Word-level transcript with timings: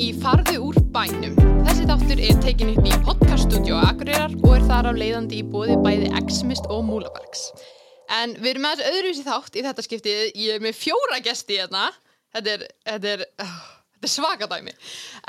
í 0.00 0.10
Farðu 0.16 0.54
úr 0.70 0.76
bænum. 0.94 1.34
Þessi 1.66 1.84
þáttur 1.88 2.20
er 2.24 2.38
tekin 2.40 2.70
upp 2.72 2.86
í 2.88 2.92
podcaststudio 3.04 3.76
Akureyrar 3.84 4.32
og 4.38 4.54
er 4.54 4.62
þar 4.64 4.86
af 4.90 4.96
leiðandi 4.96 5.40
í 5.42 5.44
bóði 5.44 5.74
bæði 5.84 6.06
Exmist 6.16 6.68
og 6.72 6.86
Múlabergs. 6.88 7.50
En 8.16 8.32
við 8.38 8.54
erum 8.54 8.68
þessu 8.70 8.86
öðruvísi 8.88 9.24
þátt 9.26 9.58
í 9.58 9.64
þetta 9.66 9.84
skiptið. 9.84 10.22
Ég 10.40 10.56
er 10.56 10.64
með 10.64 10.78
fjóra 10.78 11.18
gesti 11.24 11.58
hérna. 11.60 11.82
Þetta 12.32 12.54
er, 12.54 12.64
þetta 12.88 13.10
er, 13.10 13.24
uh, 13.44 13.58
þetta 13.96 14.08
er 14.08 14.12
svaka 14.14 14.48
dæmi. 14.54 14.74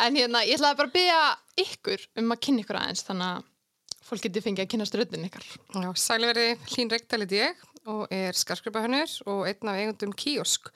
En 0.06 0.22
hérna, 0.22 0.46
ég 0.48 0.56
ætlaði 0.56 0.80
bara 0.80 0.92
að 0.92 0.96
byggja 0.96 1.20
ykkur 1.66 2.08
um 2.24 2.32
að 2.32 2.42
kynna 2.48 2.64
ykkur 2.64 2.82
aðeins 2.84 3.06
þannig 3.10 3.28
að 3.28 4.00
fólk 4.08 4.26
geti 4.30 4.46
fengið 4.48 4.66
að 4.66 4.72
kynna 4.72 4.88
ströndin 4.88 5.28
ykkar. 5.28 5.52
Já, 5.84 5.90
sælverði 6.06 6.48
Hlín 6.72 6.94
Reykdalið 6.96 7.38
ég 7.42 7.68
og 7.92 8.08
er 8.16 8.40
skarskrippahönnur 8.40 9.20
og 9.28 9.44
einn 9.52 9.74
af 9.74 9.84
eigundum 9.84 10.16
Kíosk 10.16 10.72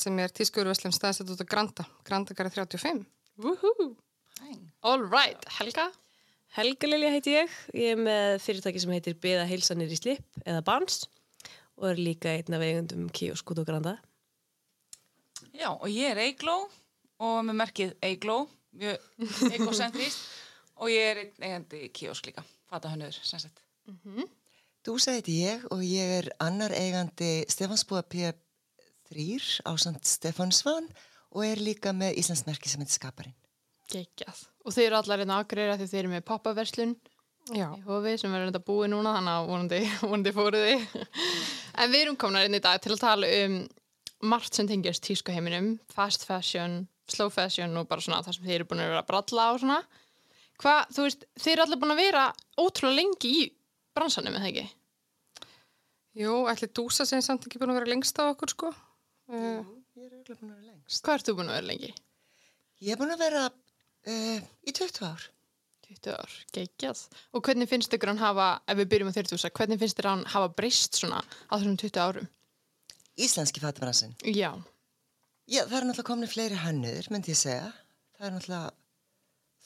sem 0.00 0.16
er 0.18 0.32
tískurverslum 0.34 0.96
staðsett 0.96 1.30
út 1.30 1.44
á 1.44 1.46
Granda, 1.46 1.84
Grandagara 2.08 2.50
35. 2.56 3.04
Woohoo! 3.38 3.94
All 4.82 5.02
right, 5.06 5.44
Helga? 5.58 5.88
Helga 6.56 6.88
Lilja 6.88 7.10
heiti 7.12 7.34
ég. 7.36 7.52
Ég 7.76 7.92
er 7.94 8.00
með 8.00 8.38
fyrirtæki 8.42 8.80
sem 8.82 8.90
heitir 8.94 9.14
Beða 9.22 9.44
heilsanir 9.46 9.92
í 9.94 9.98
slip 9.98 10.40
eða 10.42 10.64
Barnes 10.66 11.04
og 11.78 11.92
er 11.92 12.00
líka 12.02 12.32
einn 12.34 12.56
af 12.56 12.64
eigundum 12.66 13.04
Kíosk 13.14 13.52
út 13.52 13.60
á 13.62 13.68
Granda. 13.68 13.92
Já, 15.54 15.70
og 15.70 15.86
ég 15.86 16.10
er 16.10 16.18
Eigló 16.24 16.56
og 17.22 17.36
með 17.46 17.58
merkið 17.60 17.92
Eigló, 18.08 18.40
mjög 18.74 19.06
egocentrist 19.54 20.24
og 20.78 20.90
ég 20.90 21.12
er 21.12 21.20
einn 21.22 21.46
eigandi 21.46 21.84
Kíosk 21.94 22.26
líka, 22.30 22.42
fata 22.66 22.90
hannur, 22.90 23.14
sem 23.14 23.38
sagt. 23.44 23.62
Dúsa 24.86 25.14
heiti 25.14 25.36
ég 25.44 25.62
og 25.70 25.84
ég 25.86 26.16
er 26.18 26.32
annar 26.42 26.74
eigandi 26.74 27.44
Stefansbúa 27.50 28.02
P3 28.02 29.28
á 29.62 29.72
Sant 29.78 30.02
Stefán 30.10 30.50
Svan 30.54 30.90
og 31.34 31.44
er 31.44 31.60
líka 31.62 31.92
með 31.96 32.18
Íslandsmerki 32.22 32.70
sem 32.70 32.82
heitir 32.82 32.98
Skaparinn. 32.98 33.36
Gekjað. 33.88 34.42
Og 34.66 34.74
þeir 34.74 34.88
eru 34.90 34.98
allar 35.00 35.22
hérna 35.22 35.38
aðgreira 35.40 35.78
því 35.80 35.88
þeir 35.90 36.02
eru 36.02 36.12
með 36.12 36.26
pappaverslun 36.28 36.96
Já, 37.56 37.70
í 37.72 37.80
hofi 37.86 38.12
sem 38.20 38.32
verður 38.32 38.50
þetta 38.50 38.66
búið 38.66 38.90
núna 38.92 39.14
þannig 39.16 39.34
að 39.34 39.46
vonandi, 39.48 39.80
vonandi 40.10 40.32
fóruð 40.36 40.66
þið. 40.66 40.96
en 41.80 41.92
við 41.94 42.02
erum 42.02 42.18
komna 42.20 42.44
inn 42.44 42.58
í 42.58 42.62
dag 42.64 42.80
til 42.84 42.92
að 42.92 43.04
tala 43.04 43.30
um 43.46 43.58
margt 44.28 44.58
sem 44.58 44.68
tengjast 44.68 45.04
tísku 45.06 45.32
heiminum, 45.32 45.76
fast 45.94 46.26
fashion, 46.28 46.82
slow 47.08 47.30
fashion 47.32 47.76
og 47.78 47.88
bara 47.88 48.04
svona 48.04 48.20
það 48.26 48.36
sem 48.36 48.48
þeir 48.48 48.56
eru 48.58 48.68
búin 48.72 48.82
að 48.82 48.90
vera 48.90 49.04
að 49.04 49.08
bralla 49.12 49.46
og 49.54 49.62
svona. 49.62 49.78
Hvað, 50.58 50.92
þú 50.96 51.06
veist, 51.06 51.24
þeir 51.38 51.54
eru 51.54 51.64
allir 51.64 51.80
búin 51.80 51.94
að 51.94 52.02
vera 52.02 52.24
ótrúlega 52.58 52.98
lengi 52.98 53.30
í 53.30 53.46
bransanum, 53.94 54.36
eða 54.36 54.50
ekki? 54.50 54.66
jú, 56.18 56.34
ætli 56.50 56.68
Dúsa 56.74 57.06
sem 57.06 57.22
samt 57.24 57.46
ekki 57.46 57.60
búin 57.60 57.72
að 57.72 57.80
vera 57.80 57.92
lengst 57.92 58.18
á 58.18 58.26
okkur 58.26 58.52
sko. 58.52 58.72
Uh, 59.30 59.62
Ég 59.98 60.04
er 60.06 60.14
auðvitað 60.14 60.38
búin 60.40 60.52
að 60.52 60.60
vera 60.60 60.70
lengst. 60.70 61.02
Hvað 61.04 61.18
ert 61.18 61.28
þú 61.28 61.34
búin 61.38 61.50
að 61.50 61.58
vera 61.58 61.68
lengi? 61.72 61.90
Ég 62.86 62.94
er 62.94 63.00
búin 63.00 63.14
að 63.14 63.22
vera 63.24 63.42
uh, 63.48 64.48
í 64.62 64.74
20 64.78 65.04
ár. 65.08 65.28
20 65.88 66.10
ár, 66.14 66.34
geggjað. 66.54 67.04
Og 67.34 67.42
hvernig 67.48 67.70
finnst 67.70 67.94
ykkur 67.96 68.12
hann 68.12 68.20
hafa, 68.22 68.48
ef 68.68 68.78
við 68.78 68.90
byrjum 68.92 69.10
á 69.10 69.16
þér 69.16 69.30
túsa, 69.32 69.50
hvernig 69.58 69.80
finnst 69.80 69.98
þér 69.98 70.10
hann 70.12 70.24
hafa 70.34 70.50
breyst 70.58 70.98
svona 71.00 71.22
á 71.24 71.54
þessum 71.56 71.78
20 71.80 72.02
árum? 72.04 72.28
Íslenski 73.18 73.62
fattabransin. 73.64 74.12
Já, 74.22 74.52
Já, 75.48 75.62
það 75.64 75.78
er 75.78 75.84
náttúrulega 75.88 76.04
komin 76.10 76.28
fleiri 76.28 76.56
hannur, 76.60 77.06
myndi 77.08 77.32
ég 77.32 77.38
segja. 77.40 77.70
Það 78.18 78.26
er 78.26 78.32
náttúrulega 78.34 78.72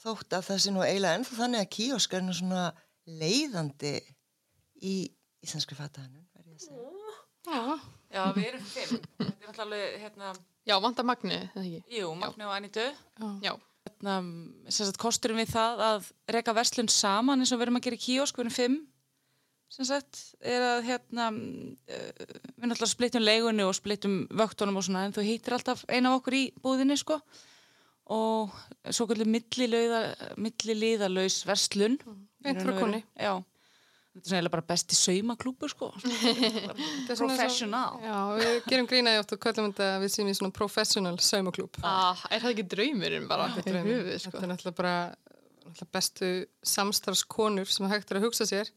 þótt 0.03 0.35
að 0.37 0.45
það 0.47 0.61
sé 0.63 0.71
nú 0.71 0.83
eiginlega 0.85 1.17
ennþá 1.19 1.39
þannig 1.41 1.59
að 1.63 1.73
kíosk 1.75 2.13
er 2.15 2.23
nú 2.23 2.35
svona 2.37 2.61
leiðandi 3.19 3.91
í 4.79 4.93
íslenski 5.43 5.75
fattahannun, 5.75 6.23
verði 6.37 6.55
ég 6.55 6.61
að 6.61 6.65
segja. 6.69 7.17
já, 7.51 7.59
Já, 7.59 7.79
við 8.35 8.45
erum 8.51 8.65
fimm. 8.69 8.93
Þetta 9.19 9.33
er 9.33 9.37
náttúrulega, 9.49 9.87
hérna, 10.03 10.27
já, 10.69 10.75
vanta 10.83 11.03
Magni, 11.07 11.39
eða 11.53 11.63
ekki? 11.67 11.81
jú, 11.99 12.07
Magni 12.19 12.43
og 12.47 12.53
Anitu. 12.57 12.85
Já, 13.43 13.53
Hérna, 13.83 14.13
sem 14.71 14.85
sagt, 14.87 14.95
kosturum 15.01 15.39
við 15.41 15.49
það 15.51 15.75
að 15.83 16.01
reka 16.31 16.53
verslun 16.55 16.87
saman 16.91 17.39
eins 17.43 17.51
og 17.51 17.57
við 17.59 17.65
erum 17.65 17.79
að 17.81 17.85
gera 17.89 17.97
kíosk, 17.99 18.35
við 18.37 18.43
erum 18.45 18.53
fimm, 18.55 18.77
sem 19.73 19.85
sagt, 19.89 20.13
er 20.39 20.61
að, 20.63 20.79
hérna, 20.87 21.25
uh, 21.33 22.11
við 22.53 22.67
náttúrulega 22.69 22.93
splittum 22.93 23.25
leigunni 23.25 23.63
og 23.67 23.75
splittum 23.75 24.15
vöktunum 24.31 24.77
og 24.79 24.85
svona, 24.87 25.01
en 25.07 25.15
þú 25.15 25.21
hýttir 25.27 25.55
alltaf 25.57 25.79
eina 25.89 26.07
af 26.13 26.17
okkur 26.21 26.33
í 26.37 26.43
búðinni, 26.63 26.95
sko, 26.99 27.15
og 28.13 28.51
svo 28.87 29.03
kvöldu 29.09 29.25
milliliðalaus 29.27 31.37
verslun. 31.47 31.95
Frá 32.03 32.51
raun 32.51 32.59
og 32.59 32.65
veru. 32.67 32.79
kúnni. 32.81 32.99
Já, 33.15 33.33
þetta 34.13 34.21
er 34.21 34.29
svona 34.29 34.37
eiginlega 34.39 34.53
bara 34.55 34.65
besti 34.69 34.97
saumaklúpur, 34.99 35.71
sko. 35.73 35.89
þetta 36.03 37.15
er 37.15 37.19
Professional. 37.23 37.99
Já, 38.03 38.17
við 38.39 38.67
gerum 38.69 38.89
grínaði 38.91 39.21
oft 39.23 39.33
og 39.35 39.41
kallum 39.43 39.71
þetta 39.71 39.87
að 39.95 40.03
við 40.05 40.13
séum 40.15 40.29
í 40.29 40.35
svona 40.37 40.55
professional 40.59 41.15
saumaklúb. 41.19 41.79
ah, 41.83 42.21
er 42.29 42.43
það 42.45 42.53
ekki 42.55 42.67
draumurinn 42.75 43.27
bara? 43.31 43.49
Þetta 43.57 43.69
í 43.69 43.73
er 43.73 43.87
höfuð, 43.89 44.11
Þetta 44.13 44.29
sko. 44.29 44.43
er 44.43 44.51
náttúrulega 44.53 44.79
bara 44.81 44.95
náttúrulega 45.63 45.91
bestu 45.97 46.29
samstarfskonur 46.73 47.69
sem 47.71 47.89
hægt 47.89 48.11
er 48.13 48.19
að 48.19 48.27
hugsa 48.27 48.45
sér 48.49 48.69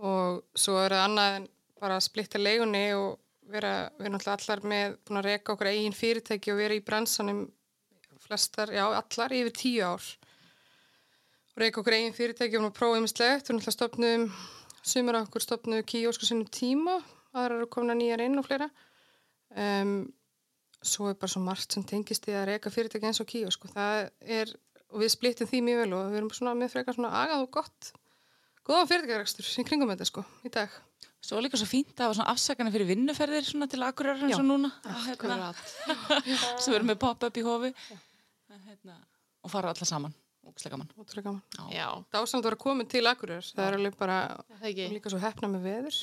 og 0.00 0.40
svo 0.58 0.76
er 0.82 0.94
það 0.96 1.04
annað 1.06 1.36
en 1.38 1.48
bara 1.80 1.96
að 2.00 2.06
splitta 2.08 2.40
leigunni 2.40 2.84
og 2.96 3.18
vera, 3.50 3.72
við 3.96 4.06
erum 4.08 4.16
náttúrulega 4.18 4.36
allar 4.44 4.62
með 4.72 4.96
búin 5.06 5.20
að 5.20 5.28
reka 5.30 5.54
okkur 5.54 5.70
eigin 5.70 5.96
fyrirtæki 5.96 6.52
og 6.52 6.60
vera 6.60 6.76
í 6.76 6.82
bransanum 6.84 7.40
flestar, 8.26 8.70
já 8.74 8.84
allar 8.86 9.32
yfir 9.34 9.54
tíu 9.56 9.86
ár 9.86 10.04
og 11.54 11.62
reka 11.62 11.82
okkur 11.82 11.96
eigin 11.96 12.16
fyrirtæki 12.16 12.60
og 12.60 12.72
prófa 12.76 13.00
ymmislegt, 13.00 13.48
við 13.48 13.58
náttúrulega 13.58 13.76
stopnum 13.76 14.26
sumur 14.82 15.18
af 15.18 15.28
okkur 15.28 15.44
stopnum 15.44 15.84
kíósku 15.84 16.28
sinnum 16.28 16.48
tíma, 16.48 17.00
aðrar 17.34 17.58
eru 17.60 17.68
komin 17.70 17.94
að 17.94 18.00
nýjar 18.00 18.24
inn 18.24 18.40
og 18.40 18.46
fleira. 18.46 18.70
Um, 19.50 19.94
svo 20.80 21.10
er 21.10 21.18
bara 21.20 21.32
svo 21.32 21.42
margt 21.44 21.74
sem 21.74 21.84
tengist 21.84 22.28
í 22.30 22.36
að 22.36 22.52
reyka 22.52 22.72
fyrirtæki 22.72 23.10
eins 23.10 23.20
og 23.20 23.28
kíu 23.28 23.50
sko. 23.52 23.68
það 23.72 24.10
er, 24.20 24.52
og 24.94 25.02
við 25.02 25.12
splittum 25.12 25.50
því 25.50 25.64
mjög 25.66 25.82
vel 25.82 25.96
og 25.96 26.06
við 26.12 26.20
erum 26.20 26.30
svona 26.36 26.54
með 26.56 26.72
frekar 26.76 26.96
svona 26.96 27.10
agað 27.20 27.44
og 27.44 27.50
gott 27.58 27.90
góðan 28.70 28.88
fyrirtækjarekstur 28.90 29.50
í 29.50 29.66
kringum 29.66 29.92
þetta 29.92 30.06
sko, 30.08 30.24
í 30.46 30.52
dag. 30.54 30.72
Svo 31.20 31.40
líka 31.44 31.58
svo 31.60 31.68
fínt 31.68 31.92
að 31.98 32.06
hafa 32.06 32.16
svona 32.16 32.32
afsakanir 32.32 32.72
fyrir 32.72 32.88
vinnuferðir 32.94 33.44
svona 33.44 33.68
til 33.68 33.82
akkurar 33.84 34.22
eins 34.24 34.38
og 34.38 34.46
núna. 34.46 34.70
Hérna, 35.04 35.50
sem 36.62 36.72
verður 36.72 36.88
með 36.92 37.00
pop-up 37.02 37.36
í 37.36 37.44
hofi. 37.44 37.74
Hérna, 38.50 38.96
og 39.44 39.52
fara 39.52 39.74
allar 39.74 39.88
saman 39.88 40.16
ógislega 40.46 40.74
gaman 40.76 40.90
ótrúlega 40.96 41.26
gaman 41.28 41.72
Já, 41.74 41.86
dásamt 42.14 42.40
að 42.40 42.48
vera 42.50 42.60
komin 42.64 42.88
til 42.90 43.04
Akureyrar 43.10 43.46
það 43.50 43.66
er 43.68 43.76
alveg 43.78 43.96
bara, 44.00 44.18
það 44.60 44.68
ekki. 44.70 44.86
líka 44.94 45.12
svo 45.12 45.20
hefna 45.22 45.50
með 45.52 45.66
veður 45.68 45.98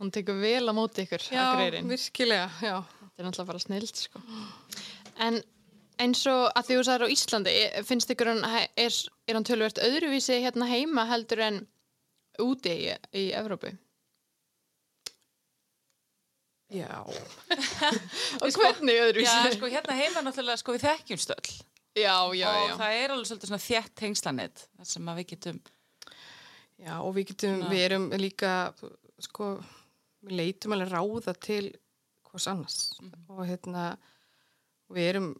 Hún 0.00 0.10
tekur 0.10 0.40
vel 0.42 0.66
á 0.66 0.72
móti 0.74 1.04
ykkur, 1.06 1.22
já, 1.30 1.42
Akureyrin. 1.52 1.86
virkilega, 1.88 2.48
já 2.62 2.76
Þetta 2.82 3.22
er 3.22 3.26
náttúrulega 3.28 3.46
bara 3.52 3.60
snilt, 3.62 4.00
sko. 4.08 4.22
En 5.22 5.36
eins 6.02 6.22
og 6.26 6.48
að 6.58 6.66
því 6.66 6.78
þú 6.80 6.84
sagðir 6.88 7.04
á 7.06 7.14
Íslandi, 7.14 7.52
finnst 7.86 8.10
ykkur 8.10 8.30
hann, 8.32 8.42
er, 8.74 8.96
er 9.30 9.38
hann 9.38 9.46
tölvert 9.46 9.78
öðruvísi 9.78 10.40
hérna 10.42 10.66
heima 10.66 11.04
heldur 11.06 11.44
en 11.46 11.60
úti 12.42 12.72
í, 12.74 12.96
í 13.14 13.24
Evrópu? 13.38 13.70
já, 16.74 16.90
Og 18.42 18.50
hvernig 18.50 18.98
öðruvísi? 18.98 19.30
Já, 19.30 19.54
sko, 19.54 19.70
hérna 19.70 19.94
heima 19.94 20.24
náttúrulega, 20.26 20.58
sko, 20.58 20.74
við 20.74 20.88
þekkjum 20.88 21.22
stöll 21.22 21.54
já, 21.94 22.16
já, 22.34 22.48
og 22.50 22.68
já. 22.68 22.76
það 22.80 22.98
er 22.98 23.14
alveg 23.14 23.30
svolítið 23.30 23.52
svona 23.52 23.64
þjætt 23.68 24.04
hengslanett 24.06 24.66
sem 24.82 25.08
að 25.08 25.20
við 25.20 25.30
getum 25.34 25.62
já 26.84 26.94
og 26.98 27.14
við 27.16 27.30
getum, 27.32 27.64
við 27.70 27.86
erum 27.86 28.10
líka 28.18 28.52
sko, 29.22 29.54
við 30.24 30.38
leitum 30.40 30.74
alveg 30.76 30.92
ráða 30.92 31.34
til 31.38 31.68
hvers 32.34 32.48
annars. 32.50 32.78
Og 33.30 33.44
hérna 33.46 33.92
við 34.92 35.08
erum, 35.12 35.30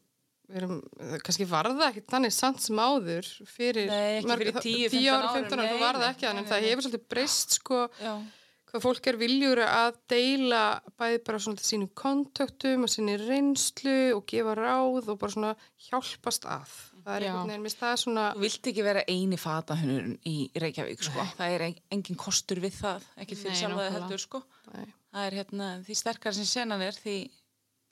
við 0.49 0.61
erum 0.63 0.79
kannski 1.25 1.47
varða 1.49 1.91
ekki 1.91 2.05
þannig 2.11 2.35
samt 2.37 2.63
sem 2.63 2.79
áður 2.79 3.29
fyrir, 3.51 3.91
fyrir 3.91 4.55
10, 4.55 4.89
15 4.95 5.11
ára, 5.11 5.35
15 5.35 5.59
ára, 5.59 5.67
árum, 5.67 5.75
þú 5.75 5.83
varða 5.83 6.09
ekki 6.13 6.29
þannig. 6.29 6.49
það 6.53 6.67
hefur 6.69 6.87
svolítið 6.87 7.07
breyst 7.15 7.59
sko. 7.59 7.81
Já, 7.99 8.15
hvað 8.75 8.83
fólk 8.83 9.07
er 9.07 9.17
viljur 9.21 9.61
að 9.63 9.99
deila 10.11 10.63
bæði 10.99 11.21
bara 11.29 11.39
svona 11.45 11.63
sínum 11.63 11.91
kontaktum 11.95 12.83
og 12.87 12.91
sinni 12.91 13.15
reynslu 13.21 13.95
og 14.17 14.25
gefa 14.31 14.57
ráð 14.59 15.13
og 15.13 15.21
bara 15.21 15.31
svona 15.37 15.53
hjálpast 15.87 16.49
að. 16.51 16.73
Það 17.05 17.15
er 17.21 17.27
einhvern 17.29 17.51
veginn, 17.53 17.77
það 17.79 17.93
er 17.95 18.01
svona 18.01 18.25
þú 18.35 18.43
vilt 18.43 18.69
ekki 18.73 18.85
vera 18.87 19.03
eini 19.13 19.37
fatahunurinn 19.39 20.15
í 20.27 20.35
Reykjavík, 20.59 21.03
sko. 21.05 21.27
Það 21.39 21.55
er 21.55 21.65
en- 21.69 21.81
engin 21.93 22.17
kostur 22.19 22.61
við 22.65 22.79
það 22.81 23.05
ekki 23.21 23.37
fyrir 23.37 23.53
Nei, 23.55 23.61
sjálfaði 23.61 23.95
heldur, 23.99 24.23
sko. 24.25 24.43
Nei. 24.73 24.87
það 25.15 25.27
er 25.29 25.37
hérna, 25.39 25.69
því 25.85 25.97
sterkar 26.01 26.35
sem 26.35 26.49
senan 26.49 26.83
er 26.83 26.93
því 26.97 27.17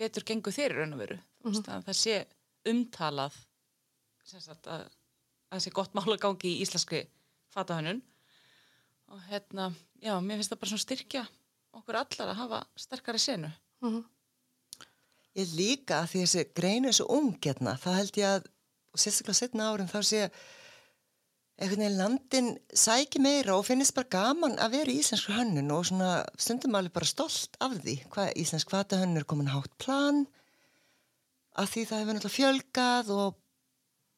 betur 0.00 0.24
gengur 0.24 0.52
þeir 0.56 0.74
raun 0.80 0.94
og 0.96 0.98
veru. 1.04 1.18
Veist 1.44 1.68
að 1.68 1.84
það 1.86 1.98
sé 2.00 2.16
umtalað 2.72 3.36
sem 4.24 4.40
sagt 4.40 4.66
að 4.66 4.88
að 5.52 5.58
það 5.58 5.62
sé 5.66 5.70
gott 5.76 5.92
mála 5.94 6.16
gangi 6.18 6.48
í 6.56 6.62
íslenski 6.64 7.02
fatahönnun 7.52 8.00
og 9.12 9.20
hérna, 9.28 9.68
já, 10.00 10.14
mér 10.20 10.40
finnst 10.40 10.54
það 10.54 10.62
bara 10.62 10.72
svona 10.72 10.86
styrkja 10.86 11.26
okkur 11.76 11.98
allar 12.00 12.32
að 12.32 12.40
hafa 12.40 12.62
sterkari 12.80 13.20
senu. 13.20 13.50
Ég 15.36 15.52
líka 15.56 16.00
að 16.00 16.10
því 16.12 16.24
þessi 16.24 16.46
grein 16.56 16.88
er 16.88 16.96
svo 16.96 17.06
ung 17.12 17.36
hérna, 17.40 17.76
það 17.80 17.98
held 17.98 18.18
ég 18.20 18.34
að, 18.36 18.50
og 18.92 19.00
sérstaklega 19.00 19.38
setna 19.38 19.68
árum 19.72 19.88
þá 19.88 20.00
sé 20.04 20.26
einhvern 21.62 21.84
veginn 21.84 21.98
landin 22.00 22.50
sæki 22.74 23.20
meira 23.22 23.56
og 23.56 23.66
finnist 23.68 23.94
bara 23.96 24.10
gaman 24.12 24.58
að 24.60 24.78
vera 24.78 24.92
í 24.92 24.98
íslensku 25.00 25.34
hönnun 25.36 25.72
og 25.72 25.86
svona 25.88 26.10
stundum 26.40 26.76
alveg 26.76 26.96
bara 26.96 27.08
stolt 27.08 27.56
af 27.64 27.76
því 27.78 27.98
hvað 28.12 28.32
íslensk 28.42 28.72
fatahönnun 28.72 29.20
er 29.20 29.28
komin 29.28 29.52
hátt 29.52 29.72
plan 29.80 30.24
að 31.60 31.70
því 31.74 31.86
það 31.88 32.02
hefur 32.02 32.18
náttúrulega 32.18 32.36
fjölgað 32.38 33.14
og 33.16 33.38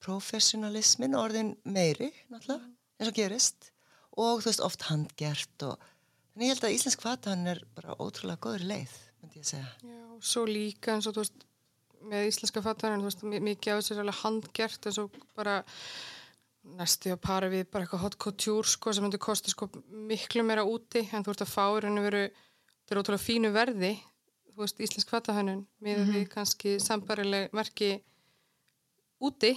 professionalismin 0.04 1.18
orðin 1.18 1.54
meiri, 1.64 2.10
náttúrulega, 2.30 2.70
eins 2.98 3.10
og 3.10 3.18
gerist 3.18 3.73
og 4.16 4.42
þú 4.42 4.48
veist, 4.50 4.62
oft 4.64 4.82
handgert 4.90 5.66
og 5.66 5.78
þannig 6.34 6.48
ég 6.48 6.54
held 6.54 6.66
að 6.68 6.76
íslensk 6.76 7.02
fatahann 7.04 7.46
er 7.50 7.60
bara 7.76 7.96
ótrúlega 7.98 8.40
góður 8.46 8.64
leið, 8.70 8.94
myndi 9.22 9.40
ég 9.42 9.48
segja. 9.48 9.68
Já, 9.82 10.00
og 10.16 10.22
svo 10.26 10.44
líka 10.48 10.94
eins 10.96 11.06
og 11.10 11.14
þú 11.16 11.24
veist 11.24 11.44
með 12.04 12.26
íslenska 12.28 12.60
fattarinn, 12.64 13.00
þú 13.00 13.08
veist, 13.08 13.22
mi- 13.24 13.40
mikið 13.50 13.72
af 13.72 13.82
þessu 13.84 14.00
er 14.02 14.18
handgert 14.22 14.86
eins 14.90 14.98
og 15.00 15.14
bara 15.36 15.58
næstu 16.64 17.10
að 17.12 17.20
para 17.20 17.48
við 17.52 17.66
bara 17.70 17.84
eitthvað 17.84 18.02
hot 18.06 18.16
couture 18.18 18.68
sko 18.68 18.92
sem 18.92 19.04
myndi 19.04 19.18
kosta 19.20 19.50
sko 19.52 19.68
miklu 20.08 20.42
meira 20.46 20.62
úti 20.64 21.02
en 21.12 21.24
þú 21.24 21.34
ert 21.34 21.42
að 21.44 21.50
fá 21.52 21.64
í 21.76 21.80
raun 21.84 21.98
og 22.00 22.06
veru 22.06 22.22
þetta 22.30 22.94
er 22.94 23.00
ótrúlega 23.02 23.24
fínu 23.24 23.50
verði 23.52 23.90
þú 24.54 24.62
veist, 24.62 24.80
íslensk 24.80 25.10
fattarhönnun 25.12 25.66
með 25.84 26.00
við 26.14 26.24
kannski 26.32 26.76
sambarileg 26.80 27.52
merki 27.52 27.90
úti 29.20 29.52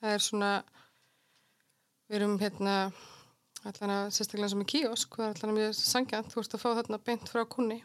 það 0.00 0.14
er 0.16 0.24
svona 0.26 0.50
við 2.10 2.18
erum 2.18 2.36
hérna 2.42 2.74
allan 3.68 3.94
að 3.96 4.10
sérstaklega 4.16 4.52
sem 4.52 4.64
er 4.64 4.70
kíosk 4.72 5.16
það 5.18 5.26
er 5.26 5.36
allan 5.36 5.52
að 5.52 5.58
mjög 5.60 5.78
sangjant, 5.80 6.32
þú 6.32 6.42
ert 6.42 6.56
að 6.56 6.62
fá 6.62 6.68
þarna 6.80 7.00
beint 7.06 7.32
frá 7.32 7.44
kunni 7.44 7.82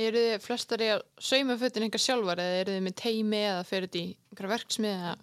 Eru 0.00 0.20
þið 0.22 0.44
flestari 0.44 0.86
að 0.94 1.02
sauma 1.20 1.56
fötin 1.60 1.84
einhver 1.84 2.00
sjálfar 2.00 2.40
eða 2.40 2.60
eru 2.62 2.76
þið 2.76 2.84
með 2.86 2.94
teimi 3.00 3.40
eða 3.42 3.64
fyrir 3.68 3.88
þetta 3.88 4.00
í 4.00 4.12
einhverja 4.30 4.52
verksmið 4.54 4.92
eða 4.94 5.16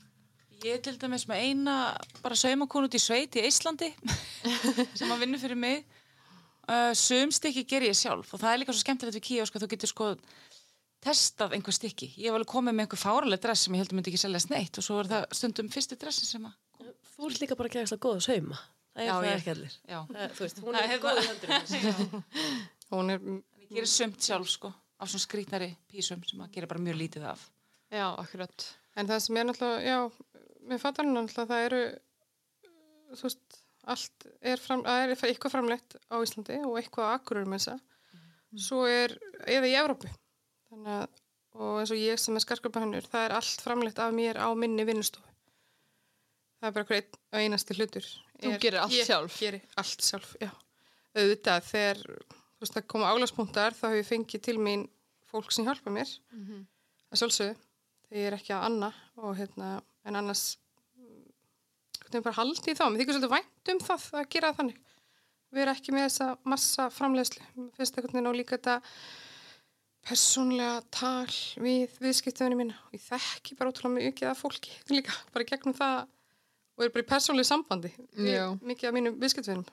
Ég 0.66 0.74
er 0.74 0.82
til 0.82 0.96
dæmis 0.98 1.28
með 1.30 1.44
eina 1.46 1.74
bara 2.24 2.38
saumakonu 2.38 2.90
út 2.90 2.96
í 2.98 3.02
sveit 3.02 3.36
í 3.38 3.44
Íslandi 3.46 3.92
sem 4.98 5.12
að 5.14 5.22
vinna 5.22 5.38
fyrir 5.38 5.60
mig. 5.60 5.84
Uh, 6.68 6.90
sum 6.98 7.30
stykki 7.32 7.64
ger 7.70 7.86
ég 7.86 7.96
sjálf 7.96 8.34
og 8.34 8.42
það 8.42 8.54
er 8.54 8.62
líka 8.64 8.74
svo 8.74 8.82
skemmtilegt 8.82 9.20
við 9.20 9.26
kíósk 9.28 9.56
að 9.56 9.64
þú 9.64 9.70
getur 9.76 9.92
sko 9.92 10.08
testað 11.06 11.54
einhver 11.56 11.78
stykki. 11.78 12.10
Ég 12.18 12.32
hef 12.32 12.40
alveg 12.40 12.50
komið 12.50 12.74
með 12.74 12.88
einhver 12.88 13.02
fáraleg 13.04 13.44
dress 13.44 13.68
sem 13.68 13.78
ég 13.78 13.84
heldur 13.84 14.00
myndi 14.00 14.12
ekki 14.12 14.24
selja 14.24 14.42
sneitt 14.42 14.82
og 14.82 14.88
svo 14.88 14.98
er 15.04 15.12
það 15.12 15.28
stundum 15.38 15.70
fyrstu 15.72 16.00
dressin 16.02 16.32
sem 16.32 16.50
að... 16.50 16.58
Þú 17.14 17.30
ert 17.30 17.44
líka 17.44 17.60
bara 17.60 17.72
að 17.72 17.78
gera 17.78 18.00
góð 18.02 18.18
að 18.18 18.26
sauma. 18.26 18.60
Það 18.98 19.04
er 19.04 19.08
Já, 19.08 19.14
það 19.14 19.28
ég- 19.28 19.38
ekki 19.38 19.52
allir. 19.54 19.74
Já, 19.88 20.00
Það, 20.10 20.32
þú 20.38 20.44
veist, 20.48 20.60
hún 20.66 20.78
Það 20.78 20.94
er 20.96 21.02
góð 21.04 21.20
í 21.22 21.26
höndunum. 21.28 22.24
hún 22.96 23.14
er 23.14 23.20
ég 23.28 23.70
gerir 23.76 23.90
sumt 23.92 24.20
sjálf 24.26 24.50
sko 24.50 24.72
af 24.98 25.12
svona 25.12 25.22
skrítnari 25.28 25.68
písum 25.92 26.24
sem 26.26 26.40
að 26.42 26.52
gera 26.56 26.68
bara 26.72 26.82
mjög 26.82 26.98
lítið 26.98 27.28
af. 27.30 27.44
Já, 27.94 28.08
akkurat 28.18 28.66
En 28.98 29.06
það 29.06 29.20
sem 29.22 29.38
er 29.38 29.46
náttúrulega, 29.46 29.84
já, 29.86 29.98
með 30.72 30.80
fattarinn 30.82 31.14
náttúrulega 31.14 31.52
það 31.52 31.66
eru, 31.68 31.82
þú 33.14 33.28
veist, 33.28 33.60
allt 33.94 34.26
er, 34.42 34.58
fram, 34.58 34.82
það 34.88 35.04
er 35.04 35.14
eitthvað 35.30 35.54
framleitt 35.54 35.98
á 36.10 36.16
Íslandi 36.26 36.58
og 36.66 36.80
eitthvað 36.82 37.06
á 37.06 37.14
Akureyri 37.20 37.52
með 37.54 37.62
þessa. 37.62 37.76
Svo 38.66 38.80
er, 38.90 39.14
eða 39.46 39.70
í 39.70 39.76
Evrópu. 39.78 40.10
Þannig 40.72 40.96
að, 40.96 41.22
og 41.62 41.78
eins 41.84 41.94
og 41.94 42.02
ég 42.02 42.18
sem 42.24 42.36
er 42.40 42.44
skarkjöpahönnur, 42.48 43.06
það 43.14 43.28
er 43.28 43.36
allt 43.38 43.62
framleitt 43.68 44.02
af 44.02 44.18
mér 44.18 44.42
á 44.42 44.50
minni 44.58 44.84
vinnustofu. 44.90 45.30
Það 46.58 46.68
er 46.70 46.74
bara 46.78 46.88
hver 46.90 46.98
einn 47.02 47.18
og 47.34 47.40
einasti 47.44 47.76
hlutur. 47.78 48.08
Þú 48.42 48.52
er- 48.54 48.62
gerir 48.64 48.80
allt 48.82 48.94
ég 48.98 49.06
sjálf? 49.08 49.36
Ég 49.38 49.46
gerir 49.48 49.62
allt 49.78 50.02
sjálf, 50.08 50.32
já. 50.42 50.50
Auðvitað, 51.18 51.68
þegar, 51.72 52.02
þú 52.38 52.62
veist, 52.66 52.74
það 52.78 52.88
koma 52.94 53.12
álagspunktar, 53.14 53.74
þá 53.78 53.86
hef 53.92 53.98
ég 54.02 54.10
fengið 54.12 54.42
til 54.48 54.58
mín 54.62 54.88
fólk 55.32 55.52
sem 55.54 55.66
hjálpa 55.68 55.92
mér. 55.94 56.10
að 57.12 57.20
sjálfsögðu 57.22 57.56
þegar 58.08 58.20
ég 58.22 58.28
er 58.28 58.36
ekki 58.38 58.54
að 58.56 58.66
anna 58.68 58.90
og 59.18 59.36
hérna, 59.38 59.70
en 60.08 60.16
annars 60.16 60.58
mm, 60.98 61.24
hvernig 62.04 62.24
bara 62.24 62.36
haldi 62.40 62.72
í 62.72 62.76
þá, 62.78 62.84
mér 62.90 63.02
þykir 63.02 63.16
svolítið 63.18 63.34
vænt 63.36 63.72
um 63.74 63.80
það 63.86 64.06
að 64.22 64.30
gera 64.36 64.52
það 64.52 64.58
þannig 64.62 64.78
við 65.52 65.62
erum 65.64 65.76
ekki 65.78 65.94
með 65.96 66.06
þessa 66.08 66.28
massa 66.44 66.90
finnst 67.78 67.98
einhvern 67.98 68.14
veginn 68.18 68.28
og 68.32 68.36
líka 68.36 68.58
þetta 68.58 68.76
persónlega 70.08 70.82
tal 70.96 71.32
við 71.64 71.96
viðskiptöðunum 72.04 72.62
mína 72.64 72.76
og 72.88 72.96
ég 72.96 73.04
þekki 73.04 73.58
bara 73.60 73.72
ótrúlega 73.74 74.08
mikið 74.12 74.30
af 74.32 74.40
fólki 74.44 74.72
líka, 74.94 75.16
bara 75.36 75.48
gegnum 75.48 75.76
það 75.76 76.08
og 76.78 76.86
er 76.86 76.94
bara 76.94 77.06
í 77.06 77.10
persónlega 77.10 77.50
sambandi. 77.50 77.92
Við 78.16 78.64
mikið 78.70 78.90
af 78.90 78.96
mínum 78.96 79.20
viðskiptöðunum 79.22 79.68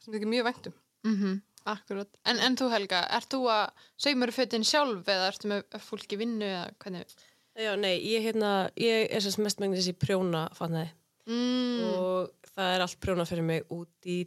sem 0.00 0.14
þykir 0.14 0.30
mjög 0.32 0.50
vænt 0.50 0.70
um. 0.70 0.82
Mm 1.06 1.40
Akkurat. 1.68 2.08
En, 2.24 2.38
en 2.40 2.54
þú 2.56 2.70
Helga, 2.72 3.02
ert 3.12 3.28
þú 3.34 3.42
að 3.52 3.82
saumur 4.00 4.30
fötin 4.32 4.64
sjálf 4.64 5.08
eða 5.12 5.26
ertu 5.28 5.50
með 5.50 5.74
fólki 5.84 6.16
í 6.16 6.20
vinnu 6.22 6.46
eða 6.46 6.70
hvernig? 6.80 7.12
Já, 7.60 7.74
nei, 7.76 7.98
ég, 8.00 8.24
hérna, 8.24 8.70
ég 8.80 9.10
er 9.12 9.20
sem 9.20 9.44
mest 9.44 9.60
megnis 9.60 9.90
í 9.90 9.92
prjóna 9.92 10.46
fatnaði. 10.56 10.94
Mm. 11.28 11.82
og 11.94 12.48
það 12.56 12.74
er 12.74 12.82
allt 12.82 12.98
prjóna 13.04 13.26
fyrir 13.28 13.44
mig 13.46 13.68
út 13.70 14.08
í 14.08 14.22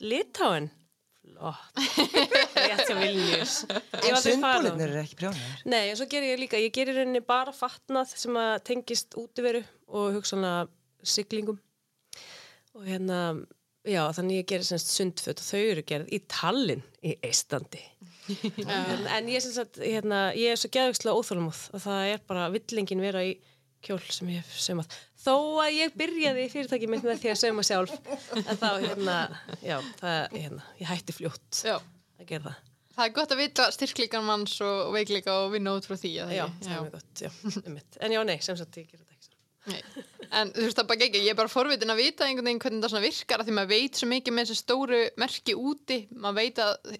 Litáin. 0.00 0.70
Flott. 1.20 1.56
Rétt. 1.76 3.70
Ég 4.00 4.10
hef 4.10 4.10
En 4.10 4.20
sundbólinnir 4.22 4.88
eru 4.88 5.00
ekki 5.02 5.18
prjónar. 5.20 5.62
Nei, 5.68 5.90
en 5.90 5.98
svo 5.98 6.06
gerir 6.10 6.34
ég 6.34 6.42
líka, 6.44 6.60
ég 6.60 6.74
gerir 6.74 6.96
rauninni 6.96 7.22
bara 7.24 7.52
fatnað 7.54 8.14
sem 8.18 8.36
að 8.40 8.52
tengist 8.68 9.16
útiveru 9.20 9.62
og 9.88 10.14
hugsanlega 10.16 10.68
siglingum 11.00 11.60
og 12.76 12.86
hérna, 12.86 13.20
já, 13.88 14.02
þannig 14.16 14.42
ég 14.42 14.50
gerir 14.52 14.68
semst 14.68 14.92
sundföt 14.94 15.40
og 15.42 15.46
þau 15.48 15.62
eru 15.62 15.84
gerð 15.86 16.12
í 16.14 16.20
Tallinn 16.30 16.84
í 17.02 17.16
Eistandi 17.26 17.82
en, 18.66 19.06
en 19.10 19.30
ég 19.32 19.42
sem 19.42 19.54
sagt, 19.54 19.80
hérna, 19.82 20.28
ég 20.38 20.54
er 20.54 20.60
svo 20.60 20.70
geðvikslega 20.72 21.16
óþólumóð 21.16 21.62
að 21.74 21.86
það 21.88 22.12
er 22.12 22.22
bara 22.30 22.50
villingin 22.54 23.02
vera 23.02 23.24
í 23.26 23.34
kjól 23.86 24.00
sem 24.08 24.32
ég 24.32 24.40
hef 24.42 24.56
saumað 24.60 24.96
þó 25.20 25.36
að 25.64 25.76
ég 25.76 25.94
byrjaði 26.00 26.46
í 26.46 26.50
fyrirtæki 26.52 26.88
mitt 26.90 27.04
með 27.06 27.22
því 27.22 27.34
að 27.34 27.40
sauma 27.42 27.66
sjálf 27.66 27.94
en 28.40 28.56
þá, 28.60 28.70
hérna, 28.86 29.20
já, 29.60 29.78
það, 30.00 30.36
hérna, 30.36 30.66
ég 30.80 30.90
hætti 30.90 31.16
fljótt 31.16 31.62
Já, 31.66 31.78
að 32.20 32.28
gera 32.32 32.50
það 32.50 32.66
það 33.00 33.08
er 33.08 33.16
gott 33.16 33.34
að 33.34 33.40
vita 33.40 33.66
styrklíkan 33.74 34.26
manns 34.26 34.56
og 34.64 34.92
veikleika 34.94 35.36
og 35.44 35.54
vinna 35.54 35.74
út 35.78 35.86
frá 35.88 35.96
því 35.96 36.14
Já, 36.18 36.46
það 36.60 36.72
er 36.76 36.90
gott, 36.92 37.12
já, 37.22 37.30
einmitt. 37.64 38.00
En 38.00 38.14
já, 38.16 38.20
nei, 38.26 38.36
sem 38.44 38.58
sagt, 38.58 38.80
ég 38.80 38.90
gera 38.90 39.04
þetta 39.04 39.16
ekki 39.16 39.28
svo. 39.28 39.38
Nei. 39.70 40.08
En 40.30 40.50
þú 40.54 40.62
veist 40.62 40.78
það 40.78 40.88
bara 40.90 41.06
ekki, 41.06 41.20
ég 41.24 41.32
er 41.32 41.38
bara 41.38 41.50
forvitin 41.50 41.90
að 41.90 42.00
vita 42.04 42.26
einhvern 42.26 42.46
veginn 42.46 42.60
hvernig 42.62 42.84
það 42.84 42.92
svona 42.92 43.04
virkar 43.06 43.42
því 43.46 43.54
maður 43.56 43.70
veit 43.72 43.98
svo 43.98 44.08
mikið 44.10 44.36
með 44.36 44.46
þessu 44.50 44.58
stóru 44.60 45.00
merki 45.18 45.56
úti, 45.58 45.98
maður 46.14 46.36
veit 46.38 46.60
að 46.62 46.92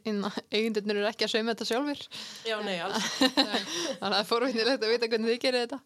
eigendurnir 0.50 0.98
eru 1.00 1.10
ekki 1.10 1.26
að 1.26 1.32
sauma 1.34 1.54
þetta 1.54 1.68
sjálfur 1.68 2.02
Já, 2.48 2.56
nei, 2.66 2.74
alls. 2.82 3.06
þannig 3.20 4.00
að 4.00 4.08
það 4.08 4.18
er 4.18 4.28
forvitinilegt 4.32 4.86
að 4.86 4.94
vita 4.94 5.10
hvernig 5.12 5.30
þið 5.30 5.40
gerir 5.44 5.64
þetta. 5.66 5.80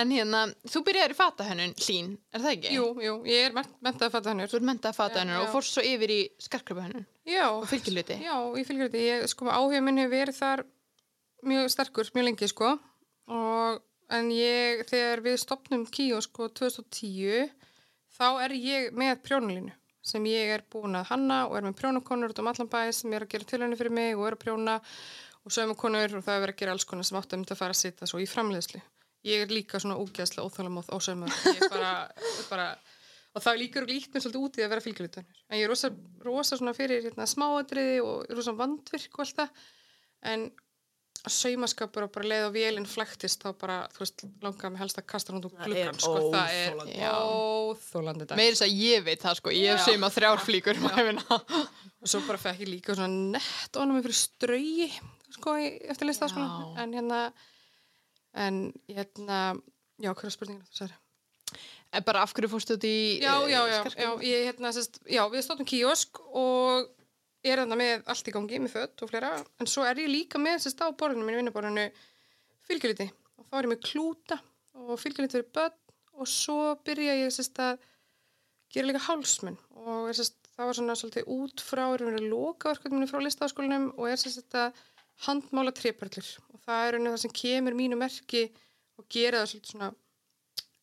En 0.00 0.14
hérna, 0.16 0.42
þú 0.68 0.82
byrjaðir 0.88 1.14
í 1.14 1.18
fatahönnun 1.20 1.76
hlín, 1.86 2.10
er 2.34 2.44
það 2.44 2.56
ekki? 2.56 2.74
Jú, 2.74 2.88
jú, 3.06 3.14
ég 3.30 3.46
er 3.46 3.54
mentað 3.56 4.08
að 4.08 4.16
fatta 4.16 4.32
hennur 4.32 4.50
Þú 4.50 4.58
ert 4.58 4.66
mentað 4.68 4.98
fatahönnun 4.98 5.38
Já, 5.38 5.44
og 5.44 5.54
fórst 5.54 5.76
svo 5.76 5.84
yfir 5.86 6.12
í 6.12 6.20
skarkröpuhönnun 6.42 7.06
Já, 7.30 7.46
Já, 8.20 8.36
ég 8.58 8.66
fylgir 8.68 8.90
þetta. 8.90 9.04
Ég, 9.06 9.24
sko, 9.30 9.46
hefur 9.48 10.10
verið 10.10 10.36
þar 10.36 10.64
mjög 11.46 11.70
sterkur, 11.72 12.10
mjög 12.16 12.26
lengi, 12.26 12.48
sko. 12.50 12.74
Og, 13.30 13.80
en 14.16 14.30
ég, 14.34 14.84
þegar 14.90 15.22
við 15.24 15.36
stopnum 15.42 15.86
Kíó, 15.90 16.20
sko, 16.24 16.48
2010, 16.60 17.50
þá 18.16 18.26
er 18.44 18.56
ég 18.58 18.90
með 18.96 19.20
prjónulínu 19.26 19.74
sem 20.10 20.24
ég 20.30 20.54
er 20.54 20.62
búin 20.72 20.96
að 20.96 21.10
hanna 21.12 21.42
og 21.48 21.58
er 21.58 21.66
með 21.66 21.76
prjónukonur 21.80 22.32
út 22.32 22.40
um 22.40 22.48
allan 22.50 22.70
bæ 22.72 22.80
sem 22.96 23.12
er 23.12 23.26
að 23.26 23.34
gera 23.34 23.48
tilhörni 23.50 23.76
fyrir 23.76 23.94
mig 23.94 24.14
og 24.16 24.26
er 24.26 24.36
að 24.36 24.44
prjóna 24.44 24.78
og 25.44 25.54
saumakonur 25.54 26.16
og 26.18 26.24
það 26.24 26.36
er 26.36 26.44
verið 26.44 26.54
að 26.54 26.62
gera 26.62 26.76
alls 26.76 26.86
konar 26.88 27.08
sem 27.08 27.18
áttu 27.20 27.36
um 27.36 27.44
þetta 27.44 27.56
að 27.56 27.60
fara 27.60 27.76
að 27.76 27.80
sitja 27.80 28.08
svo 28.08 28.20
í 28.20 28.28
framleiðslu. 28.28 28.80
Ég 29.28 29.44
er 29.44 29.52
líka 29.52 29.80
svona 29.80 29.98
úgeðslega 30.00 30.46
óþálamóð 30.48 30.88
á 30.88 30.96
bara, 31.68 31.92
bara 32.48 32.66
og 33.36 33.44
það 33.44 33.60
líka 33.60 33.84
líkt 33.84 34.14
mér 34.14 34.24
svolítið 34.24 34.46
út 34.46 34.58
í 34.58 34.64
að 34.64 34.72
vera 34.72 34.84
fylgjulitanur 34.84 35.42
en 35.48 35.60
ég 35.60 35.66
er 35.66 35.70
rosa, 35.70 35.90
rosa 36.24 36.74
fyrir 36.76 37.04
hérna, 37.04 37.28
smáadriði 37.28 38.00
og 38.04 38.32
rosa 38.32 38.56
vandvirk 38.56 39.18
og 39.18 39.24
allt 39.26 39.42
það. 39.42 39.68
En 40.32 40.48
saumaskapur 41.28 42.06
og 42.06 42.12
bara 42.14 42.28
leið 42.30 42.44
og 42.46 42.54
vélinn 42.54 42.86
flæktist 42.88 43.42
þá 43.44 43.50
bara, 43.60 43.76
þú 43.92 44.02
veist, 44.04 44.24
langaði 44.40 44.70
mig 44.72 44.80
helst 44.80 45.00
að 45.00 45.06
kasta 45.12 45.34
hún 45.34 45.44
úr 45.44 45.52
gluggan, 45.52 45.76
er 45.76 46.00
sko, 46.00 46.30
það 46.32 46.54
er 46.56 46.78
óþólandi 47.20 48.28
dag 48.30 48.40
Meir 48.40 48.54
þess 48.54 48.64
að 48.66 48.80
ég 48.80 49.04
veit 49.04 49.20
það 49.20 49.38
sko, 49.40 49.52
ég 49.54 49.74
hef 49.74 49.84
saumað 49.84 50.16
þrjár 50.16 50.44
flíkur 50.46 50.80
um 50.80 51.20
og 52.00 52.08
svo 52.08 52.22
bara 52.24 52.40
fekk 52.40 52.64
ég 52.64 52.72
líka 52.72 52.96
svona 52.96 53.36
nett 53.36 53.76
ánum 53.76 54.00
fyrir 54.00 54.16
strauji 54.16 54.88
sko, 55.36 55.56
eftir 55.60 56.08
listaskólan 56.08 56.48
Já. 56.48 56.82
en 56.84 56.96
hérna 56.96 57.20
en 58.34 58.72
hérna, 58.88 59.38
já, 59.98 60.12
hverja 60.14 60.36
spurningin? 60.36 60.66
Þú 60.70 60.84
sagði 60.84 60.98
En 61.90 62.04
bara 62.06 62.22
af 62.22 62.30
hverju 62.30 62.46
fórstu 62.52 62.76
út 62.78 62.84
í 62.86 63.18
já, 63.18 63.32
eh, 63.34 63.50
já, 63.50 63.60
já, 63.66 63.78
Skarðsgötu? 63.82 63.98
já, 63.98 64.10
ég, 64.30 64.44
hérna, 64.46 64.70
sest, 64.72 65.00
já, 65.10 65.24
við 65.26 65.42
stóttum 65.42 65.66
kíosk 65.66 66.20
og 66.30 66.86
ég 67.44 67.54
er 67.54 67.62
þarna 67.62 67.78
með 67.80 68.08
allt 68.12 68.28
í 68.28 68.34
gangi, 68.34 68.60
með 68.60 68.74
fött 68.74 69.04
og 69.04 69.10
fleira, 69.10 69.30
en 69.60 69.68
svo 69.70 69.84
er 69.88 70.00
ég 70.02 70.10
líka 70.10 70.40
með 70.40 70.64
sest, 70.66 70.82
á 70.84 70.92
borðinu, 70.92 71.24
mínu 71.26 71.40
vinnuborðinu, 71.40 71.86
fylgjuliti 72.68 73.06
og 73.40 73.46
þá 73.46 73.56
er 73.58 73.68
ég 73.68 73.72
með 73.72 73.86
klúta 73.88 74.40
og 74.76 75.00
fylgjuliti 75.00 75.38
fyrir 75.38 75.48
börn 75.56 76.20
og 76.20 76.28
svo 76.28 76.74
byrja 76.84 77.16
ég 77.22 77.32
sest, 77.34 77.56
að 77.62 77.80
gera 78.70 78.90
líka 78.90 79.02
hálsmenn 79.08 79.58
og 79.80 80.10
er, 80.10 80.18
sest, 80.20 80.36
það 80.54 80.68
var 80.68 80.78
svona 80.78 80.96
svolítið 81.00 81.32
út 81.36 81.64
frá, 81.64 81.84
erum 81.94 82.12
við 82.12 82.20
að 82.20 82.30
loka 82.30 82.74
verkefninu 82.74 83.08
frá 83.10 83.22
listaskólinum 83.24 83.90
og 83.96 84.10
er 84.10 84.20
sest, 84.20 84.54
að 84.54 84.76
handmála 85.26 85.72
trépörlur 85.76 86.28
og 86.52 86.60
það 86.64 86.86
er 86.86 86.96
rauninu 86.96 87.14
það 87.14 87.22
sem 87.24 87.36
kemur 87.40 87.76
mínu 87.76 87.98
merki 88.00 88.46
og 89.00 89.08
gera 89.12 89.42
það 89.42 89.52
svolítið 89.54 89.74
svona, 89.74 89.92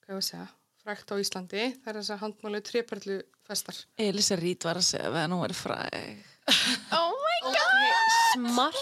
hvað 0.03 0.15
ég 0.15 0.21
að 0.21 0.27
segja, 0.31 0.47
frækt 0.81 1.13
á 1.13 1.15
Íslandi, 1.21 1.67
það 1.83 1.91
er 1.91 1.99
þess 2.01 2.15
að 2.15 2.23
handmálu 2.23 2.63
trépörlu 2.65 3.19
festar. 3.47 3.79
Elisa 4.01 4.37
Rít 4.39 4.67
var 4.67 4.81
að 4.81 4.89
segja 4.89 5.13
að 5.13 5.29
hún 5.31 5.43
væri 5.43 5.57
fræg. 5.57 6.25
Oh 6.95 7.11
my 7.11 7.39
god! 7.51 8.11
Smart. 8.33 8.77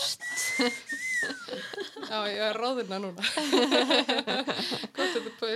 Já, 2.06 2.20
ég 2.30 2.38
er 2.46 2.58
ráðina 2.60 3.00
núna. 3.02 3.24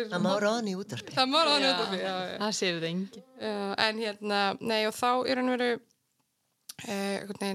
Það 0.09 0.21
má 0.23 0.31
ráðan 0.41 0.69
í 0.71 0.73
útarpi. 0.79 1.13
Það 1.13 1.29
má 1.29 1.39
ráðina 1.45 1.69
út 1.75 1.83
af 1.83 1.91
því, 1.91 1.99
já, 2.01 2.15
já. 2.25 2.35
Það 2.41 2.55
séu 2.57 2.79
engin. 2.89 3.23
Já, 3.37 3.53
en 3.85 4.01
hérna, 4.01 4.39
nei 4.71 4.81
og 4.89 4.95
þá 4.97 5.09
er 5.29 5.41
hann 5.41 5.51
verið 5.53 5.75
eh, 6.89 7.53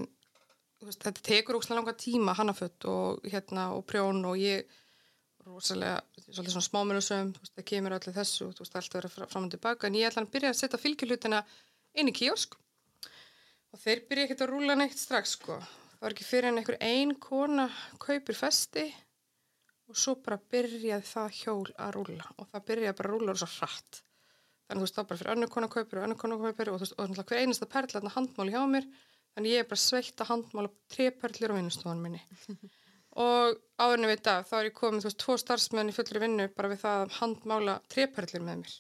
þetta 0.84 1.14
tekur 1.24 1.58
ókslega 1.58 1.80
langa 1.80 1.96
tíma 1.98 2.36
hannafött 2.38 2.86
og 2.90 3.26
hérna 3.32 3.70
og 3.74 3.82
prjón 3.88 4.22
og 4.28 4.38
ég 4.40 4.68
rosalega, 5.44 5.98
svolítið 6.30 6.54
svona 6.54 6.66
veist, 6.94 7.54
það 7.58 7.66
kemur 7.68 7.96
allir 7.98 8.14
þessu 8.16 8.50
þú 8.54 8.62
veist, 8.64 8.76
allt 8.78 8.94
fra- 9.12 9.28
fram 9.28 9.48
og 9.48 9.52
tilbaka 9.52 9.88
en 9.90 9.98
ég 9.98 10.08
ætla 10.08 10.22
að 10.24 10.30
byrja 10.32 10.52
að 10.54 10.60
setja 10.62 10.80
fylgjulutina 10.80 11.42
inn 12.00 12.08
í 12.08 12.14
kiosk 12.16 12.56
og 13.74 13.80
þeir 13.82 14.04
byrja 14.08 14.28
ekkert 14.28 14.44
að 14.44 14.52
rúla 14.52 14.76
neitt 14.78 15.00
strax 15.00 15.34
sko. 15.34 15.58
Það 15.58 16.04
var 16.04 16.14
ekki 16.14 16.26
fyrir 16.28 16.50
en 16.50 16.60
einhver 16.60 16.76
ein 16.84 17.14
kona 17.18 17.64
kaupir 18.02 18.38
festi 18.38 18.84
og 19.90 19.98
svo 19.98 20.14
bara 20.22 20.38
byrjaði 20.38 21.08
það 21.08 21.38
hjól 21.40 21.72
að 21.74 21.94
rúla 21.96 22.28
og 22.38 22.48
það 22.52 22.66
byrjaði 22.70 22.98
bara 23.00 23.10
að 23.10 23.16
rúla 23.16 23.34
svo 23.40 23.48
hratt. 23.56 24.00
Þannig 24.64 24.80
þú 24.80 24.86
veist 24.86 24.98
þá 24.98 25.02
bara 25.02 25.20
fyrir 25.20 25.34
önnur 25.34 25.52
kona 25.56 25.70
kaupir 25.74 26.00
og 26.00 26.06
önnur 26.06 26.20
kona 26.22 26.38
kaupir 26.44 26.70
og 26.70 26.78
þú 26.78 26.84
veist 26.84 26.94
og 26.94 27.10
náttúrulega 27.10 27.28
hver 27.32 27.42
einasta 27.42 27.70
perla 27.74 27.98
þarna 27.98 28.14
handmáli 28.14 28.54
hjá 28.54 28.62
mér. 28.70 28.88
Þannig 29.34 29.56
ég 29.56 29.64
er 29.64 29.68
bara 29.72 29.82
sveitt 29.82 30.22
að 30.22 30.30
handmála 30.30 30.72
treperlir 30.94 31.52
á 31.52 31.58
vinnustofunum 31.58 32.06
minni. 32.06 32.22
Og 33.24 33.58
áðurinn 33.78 34.10
við 34.10 34.24
það 34.26 34.46
þá 34.48 34.54
er 34.58 34.68
ég 34.68 34.74
komið 34.74 35.04
þú 35.04 35.10
veist 35.10 35.18
tvo 35.22 35.34
starfsmenn 35.38 35.90
í 35.90 35.94
fullri 35.94 36.22
vinnu 36.22 36.48
bara 36.54 36.70
við 36.72 36.80
það 36.82 37.02
að 37.02 37.12
handmála 37.20 37.76
treperlir 37.90 38.42
með 38.42 38.62
mér 38.62 38.74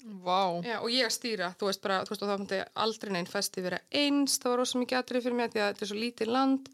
Vá. 0.00 0.60
Já, 0.64 0.78
og 0.80 0.88
ég 0.92 1.04
að 1.06 1.14
stýra, 1.14 1.50
þú 1.60 1.68
veist 1.68 1.82
bara, 1.84 2.00
þú 2.06 2.14
veist, 2.14 2.24
þá 2.24 2.38
myndi 2.40 2.60
aldrei 2.84 3.12
neinn 3.12 3.28
festi 3.28 3.64
vera 3.64 3.80
eins, 3.92 4.38
það 4.40 4.52
var 4.52 4.60
rosa 4.62 4.80
mikið 4.80 5.00
atrið 5.00 5.26
fyrir 5.26 5.36
mig 5.36 5.48
að 5.48 5.54
því 5.54 5.62
að 5.62 5.70
þetta 5.70 5.84
er 5.84 5.90
svo 5.90 5.98
lítið 6.00 6.32
land 6.32 6.70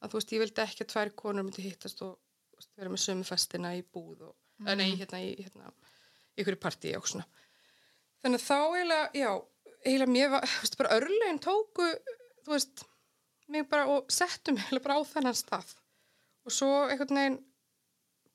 að 0.00 0.12
þú 0.12 0.18
veist, 0.18 0.34
ég 0.34 0.42
vildi 0.42 0.64
ekki 0.64 0.84
að 0.84 0.90
tvær 0.92 1.12
konur 1.22 1.46
myndi 1.46 1.64
hittast 1.64 2.02
og 2.04 2.18
veist, 2.56 2.72
vera 2.76 2.92
með 2.92 3.02
sömu 3.04 3.26
festina 3.28 3.72
í 3.76 3.82
búð 3.82 4.28
og, 4.28 4.34
mm. 4.60 4.70
nei, 4.80 4.90
hérna 5.00 5.22
í 5.24 5.32
hérna, 5.40 5.72
ykkur 6.36 6.58
partí 6.60 6.92
og 6.98 7.08
svona 7.08 7.26
þannig 8.24 8.42
að 8.42 8.46
þá 8.46 8.58
eiginlega, 8.60 9.08
já 9.16 9.30
eiginlega 9.86 10.14
mér 10.16 10.32
var, 10.36 10.46
þú 10.52 10.62
veist, 10.66 10.78
bara 10.82 10.94
örlegin 11.00 11.42
tóku 11.46 11.90
þú 12.44 12.54
veist, 12.54 12.86
mig 13.52 13.68
bara 13.70 13.90
og 13.92 14.08
settu 14.12 14.54
mig 14.54 14.64
eiginlega 14.66 14.88
bara 14.88 15.00
á 15.00 15.02
þennan 15.12 15.38
stað 15.38 15.76
og 16.46 16.54
svo 16.54 16.72
einhvern 16.86 17.20
veginn 17.20 17.42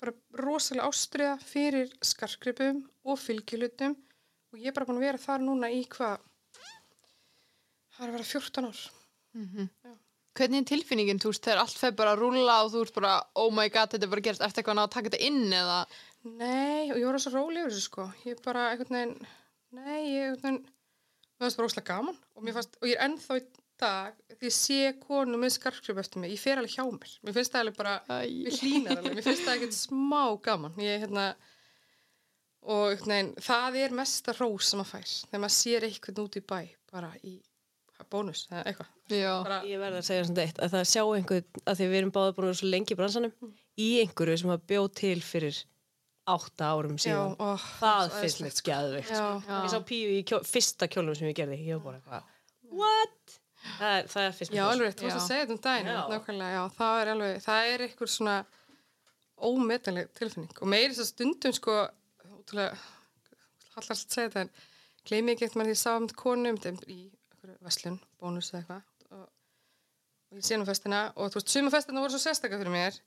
bara 0.01 0.15
rosalega 0.41 0.87
ástriða 0.89 1.35
fyrir 1.45 1.91
skarkripum 2.01 2.81
og 3.05 3.19
fylgjulutum 3.21 3.93
og 4.51 4.59
ég 4.59 4.71
er 4.71 4.75
bara 4.75 4.87
búin 4.89 4.99
að 4.99 5.07
vera 5.07 5.21
þar 5.21 5.43
núna 5.45 5.69
í 5.71 5.81
hvað? 5.91 6.23
Það 7.91 8.05
er 8.05 8.11
að 8.11 8.15
vera 8.17 8.29
14 8.31 8.69
ár. 8.69 8.81
Hvernig 10.31 10.61
er 10.61 10.67
tilfinningin, 10.69 11.19
þú 11.19 11.31
veist, 11.33 11.43
þegar 11.43 11.61
allt 11.65 11.79
fer 11.79 11.95
bara 11.95 12.13
að 12.15 12.21
rúlla 12.23 12.57
og 12.63 12.71
þú 12.71 12.83
veist 12.85 12.95
bara, 12.95 13.15
oh 13.39 13.49
my 13.51 13.67
god, 13.71 13.91
þetta 13.91 14.07
er 14.07 14.11
bara 14.13 14.23
gerst 14.27 14.43
eftir 14.45 14.63
eitthvað 14.63 14.83
að 14.85 14.93
taka 14.95 15.11
þetta 15.11 15.25
inn 15.27 15.55
eða? 15.55 15.79
Nei, 16.23 16.91
og 16.91 16.99
ég 16.99 17.07
var 17.07 17.19
svo 17.19 17.33
róleg 17.35 17.65
yfir 17.65 17.73
þessu 17.75 17.87
sko. 17.89 18.05
Ég 18.27 18.43
bara 18.45 18.69
einhvern 18.71 18.95
veginn 18.95 19.17
nei, 19.75 19.99
ég 20.13 20.29
einhvern 20.29 20.45
veginn 20.45 20.61
mér 20.61 21.43
fannst 21.43 21.59
bara 21.59 21.71
óslega 21.71 21.87
gaman. 21.89 22.17
Og, 22.37 22.47
fannst, 22.55 22.79
og 22.79 22.87
ég 22.87 22.95
er 22.95 23.07
ennþá 23.07 23.39
í 23.41 23.45
dag 23.81 24.17
því 24.37 24.47
ég 24.47 24.55
sé 24.55 24.79
konu 25.01 25.39
með 25.41 25.55
skarkrip 25.55 25.99
eftir 26.03 26.21
mig 26.21 26.35
ég 26.35 26.41
fer 26.41 26.59
alveg 26.61 26.75
hjá 26.75 26.83
mér, 26.85 27.15
mér 27.25 27.35
finnst 27.37 27.55
það 27.55 27.63
alveg 27.65 27.79
bara 27.79 27.95
Æ. 28.05 28.19
mér 28.45 28.59
hlýnar 28.59 28.99
alveg, 29.01 29.15
mér 29.17 29.25
finnst 29.25 29.47
það 29.47 29.55
ekkert 29.57 29.77
smá 29.79 30.21
gaman. 30.45 30.77
Ég 30.85 31.01
hérna 31.05 31.25
og 32.61 32.91
veginn, 33.01 33.31
það 33.41 33.77
er 33.81 33.95
mesta 33.97 34.35
rós 34.37 34.69
sem 34.69 34.81
maður 34.81 34.91
fær, 34.95 35.13
þegar 35.31 35.43
maður 35.45 35.55
sér 35.57 35.87
eitthvað 35.87 36.21
út 36.25 36.37
í 36.37 36.43
bæ 36.45 36.59
bara 36.91 37.11
í 37.25 37.37
bónus 38.11 38.47
eða 38.51 38.63
eitthvað 38.69 38.87
Já, 39.11 39.31
bara, 39.43 39.57
Ég 39.67 39.81
verði 39.81 39.99
að 39.99 40.05
segja 40.07 40.23
svona 40.27 40.43
eitt 40.45 40.59
að 40.63 40.71
það 40.75 40.85
sjá 40.91 41.01
einhvern, 41.03 41.59
að 41.67 41.79
því 41.79 41.87
við 41.91 41.97
erum 41.99 42.13
báði 42.15 42.33
búin 42.37 42.45
að 42.45 42.51
vera 42.51 42.59
svo 42.61 42.69
lengi 42.71 42.93
í 42.95 42.97
bransanum, 42.99 43.33
í 43.81 43.89
einhverju 44.01 44.37
sem 44.41 44.53
að 44.55 44.63
bjóð 44.71 44.87
til 45.01 45.17
fyrir 45.25 45.59
átta 46.31 46.69
árum 46.71 46.95
já, 46.95 47.03
síðan. 47.03 47.35
ó, 47.41 47.49
það 47.81 48.15
finnst 48.21 48.41
mér 48.45 48.55
skjæðvikt. 48.55 49.11
Já, 49.11 49.25
já. 49.47 49.55
Ég 49.65 49.71
sá 49.73 49.79
píu 49.89 50.11
í 50.15 50.21
kjó, 50.29 50.39
fyrsta 50.47 50.87
kjólum 50.91 51.17
sem 51.17 51.27
ég 51.31 51.37
gerði, 51.41 51.57
ég 51.65 51.81
var 51.81 51.97
bara 51.99 51.99
eitthvað, 51.99 52.31
what? 52.81 53.35
Það, 53.77 53.97
það 54.13 54.27
finnst 54.37 54.53
Já, 54.55 54.61
mér 54.61 54.71
alveg, 54.71 54.95
þú 54.95 55.07
varst 55.07 55.17
Já. 55.17 55.21
að 55.21 55.27
segja 55.27 55.43
þetta 55.43 55.55
um 55.57 55.61
daginn, 55.65 55.91
Já. 55.91 56.01
nákvæmlega, 56.13 56.51
já, 56.55 56.61
það 56.77 57.01
er 57.01 57.11
alveg, 57.15 57.41
það 57.45 57.71
er 57.73 57.85
einhver 57.87 58.11
svona 58.15 58.37
ómetanleg 59.51 60.11
tilfinning 60.17 60.61
og 60.61 60.69
meiri 60.71 60.93
þess 60.93 61.03
að 61.03 61.09
stundum 61.11 61.55
sko, 61.57 61.75
útrúlega, 62.51 62.77
hallast 63.77 64.09
að 64.09 64.15
segja 64.15 64.29
þetta 64.29 64.41
en 64.43 64.49
gleymi 65.07 65.33
ekki 65.33 65.45
eftir 65.47 65.59
maður 65.59 65.71
því 65.71 65.75
ég 65.75 65.81
sá 65.81 65.91
um 65.95 66.07
konu 66.19 66.51
um 66.51 66.81
í 66.91 66.99
veslun, 67.63 67.99
bónus 68.19 68.51
eða 68.51 68.59
eitthvað. 68.59 68.81
Og, 69.15 69.29
og 70.31 70.41
ég 70.41 70.47
sé 70.47 70.59
nú 70.59 70.67
festina 70.67 71.05
og 71.15 71.31
þú 71.31 71.39
veist, 71.39 71.53
sumafestina 71.53 72.03
voru 72.03 72.13
svo 72.13 72.21
sérstakka 72.25 72.59
fyrir 72.59 72.75
mér 72.75 72.99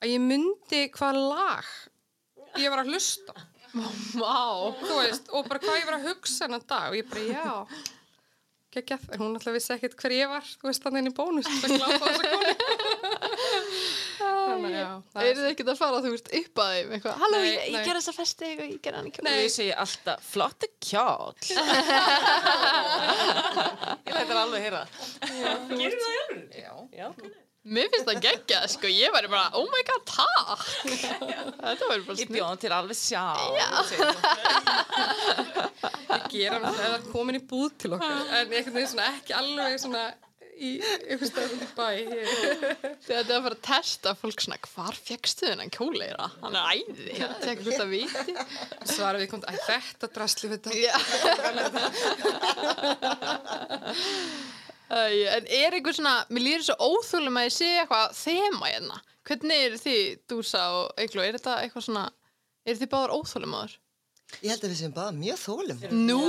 að 0.00 0.14
ég 0.14 0.24
myndi 0.24 0.80
hvað 0.96 1.20
lag 1.20 1.68
ég 2.56 2.72
var 2.72 2.82
að 2.82 2.94
hlusta 2.94 3.36
Vá. 4.16 4.72
þú 4.80 4.96
veist, 5.02 5.28
og 5.36 5.50
bara 5.50 5.60
hvað 5.60 5.78
ég 5.82 5.86
var 5.90 5.98
að 5.98 6.08
hugsa 6.08 6.46
hennan 6.46 6.62
dag. 6.64 6.88
Og 6.88 6.96
ég 6.96 7.10
bara, 7.10 7.24
já 7.28 7.52
geggjað, 8.76 9.04
en 9.12 9.20
hún 9.20 9.36
alltaf 9.36 9.56
vissi 9.56 9.72
ekkert 9.74 9.96
hver 10.00 10.14
ég 10.16 10.30
var 10.32 10.46
þú 10.46 10.70
veist, 10.70 10.84
þannig 10.84 11.10
í 11.10 11.16
bónus. 11.16 11.50
Það 11.60 11.76
glápa 11.76 12.08
þessa 12.08 12.30
konu 12.32 12.54
þannig, 14.66 14.82
já, 14.82 14.90
það 15.14 15.30
Er 15.30 15.40
ekkert 15.50 15.70
að 15.72 15.78
fara, 15.80 16.02
þú 16.04 16.10
veist, 16.16 16.28
upp 16.40 16.62
að 16.64 16.68
þeim 16.74 16.90
eitthvað, 16.98 17.16
halló, 17.22 17.38
Nei, 17.40 17.48
ég, 17.48 17.56
ég 17.72 17.86
ger 17.88 17.96
þessa 18.00 18.14
festi 18.16 18.42
eitthvað, 18.50 18.68
ég 18.74 18.80
ger 18.86 18.94
hann 18.98 19.08
ekki 19.10 19.24
Nei. 19.26 19.32
Og 19.32 19.40
ég 19.46 19.54
segi 19.56 19.72
alltaf, 19.86 20.28
flotti 20.34 20.68
kjál. 20.90 21.32
ég 24.06 24.12
læt 24.12 24.28
það 24.28 24.40
alveg 24.42 24.60
heyra. 24.66 24.84
Gerir 25.72 25.98
það 26.02 26.12
alveg? 26.12 26.46
Já. 26.60 26.72
Já. 27.00 27.08
Mér 27.66 27.88
finnst 27.90 28.06
það 28.06 28.20
geggjað, 28.22 28.64
sko, 28.76 28.86
ég 28.94 29.10
væri 29.10 29.26
bara, 29.32 29.48
oh 29.58 29.66
my 29.72 29.80
god, 29.88 30.04
takk 30.06 30.60
Þetta 31.64 31.88
væri 31.90 32.04
bara 32.06 32.14
Ég 32.14 32.20
snill 32.20 32.36
bjóðum 32.36 32.60
til 32.62 32.70
alveg 32.76 32.98
sjá. 33.00 33.24
ég 36.06 36.28
gera 36.30 36.60
hann 36.62 36.76
þegar 36.76 36.92
það 36.92 37.08
komin 37.10 37.38
í 37.40 37.42
búð 37.50 37.74
til 37.82 37.90
okkur 37.96 38.06
en 38.06 38.54
einhvern 38.54 38.76
veginn 38.76 38.92
svona 38.92 39.08
ekki 39.16 39.34
alveg 39.40 39.80
svona 39.82 40.04
í 40.56 40.70
einhvern 40.82 41.30
stöðum 41.30 41.62
í 41.62 41.68
bæ 41.76 41.90
Þegar 42.06 42.96
þetta 43.06 43.20
er 43.20 43.36
að 43.36 43.44
fara 43.46 43.56
að 43.56 43.64
testa 43.66 44.14
fólk 44.16 44.40
svona, 44.44 44.58
hvar 44.72 44.96
fjekkstu 45.08 45.50
þennan 45.50 45.72
kjóleira? 45.74 46.26
Hann 46.42 46.56
er 46.56 46.64
æði, 46.72 47.08
þetta 47.18 47.36
er 47.36 47.50
eitthvað 47.52 47.66
hvort 47.68 47.84
að 47.84 47.92
viti. 47.92 48.32
Svara 48.94 49.20
við 49.20 49.28
komið, 49.32 49.46
æ, 49.46 49.54
þetta 49.66 50.06
drasli 50.16 50.46
við 50.52 50.60
þetta. 50.66 50.70
En 54.86 55.48
er 55.50 55.74
einhver 55.74 55.96
svona, 55.96 56.14
mér 56.30 56.44
líður 56.44 56.68
svo 56.68 56.76
óþúlum 56.92 57.40
að 57.40 57.48
ég 57.48 57.54
sé 57.56 57.70
eitthvað 57.80 58.12
þema 58.20 58.66
hérna. 58.70 59.00
Hvernig 59.26 59.64
eru 59.66 59.78
þið, 59.82 60.02
Dúsa 60.30 60.62
og 60.76 61.02
Egló, 61.02 61.24
er 61.26 61.34
þetta 61.40 61.56
eitthvað 61.64 61.86
svona, 61.88 62.04
eru 62.66 62.78
þið 62.78 62.92
báðar 62.92 63.14
óþúlum 63.16 63.56
áður? 63.58 63.74
Ég 64.42 64.50
held 64.50 64.64
að 64.66 64.72
við 64.72 64.78
séum 64.80 64.94
bara 64.96 65.14
mjög 65.14 65.38
þólum. 65.38 65.82
Nú, 65.94 66.20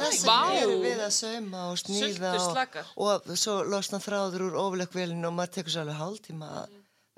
Þess 0.00 0.22
vá 0.24 0.36
vegna 0.40 0.60
erum 0.64 0.84
við 0.84 1.00
að 1.04 1.10
sauma 1.14 1.64
og 1.70 1.80
sníða 1.80 2.30
og, 2.40 2.86
og 3.04 3.32
svo 3.38 3.56
losna 3.68 4.00
þráður 4.02 4.46
úr 4.48 4.56
ofleikvelinu 4.64 5.28
og 5.28 5.34
maður 5.36 5.52
tekur 5.58 5.74
svo 5.74 5.82
alveg 5.84 5.98
hálftíma 6.00 6.48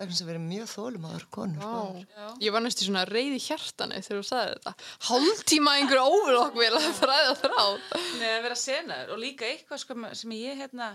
vegna 0.02 0.16
sem 0.18 0.26
við 0.26 0.34
erum 0.34 0.46
mjög 0.50 0.68
þólum 0.72 1.06
áður 1.06 1.26
konur. 1.36 1.62
Vá. 1.62 2.28
Ég 2.42 2.54
var 2.54 2.64
næstu 2.64 2.86
svona 2.86 3.04
reyði 3.08 3.38
hjartanu 3.46 4.00
þegar 4.02 4.18
þú 4.18 4.26
sagði 4.28 4.54
þetta. 4.56 4.72
Hálftíma 5.08 5.74
einhver 5.78 6.02
óvölokkvél 6.02 6.70
að 6.78 6.88
þræða 6.98 7.34
þráð. 7.44 7.76
Nei, 8.18 8.30
að 8.32 8.46
vera 8.48 8.58
senaður 8.58 9.12
og 9.14 9.20
líka 9.22 9.46
eitthvað 9.48 9.82
sko, 9.84 9.98
sem 10.18 10.34
ég 10.38 10.64
hérna, 10.64 10.88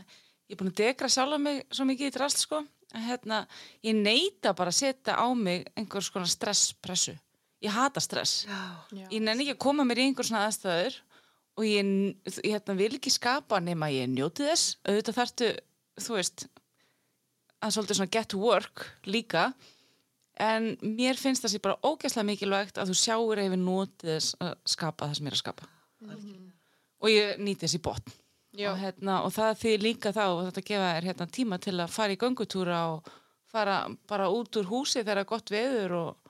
ég 0.52 0.58
er 0.58 0.60
búin 0.60 0.74
að 0.74 0.82
degra 0.82 1.12
sjálfa 1.14 1.40
mig 1.42 1.64
svo 1.72 1.88
mikið 1.88 2.12
í 2.12 2.16
drast 2.18 2.44
sko, 2.44 2.60
að 2.92 3.08
hérna, 3.08 3.40
ég 3.88 3.96
neita 3.96 4.52
bara 4.58 4.74
að 4.76 4.82
setja 4.82 5.16
á 5.16 5.28
mig 5.32 5.64
einhvers 5.80 6.12
konar 6.12 6.32
stresspressu. 6.32 7.16
Ég 7.66 7.74
hata 7.74 8.02
stress. 8.04 8.44
Já. 8.46 9.08
Ég 9.10 9.22
nenni 9.24 9.46
ekki 9.46 9.56
að 9.56 9.64
koma 9.66 9.86
mér 9.88 10.04
í 10.04 10.10
einhver 10.10 10.28
svona 10.28 10.46
aðstæður 10.46 11.00
og 11.58 11.66
ég, 11.66 11.88
ég 12.44 12.52
hérna, 12.54 12.78
vil 12.78 12.92
ekki 13.00 13.14
skapa 13.14 13.62
nema 13.64 13.90
ég 13.90 14.12
njóti 14.14 14.46
þess. 14.46 14.76
Auðvitað 14.86 15.18
þarftu, 15.18 15.50
þú 16.06 16.20
veist, 16.20 16.46
að 17.64 17.74
svolítið 17.74 18.00
svona 18.00 18.14
get 18.14 18.30
to 18.32 18.42
work 18.42 18.86
líka 19.08 19.48
en 20.38 20.76
mér 20.84 21.18
finnst 21.18 21.44
það 21.44 21.56
sér 21.56 21.64
bara 21.66 21.80
ógæslega 21.82 22.28
mikilvægt 22.28 22.78
að 22.78 22.92
þú 22.92 22.98
sjáur 23.02 23.42
ef 23.42 23.50
við 23.54 23.64
notið 23.64 24.12
þess 24.14 24.38
að 24.46 24.54
skapa 24.76 25.08
það 25.08 25.18
sem 25.18 25.28
ég 25.28 25.32
er 25.32 25.38
að 25.38 25.42
skapa 25.44 25.70
og 26.98 27.12
ég 27.12 27.42
nýti 27.42 27.66
þess 27.66 27.78
í 27.80 27.84
botn 27.88 28.16
Já. 28.58 28.72
og, 28.72 28.78
hérna, 28.82 29.20
og 29.26 29.34
það 29.34 29.60
þýðir 29.64 29.84
líka 29.86 30.14
þá 30.14 30.24
og 30.28 30.44
þetta 30.48 30.66
gefa 30.70 30.92
þér 30.94 31.10
hérna, 31.10 31.28
tíma 31.34 31.60
til 31.62 31.76
að 31.78 31.94
fara 31.94 32.14
í 32.14 32.22
göngutúra 32.22 32.80
og 32.94 33.12
fara 33.50 33.82
bara 34.10 34.30
út 34.34 34.62
úr 34.62 34.70
húsi 34.70 35.02
þegar 35.02 35.22
það 35.22 35.26
er 35.26 35.32
gott 35.34 35.54
veður 35.54 35.98
og 35.98 36.27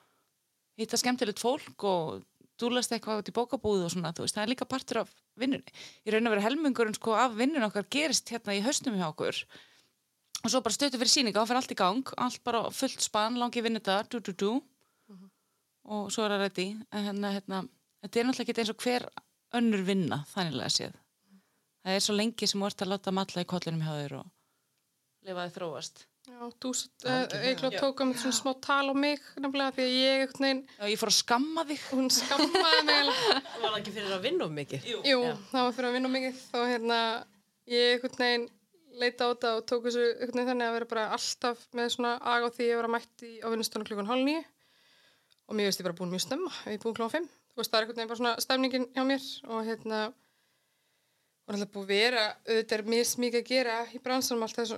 hitta 0.78 0.98
skemmtilegt 1.00 1.40
fólk 1.42 1.84
og 1.86 2.24
dúlast 2.58 2.92
eitthvað 2.94 3.22
út 3.22 3.30
í 3.30 3.34
bókabúðu 3.34 3.86
og 3.86 3.92
svona, 3.94 4.12
þú 4.14 4.24
veist, 4.24 4.36
það 4.36 4.44
er 4.44 4.52
líka 4.52 4.66
partur 4.68 5.02
af 5.04 5.10
vinnunni. 5.38 5.74
Ég 6.06 6.14
raun 6.14 6.26
að 6.26 6.34
vera 6.34 6.46
helmingurinn 6.48 6.96
sko 6.96 7.14
af 7.18 7.36
vinnun 7.38 7.66
okkar 7.68 7.86
gerist 7.90 8.30
hérna 8.32 8.56
í 8.56 8.62
haustum 8.64 8.98
hjá 8.98 9.06
okkur. 9.10 9.38
Og 10.44 10.52
svo 10.52 10.62
bara 10.62 10.74
stötu 10.74 10.98
fyrir 10.98 11.12
síninga 11.12 11.42
og 11.42 11.48
fyrir 11.50 11.60
allt 11.62 11.74
í 11.74 11.78
gang, 11.78 12.12
allt 12.18 12.42
bara 12.46 12.64
fullt 12.74 13.02
spann, 13.02 13.38
langi 13.38 13.62
vinnudagar, 13.62 14.06
du, 14.10 14.18
du, 14.22 14.34
du 14.34 14.52
og 15.88 16.10
svo 16.12 16.26
er 16.26 16.34
það 16.34 16.42
ready. 16.44 16.68
En 16.92 17.06
hérna, 17.06 17.32
hérna, 17.38 17.62
þetta 18.04 18.20
er 18.20 18.28
náttúrulega 18.28 18.54
ekki 18.54 18.64
eins 18.64 18.72
og 18.74 18.82
hver 18.84 19.06
önnur 19.58 19.84
vinna, 19.86 20.22
þannig 20.34 20.74
séð. 20.74 20.98
Það 21.86 21.94
er 21.94 22.04
svo 22.04 22.18
lengi 22.18 22.48
sem 22.50 22.62
ert 22.66 22.84
að 22.84 22.92
láta 22.92 23.14
matla 23.14 23.44
í 23.44 23.48
kollinum 23.48 23.84
hjá 23.86 23.94
þér 23.94 24.18
og 24.18 24.26
lifa 25.24 25.46
þið 25.46 25.54
þróast 25.54 26.04
Já, 26.28 26.42
þú 26.60 26.70
eiginlega 27.08 27.80
tók 27.80 28.02
um 28.04 28.12
svona 28.12 28.36
smá 28.36 28.50
tal 28.60 28.92
á 28.92 28.94
mig 28.94 29.22
nefnilega 29.40 29.72
því 29.78 29.86
að 29.86 29.94
ég 29.96 30.20
einhvern 30.26 30.44
veginn, 30.44 30.60
Já, 30.76 30.84
ég 30.92 31.00
fór 31.00 31.10
að 31.10 31.16
skamma 31.16 31.64
þig. 31.70 31.86
hún 31.94 32.10
skammaði 32.12 32.82
mig 32.84 32.98
alveg. 32.98 33.24
Var 33.62 33.64
það 33.64 33.78
ekki 33.80 33.94
fyrir 33.96 34.14
að 34.18 34.28
vinna 34.28 34.48
um 34.48 34.54
mikið? 34.58 34.86
Jú, 35.08 35.18
það 35.48 35.66
var 35.66 35.74
fyrir 35.78 35.88
að 35.88 35.96
vinna 35.96 36.12
mikið. 36.12 36.44
Þá 36.52 36.58
hérna, 36.68 37.00
ég 37.72 37.94
einhvern 37.96 38.20
veginn 38.22 38.46
leita 38.98 39.24
á 39.24 39.28
þetta 39.32 39.54
og 39.56 39.66
tók 39.70 39.88
þessu 39.88 40.04
einhvern 40.04 40.36
veginn 40.36 40.52
þannig 40.52 40.68
að 40.68 40.76
vera 40.78 40.90
bara 40.92 41.08
alltaf 41.16 41.64
með 41.76 41.90
svona 41.94 42.14
aga 42.20 42.48
á 42.48 42.54
því 42.54 42.64
að 42.64 42.70
ég 42.70 42.78
var 42.80 42.88
að 42.88 42.94
mætti 42.96 43.32
á 43.40 43.46
vinnustónu 43.52 43.88
klukkan 43.88 44.10
hálf 44.10 44.24
nýju 44.28 44.44
og 45.48 45.56
mér 45.56 45.68
veist 45.70 45.80
ég 45.80 45.86
bara 45.88 45.98
búin 45.98 46.12
mjög 46.12 46.24
snemma, 46.26 46.52
ég 46.66 46.76
er 46.76 46.82
búin 46.82 46.96
klukkan 46.96 47.14
fimm, 47.14 47.28
þú 47.52 47.62
veist 47.62 47.72
það 47.72 47.78
er 47.78 47.84
einhvern 47.86 48.00
veginn 48.00 48.10
bara 48.12 48.20
svona 48.20 48.34
stefningin 48.44 48.88
hjá 48.96 49.04
mér 49.08 49.28
og 49.48 49.68
hérna 49.68 50.00
og 51.48 51.54
náttúrulega 51.56 51.72
búið 51.72 51.84
að 51.84 51.92
vera, 51.94 52.24
auðvitað 52.44 52.78
er 52.78 52.82
mis 52.92 53.12
mikið 53.24 53.40
að 53.40 53.46
gera 53.48 53.76
í 53.96 54.00
bransanum 54.04 54.42
allt 54.44 54.58
það, 54.58 54.72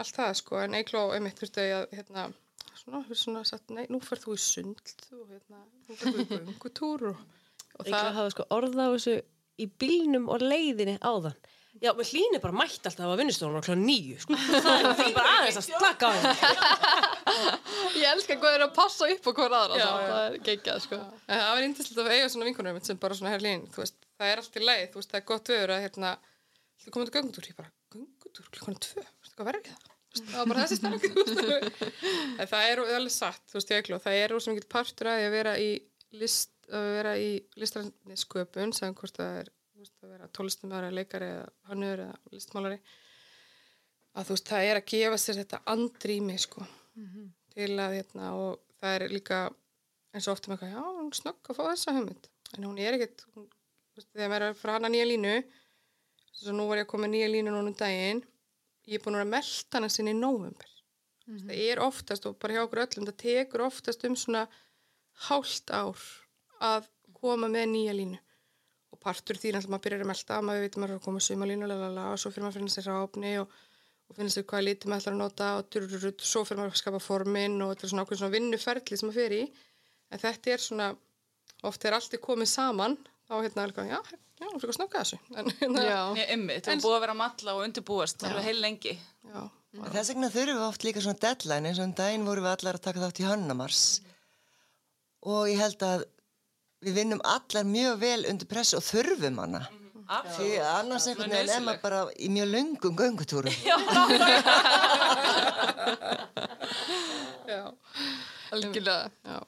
allt 0.00 0.14
það 0.16 0.30
sko, 0.40 0.60
en 0.64 0.76
eikló 0.78 1.02
einmitt 1.12 1.42
þurftu 1.42 1.66
að 1.66 1.84
hérna, 1.98 2.24
svona, 2.78 3.02
fyrir 3.04 3.20
svona 3.20 3.42
sagt, 3.44 3.68
nei, 3.76 3.84
nú 3.92 4.00
fer 4.00 4.22
þú 4.22 4.38
í 4.38 4.40
sundl 4.40 4.94
og 5.18 5.26
hérna, 5.34 5.60
nú 5.88 5.98
fer 5.98 6.14
þú 6.14 6.24
í 6.24 6.28
göngutúr 6.32 7.04
og, 7.10 7.20
og 7.76 7.84
Ekki 7.84 7.98
að 8.00 8.16
hafa 8.16 8.32
sko 8.32 8.48
orða 8.56 8.88
á 8.88 8.90
þessu 8.96 9.18
í 9.60 9.68
bílnum 9.82 10.30
og 10.32 10.40
leiðinni 10.48 10.96
áðan. 11.04 11.36
Já, 11.78 11.92
með 11.94 12.08
hlýni 12.10 12.40
bara 12.42 12.56
mætti 12.58 12.88
alltaf 12.88 13.06
að 13.06 13.20
vinnustofnum 13.20 13.60
á 13.60 13.66
klá 13.68 13.76
nýju, 13.78 14.16
sko. 14.24 14.34
Það 14.64 15.02
er 15.04 15.12
bara 15.14 15.34
aðeins 15.36 15.58
að 15.60 15.66
slaka 15.68 16.08
á 16.08 16.10
henni. 16.16 16.32
Ég 18.00 18.08
elska 18.14 18.34
hvað 18.40 18.56
þeir 18.56 18.64
að 18.64 18.72
passa 18.74 19.06
upp 19.12 19.28
á 19.28 19.32
hver 19.36 19.54
aðra 19.60 19.78
Já, 19.78 19.84
svo. 19.84 20.00
já. 20.00 20.08
það 20.08 20.24
er 20.24 20.38
geggjað 20.48 20.80
sko. 20.86 20.98
En 21.28 21.42
það 21.42 21.52
var 21.52 21.66
índislegt 21.68 22.00
að 22.02 22.10
eiga 22.16 22.30
svona 22.32 22.48
vinkunum 22.48 22.80
sem 22.88 22.98
bara 23.04 23.18
svona 23.18 23.34
herrlín, 23.34 23.62
þú 23.74 23.84
veist, 23.84 24.07
það 24.18 24.32
er 24.32 24.42
allt 24.42 24.58
í 24.58 24.64
leið, 24.64 24.86
þú 24.92 25.00
veist, 25.00 25.12
það 25.12 25.20
er 25.20 25.26
gott 25.30 25.50
veður 25.52 25.72
að 25.74 25.84
hérna, 25.84 26.10
þú 26.82 26.94
komið 26.94 27.10
til 27.10 27.16
göngutúr, 27.18 27.48
ég 27.48 27.58
bara, 27.58 27.72
göngutúr, 27.94 28.50
klukkan 28.54 28.76
er 28.76 28.82
tvö, 28.86 29.04
veistu 29.22 29.38
hvað 29.38 29.50
verður 29.50 29.68
það? 29.68 29.88
Þú 30.08 30.18
veist, 30.18 30.28
Það 30.28 30.38
var 30.38 30.50
bara 30.52 30.64
þessi 30.64 30.78
stærk, 30.78 31.06
þú 31.08 31.24
veist, 31.48 32.52
það 32.52 32.70
er 32.72 32.82
alveg 32.98 33.14
satt, 33.14 33.44
þú 33.48 33.58
veist, 33.58 33.72
ég 33.74 33.82
ekki, 33.82 34.00
það 34.06 34.18
er 34.22 34.32
rosa 34.34 34.54
mikið 34.54 34.68
partur 34.74 35.10
að 35.12 35.26
að 35.26 35.36
vera 35.36 35.52
í 35.62 35.68
list, 36.22 36.54
að 36.72 36.88
vera 36.98 37.12
í 37.20 37.28
listræðinni 37.60 38.18
sköpun, 38.22 38.74
sem 38.76 38.96
hvort 38.98 39.20
það 39.20 39.42
er, 39.42 39.52
þú 39.74 39.84
veist, 39.84 39.96
að 40.02 40.14
vera 40.16 40.30
tólistumæður 40.38 40.88
eða 40.88 40.98
leikari 40.98 41.30
eða 41.36 41.46
hannur 41.70 42.02
eða 42.06 42.34
listmálari, 42.34 42.80
að 44.18 44.30
þú 44.30 44.36
veist, 44.38 44.50
það 44.50 44.70
er 44.72 44.80
að 44.80 44.88
gefa 44.94 45.20
sér 45.22 45.40
þetta 45.42 45.62
andrými, 45.74 46.38
sko, 46.42 46.66
til 47.54 47.70
að, 47.76 47.98
hérna, 48.00 48.32
og 48.40 48.58
það 48.80 48.96
er 48.96 49.12
líka 49.12 49.42
eins 50.14 50.26
og 50.26 50.34
ofta 50.34 50.50
með 50.50 50.56
eitthvað, 50.56 50.74
já, 50.74 50.98
hún 50.98 51.14
snögg 51.16 51.50
að 51.52 51.58
fá 51.58 51.62
þessa 51.68 51.94
hugmynd. 51.96 52.28
En 52.56 52.64
hún 52.64 52.78
er 52.80 52.96
ekkert 52.96 53.24
hún, 53.34 53.44
þú 53.44 53.50
veist, 53.50 53.57
þegar 54.12 54.32
maður 54.32 54.46
er 54.46 54.52
að 54.52 54.60
fara 54.62 54.78
hana 54.78 54.90
nýja 54.92 55.08
línu 55.08 55.36
svo 56.38 56.54
nú 56.54 56.68
var 56.68 56.80
ég 56.80 56.86
að 56.86 56.92
koma 56.92 57.10
nýja 57.10 57.30
línu 57.32 57.52
núna 57.52 57.72
um 57.72 57.78
daginn 57.78 58.22
ég 58.88 58.98
er 58.98 59.04
búin 59.04 59.18
að 59.18 59.26
að 59.26 59.32
melta 59.34 59.78
hana 59.78 59.90
sinni 59.92 60.14
í 60.14 60.18
nóvember. 60.18 60.70
Það 61.28 61.58
er 61.60 61.82
oftast 61.84 62.24
og 62.28 62.38
bara 62.40 62.56
hjá 62.56 62.62
okkur 62.64 62.84
öllum 62.86 63.08
það 63.08 63.18
tekur 63.20 63.64
oftast 63.66 64.04
um 64.08 64.14
svona 64.16 64.46
hálft 65.28 65.72
ár 65.74 66.04
að 66.64 66.88
koma 67.18 67.50
með 67.52 67.66
nýja 67.74 67.96
línu. 67.98 68.20
Og 68.94 69.00
partur 69.02 69.36
því 69.36 69.52
náttúrulega 69.52 69.74
maður 69.74 69.84
byrjar 69.84 70.04
að 70.04 70.10
melta 70.12 70.38
maður 70.40 70.64
veitum 70.64 70.82
maður 70.82 70.94
er 70.94 71.00
að 71.00 71.04
koma 71.04 71.24
sumalínu 71.26 71.68
og 71.68 72.22
svo 72.22 72.32
fyrir 72.32 72.46
maður 72.46 72.54
að 72.54 72.60
finna 72.62 72.74
sér 72.74 72.88
ráfni 72.88 73.34
og, 73.42 73.52
og 74.08 74.16
finna 74.16 74.32
sér 74.32 74.46
hvaða 74.48 74.66
lítið 74.68 74.92
maður 74.92 75.04
ætlar 75.04 75.16
að 75.16 75.20
nota 75.20 75.50
og 75.58 75.68
durururut, 75.74 76.24
svo 76.24 76.44
fyrir 76.48 76.62
maður 76.62 76.72
að 76.72 76.80
skapa 76.80 77.02
formin 77.02 77.60
og 77.60 77.74
þetta 77.74 77.84
er 77.84 77.92
svona 77.92 78.06
ákveðin 78.06 78.22
svona 78.22 78.36
vinnuferli 78.38 79.00
sem 79.00 79.10
maður 79.10 79.20
fer 79.20 79.36
í. 79.36 79.42
En 80.08 80.24
þetta 80.24 80.54
er 80.54 80.64
svona 80.64 80.88
oft 81.68 81.84
er 81.84 81.98
allt 81.98 82.20
komið 82.24 82.52
saman 82.54 82.96
þá 83.28 83.34
hérna 83.44 83.62
er 83.62 83.68
eitthvað, 83.70 83.88
já, 83.92 84.00
já, 84.40 84.46
hún 84.48 84.60
fyrir 84.62 84.72
að 84.72 84.78
snögga 84.78 85.02
þessu. 85.04 85.18
En 85.36 85.50
hérna, 85.60 85.82
Já. 85.84 86.00
Ég 86.22 86.34
ummi, 86.38 86.54
það 86.64 86.72
er 86.74 86.82
búið 86.84 86.96
að 86.98 87.02
vera 87.04 87.14
að 87.16 87.20
matla 87.22 87.54
og 87.58 87.64
undirbúast 87.68 88.24
alveg 88.28 88.46
heil 88.48 88.60
lengi. 88.64 88.94
já, 89.28 89.40
En 89.78 89.90
Þess 89.92 90.08
vegna 90.14 90.30
þurfum 90.32 90.56
við 90.58 90.66
oft 90.68 90.84
líka 90.86 91.00
svona 91.04 91.20
deadline 91.22 91.68
eins 91.68 91.78
og 91.82 91.84
um 91.90 91.96
daginn 91.98 92.24
vorum 92.24 92.46
við 92.46 92.54
allar 92.56 92.78
að 92.78 92.84
taka 92.86 93.02
þátt 93.04 93.20
í 93.20 93.26
Hönnamars 93.28 93.82
og 95.28 95.42
ég 95.50 95.58
held 95.60 95.82
að 95.84 96.06
við 96.86 96.94
vinnum 97.02 97.20
allar 97.28 97.66
mjög 97.68 97.98
vel 98.00 98.22
undir 98.30 98.48
pressu 98.48 98.78
og 98.80 98.84
þurfum 98.86 99.36
hana. 99.42 99.60
Því 100.38 100.48
að 100.56 100.70
annars 100.78 101.04
einhvern 101.10 101.34
veginn 101.34 101.52
er 101.52 101.60
maður 101.66 101.82
bara 101.84 101.98
í 102.16 102.30
mjög 102.32 102.48
löngum 102.54 102.94
göngutúrum. 102.96 103.52
Já, 107.48 107.72
Algjörlega. 108.52 109.10
já, 109.24 109.38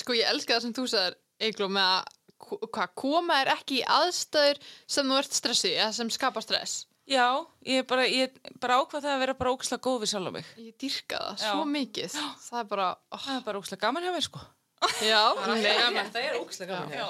Sko 0.00 0.14
ég 0.16 0.28
elska 0.32 0.56
það 0.56 0.62
sem 0.66 0.74
þú 0.76 0.84
sagðir, 0.88 1.16
Eigló, 1.42 1.68
með 1.72 1.88
að 1.96 2.02
hvað, 2.42 2.94
koma 2.98 3.40
er 3.42 3.50
ekki 3.56 3.80
í 3.80 3.84
aðstæður 3.86 4.60
sem 4.86 5.12
þú 5.12 5.18
ert 5.22 5.36
stressuð, 5.38 5.76
eða 5.78 5.92
sem 5.98 6.10
skapa 6.14 6.42
stress. 6.44 6.86
Já, 7.12 7.26
ég 7.66 7.82
er 7.82 7.86
bara, 7.90 8.04
ég 8.06 8.36
bara 8.62 8.76
ákvað 8.80 9.02
það 9.04 9.14
að 9.16 9.22
vera 9.24 9.34
bara 9.40 9.52
ókslega 9.56 9.82
góð 9.82 10.00
við 10.04 10.10
sjálf 10.12 10.30
á 10.30 10.32
mig. 10.36 10.50
Ég 10.62 10.74
dýrka 10.78 11.18
það 11.18 11.42
Já. 11.42 11.50
svo 11.50 11.64
mikið. 11.72 12.18
Það 12.46 12.60
er 12.62 12.68
bara, 12.70 12.88
oh, 13.10 13.22
Það 13.26 13.36
er 13.40 13.46
bara 13.48 13.62
ókslega 13.62 13.82
gaman 13.86 14.06
hjá 14.06 14.12
mér, 14.14 14.26
sko. 14.28 14.42
já, 15.02 15.22
Það 16.14 16.20
er 16.22 16.36
ógæslega 16.38 16.68
gaman. 16.76 16.94
Já. 16.98 17.08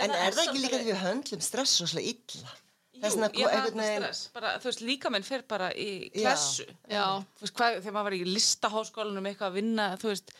En 0.00 0.10
er 0.16 0.32
það 0.36 0.42
ekki 0.48 0.60
líka 0.64 0.78
því 0.80 0.90
við 0.90 1.00
höndlum 1.04 1.40
stress 1.44 1.72
svo 1.80 1.88
slega 1.90 2.12
illa? 2.14 2.52
Jú, 3.00 3.08
ég 3.40 3.48
hata 3.48 3.72
veginn- 3.72 4.04
stress. 4.04 4.20
Bara, 4.36 4.52
þú 4.60 4.68
veist, 4.68 4.80
líka 4.84 5.10
minn 5.12 5.24
fer 5.24 5.42
bara 5.48 5.70
í 5.72 6.10
Já. 6.12 6.30
klessu. 6.34 6.66
já, 6.88 7.04
Þú 7.40 7.46
veist, 7.46 7.54
hvað, 7.56 7.78
þegar 7.80 7.94
maður 7.96 8.08
var 8.10 8.16
í 8.20 8.24
listaháskólanum 8.28 9.28
eitthvað 9.30 9.48
að 9.50 9.56
vinna, 9.56 9.86
þú 10.00 10.10
veist, 10.12 10.32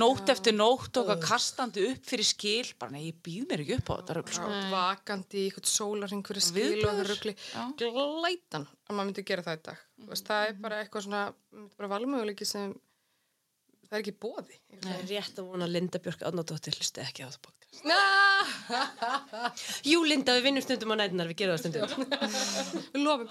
nótt 0.00 0.30
eftir 0.32 0.54
nótt 0.56 0.96
og 1.00 1.10
kastandi 1.22 1.84
upp 1.90 2.06
fyrir 2.08 2.26
skil, 2.28 2.70
bara 2.80 2.94
nei, 2.94 3.08
ég 3.10 3.18
býð 3.24 3.48
mér 3.50 3.62
ekki 3.64 3.76
upp 3.78 3.90
á 3.90 3.94
þetta 3.98 4.16
rugl, 4.18 4.36
sko. 4.36 4.52
vakandi 4.72 5.40
í 5.42 5.44
eitthvað 5.50 5.68
sólarring 5.72 6.24
fyrir 6.28 6.44
skil 6.46 6.62
og 6.62 6.70
Viðbjóður. 6.70 6.96
það 7.02 7.10
ruggli 7.12 7.34
glætan 7.82 8.66
að 8.88 8.96
maður 8.96 9.10
myndi 9.10 9.26
gera 9.32 9.44
það 9.46 9.58
í 9.58 9.62
dag 9.68 9.82
mm 9.82 10.08
veist, 10.12 10.26
það 10.26 10.46
er 10.48 10.56
bara 10.64 10.80
eitthvað 10.82 11.04
svona 11.06 11.22
valmöguleiki 11.92 12.48
sem 12.48 12.72
það 13.86 13.98
er 13.98 14.02
ekki 14.02 14.16
bóði 14.24 14.56
Það 14.82 14.94
er 14.96 15.04
rétt 15.12 15.36
að 15.38 15.50
vona 15.52 15.66
að 15.68 15.74
Linda 15.76 15.98
Björk 16.02 16.22
Árnadóttir 16.26 16.74
hlusti 16.78 17.02
ekki 17.04 17.22
á 17.22 17.28
þetta 17.28 17.42
podcast. 17.44 17.84
Ah! 17.92 19.52
Jú, 19.90 20.00
Linda, 20.08 20.34
við 20.38 20.48
vinnum 20.48 20.64
stundum 20.64 20.94
á 20.96 20.96
nætunar, 21.02 21.28
við 21.30 21.38
gerum 21.42 21.54
það 21.54 21.62
stundum. 21.62 21.86
við 22.94 23.00
lofum 23.04 23.28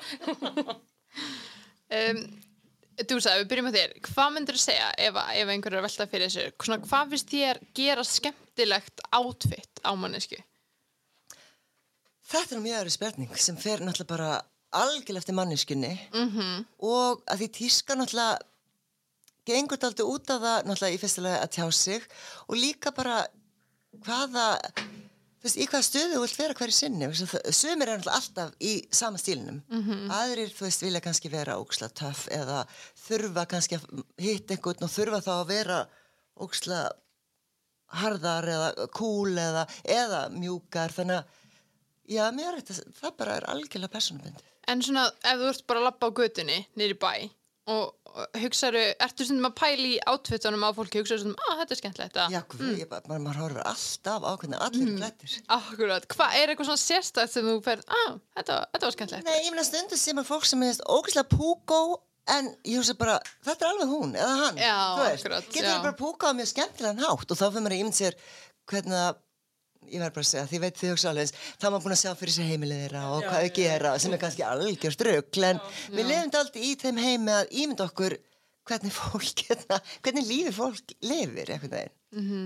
um, 1.98 2.22
þú 3.00 3.18
sagði, 3.24 3.42
við 3.42 3.50
byrjum 3.52 3.70
að 3.70 3.78
þér. 3.78 3.96
Hvað 4.08 4.32
myndir 4.36 4.58
þú 4.58 4.62
segja 4.64 4.92
ef, 4.98 5.20
ef 5.42 5.52
einhver 5.54 5.74
er 5.74 5.82
að 5.82 5.88
velta 5.88 6.08
fyrir 6.12 6.30
þessu? 6.30 6.46
Svona, 6.66 6.80
hvað 6.86 7.12
finnst 7.14 7.34
þér 7.34 7.60
gera 7.78 8.06
skemmtilegt 8.08 9.04
outfit 9.18 9.84
á 9.86 9.92
mannesku? 9.98 10.40
Þetta 12.32 12.56
er 12.56 12.64
mjög 12.64 12.80
aðri 12.80 12.94
spurning 12.96 13.36
sem 13.44 13.58
fer 13.60 13.84
náttúrulega 13.84 14.12
bara 14.14 14.32
algjörlega 14.82 15.20
eftir 15.20 15.36
manneskunni 15.36 15.92
-hmm. 16.12 16.66
og 16.80 17.24
að 17.28 17.42
því 17.42 17.48
tíska 17.58 17.96
náttúrulega 17.96 18.40
gengur 19.46 19.78
aldrei 19.82 20.06
út 20.06 20.30
af 20.30 20.42
það 20.42 20.66
náttúrulega 20.66 20.96
í 20.96 21.02
fyrsta 21.02 21.22
lagi 21.22 21.40
að 21.42 21.54
tjá 21.56 21.72
sig 21.72 22.02
og 22.48 22.56
líka 22.56 22.92
bara 22.92 23.26
hvaða 24.06 24.60
þú 25.42 25.48
veist, 25.48 25.58
í 25.58 25.68
hvaða 25.68 25.88
stöðu 25.88 26.14
þú 26.14 26.22
vilt 26.22 26.40
vera 26.40 26.58
hverju 26.60 26.76
sinni 26.78 27.08
sumir 27.58 27.90
er 27.90 28.08
alltaf 28.14 28.54
í 28.62 28.74
sama 28.94 29.18
stílinum 29.18 29.62
-hmm. 29.70 30.12
aðrir, 30.14 30.54
þú 30.54 30.68
veist, 30.68 30.84
vilja 30.86 31.02
kannski 31.02 31.30
vera 31.30 31.58
óksla 31.58 31.90
töff 31.90 32.28
eða 32.30 32.66
þurfa 33.08 33.46
kannski 33.46 33.76
að 33.76 34.04
hitta 34.18 34.54
einhvern 34.54 34.84
og 34.86 34.96
þurfa 34.98 35.22
þá 35.22 35.34
að 35.42 35.48
vera 35.48 35.80
óksla 36.36 36.92
harðar 37.88 38.48
eða 38.48 38.88
cool 38.96 39.38
eða, 39.38 39.68
eða 39.84 40.30
mjúkar 40.30 40.94
þannig 40.96 41.18
að 41.18 41.26
já, 42.08 42.32
mér 42.32 42.54
er 42.54 42.62
þetta, 42.62 42.94
það 43.02 43.18
bara 43.18 43.36
er 43.36 43.50
algjörlega 43.52 43.96
personabundið. 43.96 44.48
En 44.68 44.82
svona, 44.82 45.08
ef 45.24 45.40
þú 45.42 45.48
ert 45.50 45.68
bara 45.68 45.80
að 45.80 45.88
labba 45.90 46.08
á 46.08 46.18
götunni 46.22 46.66
nýri 46.78 46.98
bæ 47.02 47.30
og, 47.70 47.94
og 48.10 48.38
hugsaðu, 48.42 48.82
ertu 49.06 49.26
stundum 49.28 49.48
að 49.52 49.56
pæla 49.60 49.88
í 49.88 49.96
outfitunum 50.10 50.66
á 50.66 50.70
fólki, 50.76 51.02
hugsaðu 51.02 51.24
stundum, 51.24 51.48
að 51.48 51.62
þetta 51.62 51.76
er 51.76 51.80
skemmtilegt 51.82 52.20
að 52.24 52.36
Já, 52.36 52.40
guð, 52.54 52.70
ég 52.80 52.90
bara, 52.92 53.20
maður, 53.22 53.42
horfir 53.44 53.64
alltaf 53.72 54.26
á 54.26 54.32
hvernig 54.42 54.64
allir 54.68 54.88
mm. 54.88 55.00
klættir. 55.02 55.36
Akkurat, 55.58 56.08
hvað 56.16 56.38
er 56.40 56.54
eitthvað 56.54 56.72
svona 56.72 56.84
sérstætt 56.84 57.34
sem 57.34 57.50
þú 57.50 57.58
ferð, 57.66 57.86
að, 58.02 58.20
þetta, 58.40 58.58
var- 58.58 58.70
þetta 58.76 58.90
var 58.90 58.96
skemmtilegt? 58.98 59.30
Nei, 59.30 59.40
ég 59.46 59.52
meina 59.54 59.68
stundu 59.68 60.00
sem 60.02 60.22
að 60.24 60.32
fólk 60.32 60.48
sem 60.50 60.66
er 60.68 60.82
ógæslega 60.90 61.28
púkó 61.36 61.82
en 62.32 62.52
ég 62.66 62.82
hugsa 62.82 62.98
bara, 63.00 63.18
þetta 63.46 63.68
er 63.68 63.74
alveg 63.76 63.92
hún 63.94 64.16
eða 64.18 64.38
hann, 64.46 64.62
Já, 64.62 64.78
þú 64.98 65.04
veist, 65.06 65.26
akkurat, 65.26 65.52
getur 65.52 65.70
það 65.72 65.84
bara 65.88 66.00
púkó 66.02 66.32
á 66.32 66.38
mjög 66.38 66.52
skemmtilegan 66.56 67.04
hátt 67.06 67.34
og 67.34 67.40
þá 67.40 67.46
fyrir 67.48 67.66
maður 67.66 67.78
að 67.78 67.84
ímynd 67.86 67.98
sér 67.98 68.18
hvernig 68.72 69.00
að 69.02 69.22
ég 69.92 70.02
verð 70.04 70.16
bara 70.18 70.26
að 70.26 70.32
segja, 70.32 70.48
því 70.52 70.62
veit 70.66 70.82
þið 70.82 70.94
hugsa 70.96 71.12
alveg 71.12 71.36
þá 71.36 71.68
er 71.68 71.72
maður 71.76 71.86
búin 71.86 71.96
að 71.98 72.02
sjá 72.06 72.12
fyrir 72.22 72.36
sér 72.38 72.52
heimilið 72.52 72.84
þeirra 72.86 73.06
og 73.12 73.28
hvað 73.28 73.46
þau 73.46 73.56
gera 73.62 73.94
sem 74.00 74.18
er 74.18 74.24
kannski 74.26 74.48
algjörst 74.48 75.08
rugl 75.08 75.48
en 75.52 75.64
við 75.92 76.12
lifum 76.12 76.36
aldrei 76.42 76.68
í 76.68 76.76
þeim 76.82 77.02
heimi 77.06 77.38
að 77.38 77.56
ímynda 77.64 77.90
okkur 77.92 78.18
hvernig 78.72 78.94
fólk, 78.94 79.42
hérna, 79.50 79.80
hvernig 80.06 80.28
lífi 80.28 80.54
fólk 80.56 80.94
lifir 81.04 81.50
einhvern 81.56 81.74
veginn. 81.74 81.98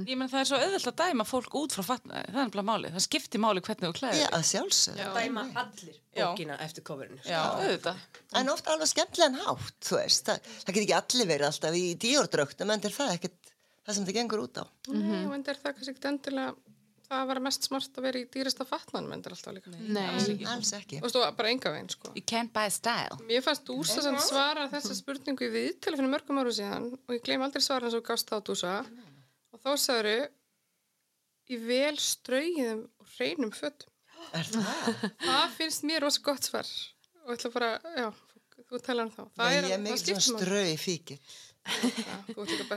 Ég 0.05 0.17
menn 0.19 0.29
það 0.29 0.41
er 0.43 0.47
svo 0.47 0.57
auðvelt 0.61 0.87
að 0.91 0.97
dæma 1.01 1.25
fólk 1.25 1.55
út 1.57 1.73
frá 1.75 1.83
fatnaði, 1.87 2.29
það 2.31 2.41
er 2.43 2.51
bara 2.53 2.65
máli, 2.69 2.91
það 2.93 3.03
skiptir 3.05 3.41
máli 3.41 3.63
hvernig 3.65 3.89
þú 3.89 3.97
klæðir 3.97 4.21
Já, 4.21 4.27
að 4.37 4.45
sjálfsögðu. 4.51 5.07
Dæma 5.17 5.43
allir 5.61 5.95
Já. 5.97 6.21
bókina 6.21 6.57
eftir 6.65 6.85
coverinu. 6.85 7.17
Já, 7.25 7.39
auðvitað. 7.57 8.03
En 8.41 8.53
oft 8.53 8.69
alveg 8.69 8.91
skemmtilegan 8.93 9.39
hátt, 9.41 9.79
þú 9.89 9.97
veist. 9.97 10.29
Það, 10.29 10.51
það 10.61 10.77
get 10.77 10.83
ekki 10.85 10.97
allir 10.99 11.29
verið 11.33 11.49
alltaf 11.49 11.79
í 11.79 11.83
díordröktum, 12.05 12.73
en 12.75 12.85
er 12.85 12.95
það 12.99 13.15
ekkert 13.17 13.51
það 13.85 13.97
sem 13.97 14.07
það 14.07 14.19
gengur 14.19 14.45
út 14.45 14.61
á. 14.61 14.65
Nei, 14.93 15.23
og 15.25 15.35
enda 15.39 15.53
er 15.55 15.61
það 15.63 15.75
kannski 15.79 15.95
ekkert 15.95 16.09
endilega 16.13 16.55
það 17.05 17.27
var 17.29 17.39
mest 17.45 17.67
smart 17.67 17.97
að 17.99 18.05
vera 18.07 18.21
í 18.21 18.27
dýrasta 18.33 18.65
fatnan 18.67 19.07
mendur 19.09 19.35
alltaf 19.35 19.55
líka. 19.55 19.71
Nei. 19.73 20.03
alls 20.09 20.29
ekki. 20.33 20.47
Alls 20.51 20.71
ekki. 20.77 20.99
Og 21.03 21.11
stóð 21.13 21.25
bara 21.37 21.51
enga 21.53 21.71
veginn, 21.73 21.89
sko. 21.93 22.11
You 22.17 22.25
can't 22.27 22.53
buy 22.55 22.67
style. 22.73 23.19
Mér 23.29 23.43
fannst 23.45 23.65
Dúsa 23.67 24.03
sem 24.05 24.17
svara 24.23 24.67
þessa 24.71 24.97
spurningu 24.97 25.47
í 25.47 25.51
viðtölu 25.53 25.99
fyrir 26.01 26.11
mörgum 26.11 26.41
árum 26.41 26.55
síðan 26.57 26.89
og 26.95 27.15
ég 27.15 27.23
gleym 27.25 27.45
aldrei 27.45 27.63
svara 27.65 27.89
eins 27.89 27.97
og 27.97 28.05
gafst 28.07 28.31
þá 28.31 28.37
Dúsa 28.49 28.75
og 29.53 29.61
þá 29.63 29.71
sagður 29.85 30.11
í 31.45 31.59
vel 31.61 31.95
strauðum 32.01 32.85
og 33.01 33.15
hreinum 33.17 33.53
fötum. 33.55 33.91
Er 34.33 34.47
það? 34.49 35.09
Það 35.21 35.57
finnst 35.59 35.83
mér 35.85 36.05
rosa 36.05 36.23
gott 36.25 36.47
svar 36.47 36.69
og 37.25 37.33
ég 37.33 37.39
ætla 37.39 37.51
bara, 37.53 37.69
já, 37.97 38.07
þú 38.69 38.79
talar 38.85 39.07
um 39.07 39.13
þá. 39.13 39.23
Það 39.37 39.45
Nei, 39.49 39.57
er, 39.57 39.67
ég 39.69 39.75
er 39.75 39.83
mikið 39.85 40.19
svona 40.25 40.41
máli. 40.41 41.19
Þú 41.65 42.35
ert 42.43 42.51
líka 42.51 42.67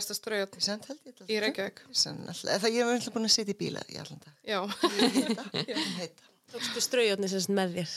held 0.89 1.03
ég 1.05 1.13
þetta. 1.13 1.27
í 1.29 1.41
Reykjavík. 1.45 1.83
Það 1.93 2.69
ég 2.73 2.81
er 2.81 2.93
alltaf 2.95 3.15
búin 3.15 3.29
að 3.29 3.35
sitja 3.35 3.55
í 3.55 3.59
bíla 3.59 3.83
í 3.93 3.99
allan 4.01 4.23
dag. 4.25 4.35
Já, 4.49 4.61
heita. 5.99 6.25
Tókstu 6.49 6.81
straujarnir 6.81 7.29
sem 7.29 7.43
með 7.59 7.75
þér. 7.77 7.91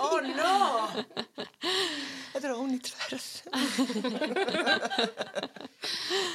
Ó, 0.00 0.06
oh, 0.06 0.20
no! 0.24 0.54
Þetta 2.32 2.46
er 2.48 2.54
ónýtt 2.56 2.88
verð. 2.96 3.26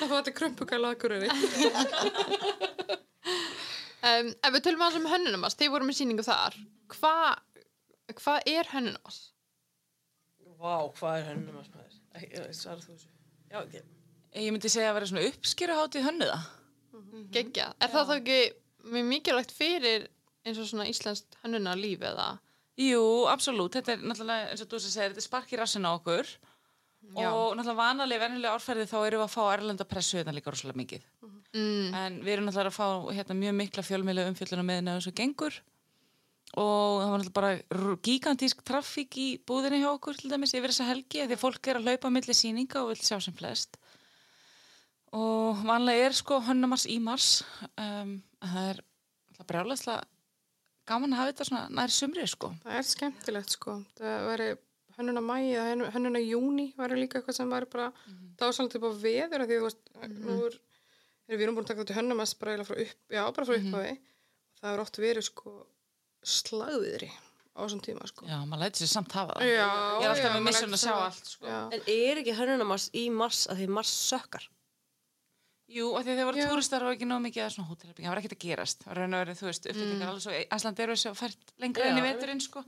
það 0.03 0.29
krumpugala 0.37 0.93
akureyri. 0.93 1.29
Um, 4.03 4.33
ef 4.43 4.51
við 4.51 4.63
tölum 4.65 4.81
aðeins 4.83 4.99
um 4.99 5.05
hönnunumast, 5.07 5.55
þið 5.61 5.69
voru 5.71 5.85
með 5.87 5.95
síningu 5.95 6.25
þar, 6.27 6.57
hvað 6.91 7.37
hva 8.19 8.33
er 8.51 8.67
hönnunumast? 8.73 9.29
Vá, 10.59 10.75
hvað 10.97 11.21
er 11.21 11.25
hönnum 11.29 11.59
að 11.59 11.69
smæður? 11.69 11.95
Svarar 12.55 12.83
þú 12.83 12.93
þessu? 12.93 13.12
Já, 13.53 13.59
ok. 13.61 13.75
Ég 14.33 14.49
myndi 14.49 14.69
segja 14.71 14.89
að 14.89 14.95
vera 14.97 15.09
svona 15.11 15.25
uppskýruháttið 15.29 16.05
hönnuða. 16.07 16.39
Gekkja. 17.33 17.67
Er 17.77 17.91
það 17.93 18.07
þá 18.09 18.13
ekki 18.15 18.39
mjög 18.93 19.05
mikilvægt 19.11 19.53
fyrir 19.53 20.07
eins 20.43 20.57
og 20.57 20.65
svona 20.69 20.87
íslenskt 20.89 21.37
hönnuna 21.43 21.75
líf 21.77 22.01
eða? 22.09 22.31
Jú, 22.81 23.03
absolutt. 23.29 23.77
Þetta 23.77 23.93
er 23.93 24.07
náttúrulega, 24.09 24.49
eins 24.49 24.63
og 24.65 24.71
þú 24.71 24.79
sem 24.81 24.95
segir, 24.95 25.13
þetta 25.13 25.25
spark 25.27 25.53
í 25.53 25.59
rassinu 25.61 25.91
á 25.93 25.93
okkur. 25.93 26.31
Já. 27.13 27.27
Og 27.29 27.53
náttúrulega 27.53 27.77
vanalega, 27.77 28.23
venjulega 28.25 28.57
árferði 28.57 28.87
þá 28.89 28.97
erum 29.03 29.21
við 29.21 29.27
að 29.27 29.35
fá 29.35 29.43
erlenda 29.51 29.85
pressu 29.85 30.17
þetta 30.17 30.33
líka 30.33 30.53
rosalega 30.53 30.81
mikið. 30.81 31.05
Mm. 31.53 31.93
En 31.99 32.17
við 32.23 32.33
erum 32.33 32.49
náttúrulega 32.49 32.73
að 32.73 32.79
fá 32.79 33.13
hérna, 33.19 33.37
mjög 33.43 33.55
mikla 33.59 33.85
fjölmiðlega 33.85 34.33
umfjölluna 34.33 34.65
með 34.65 34.81
henni 34.81 34.97
þessu 34.97 35.13
gengur. 35.21 35.59
Og 36.53 36.99
það 37.01 37.09
var 37.09 37.19
náttúrulega 37.23 37.33
bara 37.33 37.95
gigantísk 38.05 38.59
traffík 38.67 39.15
í 39.17 39.27
búðinni 39.47 39.79
hjá 39.81 39.89
okkur 39.95 40.17
til 40.19 40.29
dæmis 40.29 40.53
yfir 40.53 40.69
þessa 40.69 40.85
helgi. 40.91 41.23
Því 41.25 41.37
fólk 41.41 41.67
er 41.71 41.79
að 41.79 41.87
hlaupa 41.87 42.11
milli 42.13 42.33
síninga 42.37 42.83
og 42.83 42.91
vil 42.91 43.01
sjá 43.01 43.17
sem 43.25 43.33
flest. 43.33 43.77
Og 45.13 45.61
vanlega 45.65 46.07
er 46.09 46.15
sko 46.17 46.39
hönnumars 46.45 46.85
í 46.89 46.99
mars. 47.01 47.43
Um, 47.77 48.19
það 48.41 48.67
er 48.73 48.81
náttúrulega 48.83 49.47
brjálæslega 49.49 50.03
gaman 50.89 51.13
að 51.15 51.19
hafa 51.21 51.31
þetta 51.33 51.47
svona 51.49 51.63
nær 51.79 51.93
sumri 51.95 52.27
sko. 52.27 52.51
Það 52.63 52.77
er 52.79 52.87
skemmtilegt 52.89 53.53
sko. 53.55 53.75
Það 53.97 54.25
væri 54.29 54.47
hönnuna 54.97 55.21
mæi 55.25 55.43
eða 55.57 55.91
hönnuna 55.95 56.21
júni 56.21 56.67
væri 56.77 56.99
líka 57.01 57.17
eitthvað 57.21 57.37
sem 57.39 57.49
væri 57.49 57.69
bara 57.71 57.91
Mhm. 57.91 58.35
dásalega 58.37 58.75
upp 58.77 58.83
á 58.83 58.91
veður 59.01 59.41
af 59.41 59.47
því 59.49 59.57
þú 59.57 59.63
veist, 59.63 59.83
nú 60.21 60.45
er, 60.45 60.59
er 61.29 61.37
við 61.37 61.43
erum 61.47 61.55
búin 61.55 61.63
að 61.65 61.67
taka 61.67 61.81
þetta 61.83 61.97
hönnumast 61.97 62.39
bara 62.39 62.51
eiginlega 62.51 62.67
frá 62.69 62.81
upp, 62.81 62.97
já, 63.09 63.23
bara 63.33 63.45
frá 63.45 63.57
Mhm. 63.57 63.67
upphafi 63.73 63.91
og 63.91 64.61
það 64.61 64.73
er 64.73 64.79
oft 64.81 64.97
verið 64.97 65.23
sko 65.23 65.67
slagviðri 66.23 67.11
á 67.53 67.59
þessum 67.61 67.81
tíma 67.85 68.07
sko. 68.09 68.25
Já, 68.25 68.39
maður 68.49 68.63
læti 68.65 68.81
sér 68.83 68.91
samt 68.95 69.11
hafa 69.13 69.35
það. 69.37 69.45
Já, 69.51 69.67
Ég 69.69 70.03
er 70.07 70.09
alltaf 70.13 70.25
já, 70.25 70.33
með 70.33 70.45
missun 70.47 70.73
að 70.77 70.81
sjá 70.83 70.93
allt 70.97 71.31
sko. 71.35 71.45
En 71.77 71.81
er 71.93 72.21
ekki 72.23 72.35
hönnunamars 72.39 72.89
í 72.97 73.03
mars 73.13 73.43
að 73.51 73.61
því 73.61 73.67
mars 73.77 73.91
sökkar? 74.09 74.47
Jú, 75.73 75.87
af 75.97 76.03
því 76.05 76.11
að 76.13 76.17
þeir 76.19 76.27
voru 76.27 76.45
túristar 76.49 76.83
og 76.85 76.91
ekki 76.93 77.05
nóg 77.07 77.21
mikið 77.23 77.43
að 77.45 77.53
svona 77.55 77.69
hótelherbyggja, 77.69 78.05
það 78.07 78.13
var 78.13 78.19
ekkert 78.21 78.35
að 78.35 78.41
gerast. 78.43 78.81
Það 78.83 78.89
var 78.91 78.99
raun 78.99 79.13
og 79.15 79.21
verið, 79.23 79.37
þú 79.39 79.47
veist, 79.47 79.67
uppfyllingar 79.71 80.09
alveg 80.11 80.23
svo, 80.25 80.33
Æsland 80.57 80.81
eru 80.83 80.95
þessi 80.97 81.09
að 81.09 81.19
fært 81.21 81.53
lengra 81.63 81.87
inn 81.89 82.01
í 82.01 82.03
veturinn 82.03 82.41
sko. 82.43 82.63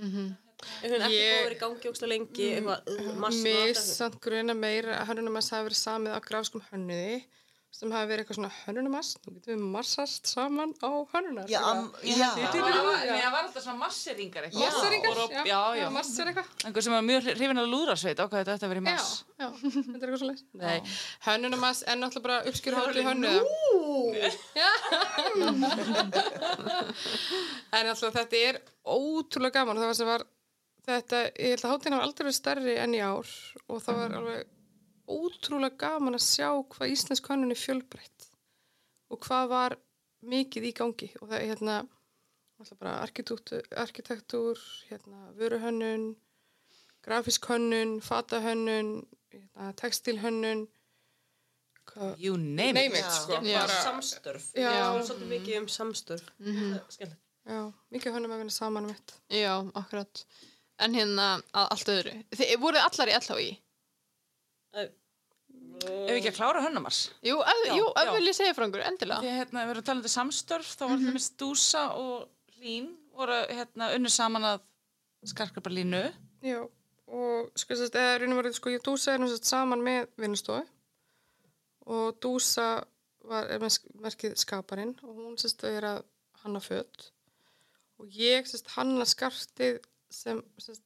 Ef 0.00 0.90
hún 0.92 1.04
ekki 1.06 1.14
Ég- 1.14 1.30
búið 1.30 1.36
að 1.36 1.44
vera 1.46 1.54
í 1.54 1.60
gangi 1.60 1.88
ógst 1.90 2.04
lengi, 2.10 2.48
eitthvað, 2.58 2.90
uh, 2.90 3.12
mars 3.22 3.38
Mér 3.46 3.70
samt 3.80 4.18
gruna 4.20 4.54
meira 4.54 4.98
að 5.00 5.08
hönnunumast 5.12 5.54
hafi 5.54 5.68
verið 5.70 5.80
samið 5.80 6.16
á 6.16 6.20
grafskum 6.26 6.64
hönnuði 6.72 7.22
sem 7.70 7.92
hafi 7.94 8.08
verið 8.10 8.20
eitthvað 8.24 8.36
svona 8.40 8.50
hönnunumast 8.64 9.20
nú 9.24 9.30
getum 9.36 9.52
við 9.54 9.60
marsast 9.74 10.26
saman 10.28 10.72
á 10.82 10.90
hönnunar 11.12 11.46
Já, 11.48 11.60
am, 11.64 11.86
Já, 12.02 12.16
já. 12.18 12.48
það 12.50 12.64
var, 12.66 12.74
nei, 13.06 13.20
það 13.22 13.32
var 13.34 13.42
alltaf 13.46 13.62
svona 13.64 13.80
masseringar 13.84 14.42
eitthvað. 14.48 14.64
Masseringar, 14.66 15.12
já, 15.30 15.42
Já, 15.46 15.60
já. 15.78 15.86
massir 15.94 16.24
eitthvað. 16.32 16.48
Einhver 16.66 16.82
sem 16.86 16.94
var 16.96 17.04
mjög 17.06 17.20
hrifin 17.30 17.62
að 17.62 17.70
lúðrasveit 17.70 18.18
ákvæði 18.24 18.48
þetta 18.50 18.66
að 18.66 18.72
vera 18.74 18.80
í 18.80 18.84
Já, 18.84 18.86
mass. 18.90 19.10
já, 19.38 19.48
þetta 19.70 19.86
er 19.86 20.08
eitthvað 20.10 20.20
svo 20.24 20.28
leys 20.32 20.42
Nei, 20.64 20.78
hönnunumast 21.28 21.86
er 21.86 21.96
náttúrulega 22.02 22.26
bara 22.26 22.42
í 22.98 23.06
hönnuða 23.06 23.40
En 27.78 27.86
alltaf 27.94 28.14
þetta 28.18 28.36
er 28.50 28.60
ótrúlega 28.90 29.60
gaman. 29.60 29.78
Það 29.80 29.90
var 29.92 29.98
sem 29.98 30.08
var 30.10 30.22
þetta, 30.90 31.18
ég 31.38 31.54
held 31.54 31.64
að 31.66 31.72
hátíðin 31.74 31.96
var 31.96 32.06
aldrei 32.06 32.24
verið 32.26 32.38
stærri 32.40 32.74
enn 32.82 32.96
í 32.96 33.02
ár 33.04 33.28
og 33.70 33.78
það 33.84 33.94
var 34.00 34.10
alveg 34.20 34.40
ótrúlega 35.10 35.78
gaman 35.84 36.18
að 36.18 36.26
sjá 36.26 36.48
hvað 36.74 36.94
íslensk 36.94 37.30
hönnun 37.30 37.54
er 37.54 37.60
fjölbreytt 37.60 38.28
og 39.10 39.22
hvað 39.26 39.48
var 39.52 39.76
mikið 40.20 40.68
í 40.70 40.72
gangi 40.76 41.10
og 41.20 41.30
það 41.30 41.38
er 41.38 41.48
hérna 41.52 41.76
bara 42.78 42.98
arkitektúr 43.80 44.58
hérna, 44.90 45.30
vöruhönnun 45.38 46.10
grafísk 47.02 47.48
hönnun, 47.48 48.00
fatahönnun 48.04 49.08
hérna, 49.32 49.72
textilhönnun 49.72 50.68
You 52.18 52.36
name, 52.36 52.72
Name 52.72 52.86
it. 52.86 52.92
it, 52.92 53.04
Já. 53.04 53.10
sko. 53.10 53.32
Já. 53.42 53.60
Bara, 53.60 53.82
Samstörf. 53.82 54.44
Já. 54.54 55.02
Svolítið 55.02 55.28
mikið 55.28 55.56
um 55.58 55.68
samstörf. 55.68 56.22
Mm 56.38 56.56
-hmm. 56.56 57.16
já, 57.44 57.72
mikið 57.90 58.12
hönnum 58.12 58.30
að 58.30 58.38
vinna 58.38 58.50
saman 58.50 58.84
um 58.84 58.90
mitt. 58.90 59.14
Já, 59.28 59.70
akkurat. 59.74 60.26
En 60.78 60.94
hérna, 60.94 61.42
að 61.52 61.66
allt 61.70 61.88
öðru. 61.88 62.24
Þið 62.30 62.60
voruð 62.60 62.80
allar 62.80 63.08
í 63.08 63.16
LHI? 63.18 63.62
Ef 65.80 66.16
ekki 66.16 66.32
að 66.32 66.36
klára 66.36 66.64
hönnumars. 66.64 67.00
Jú, 67.24 67.38
ef, 67.40 67.62
Já, 67.66 67.74
jú, 67.78 67.86
já. 67.96 68.10
vil 68.16 68.26
ég 68.28 68.36
segja 68.36 68.56
frá 68.56 68.66
einhverju, 68.66 68.88
endilega. 68.90 69.20
Að 69.20 69.38
hérna, 69.40 69.64
við 69.64 69.74
erum 69.74 69.86
talandi 69.86 70.10
um 70.10 70.14
samstörf, 70.16 70.74
þá 70.76 70.84
var 70.84 70.96
mm 70.96 71.06
-hmm. 71.06 71.30
Dúsa 71.40 71.84
og 71.94 72.28
Hlín 72.56 72.90
voru 73.16 73.38
hérna 73.48 73.94
unnu 73.94 74.08
saman 74.08 74.44
að 74.44 74.60
skarkrabarlínu. 75.24 76.02
Já, 76.42 76.60
og 77.10 77.50
sko 77.58 77.74
sérst, 77.74 77.94
eða 77.94 78.18
raunum 78.20 78.38
verið, 78.38 78.54
sko, 78.54 78.70
ég 78.70 78.82
Dúsa 78.82 79.14
er 79.14 79.18
sérst 79.18 79.44
saman 79.44 79.82
með 79.82 80.06
vinnustofu 80.16 80.66
og 81.90 82.20
Dúsa 82.22 82.84
var, 83.26 83.48
er 83.50 83.62
með 83.62 83.78
merkið 84.02 84.36
skaparinn 84.40 84.94
og 85.02 85.16
hún 85.16 85.38
sérst 85.40 85.64
er 85.68 85.86
að 85.88 86.04
hanna 86.44 86.60
fött 86.60 87.10
og 88.00 88.06
ég 88.16 88.48
sérst 88.48 88.70
hanna 88.76 89.06
skartið 89.08 89.80
sem 90.10 90.42
sérst 90.60 90.84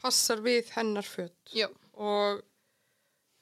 passar 0.00 0.40
við 0.44 0.70
hennar 0.76 1.06
Já. 1.52 1.68
og 1.92 2.40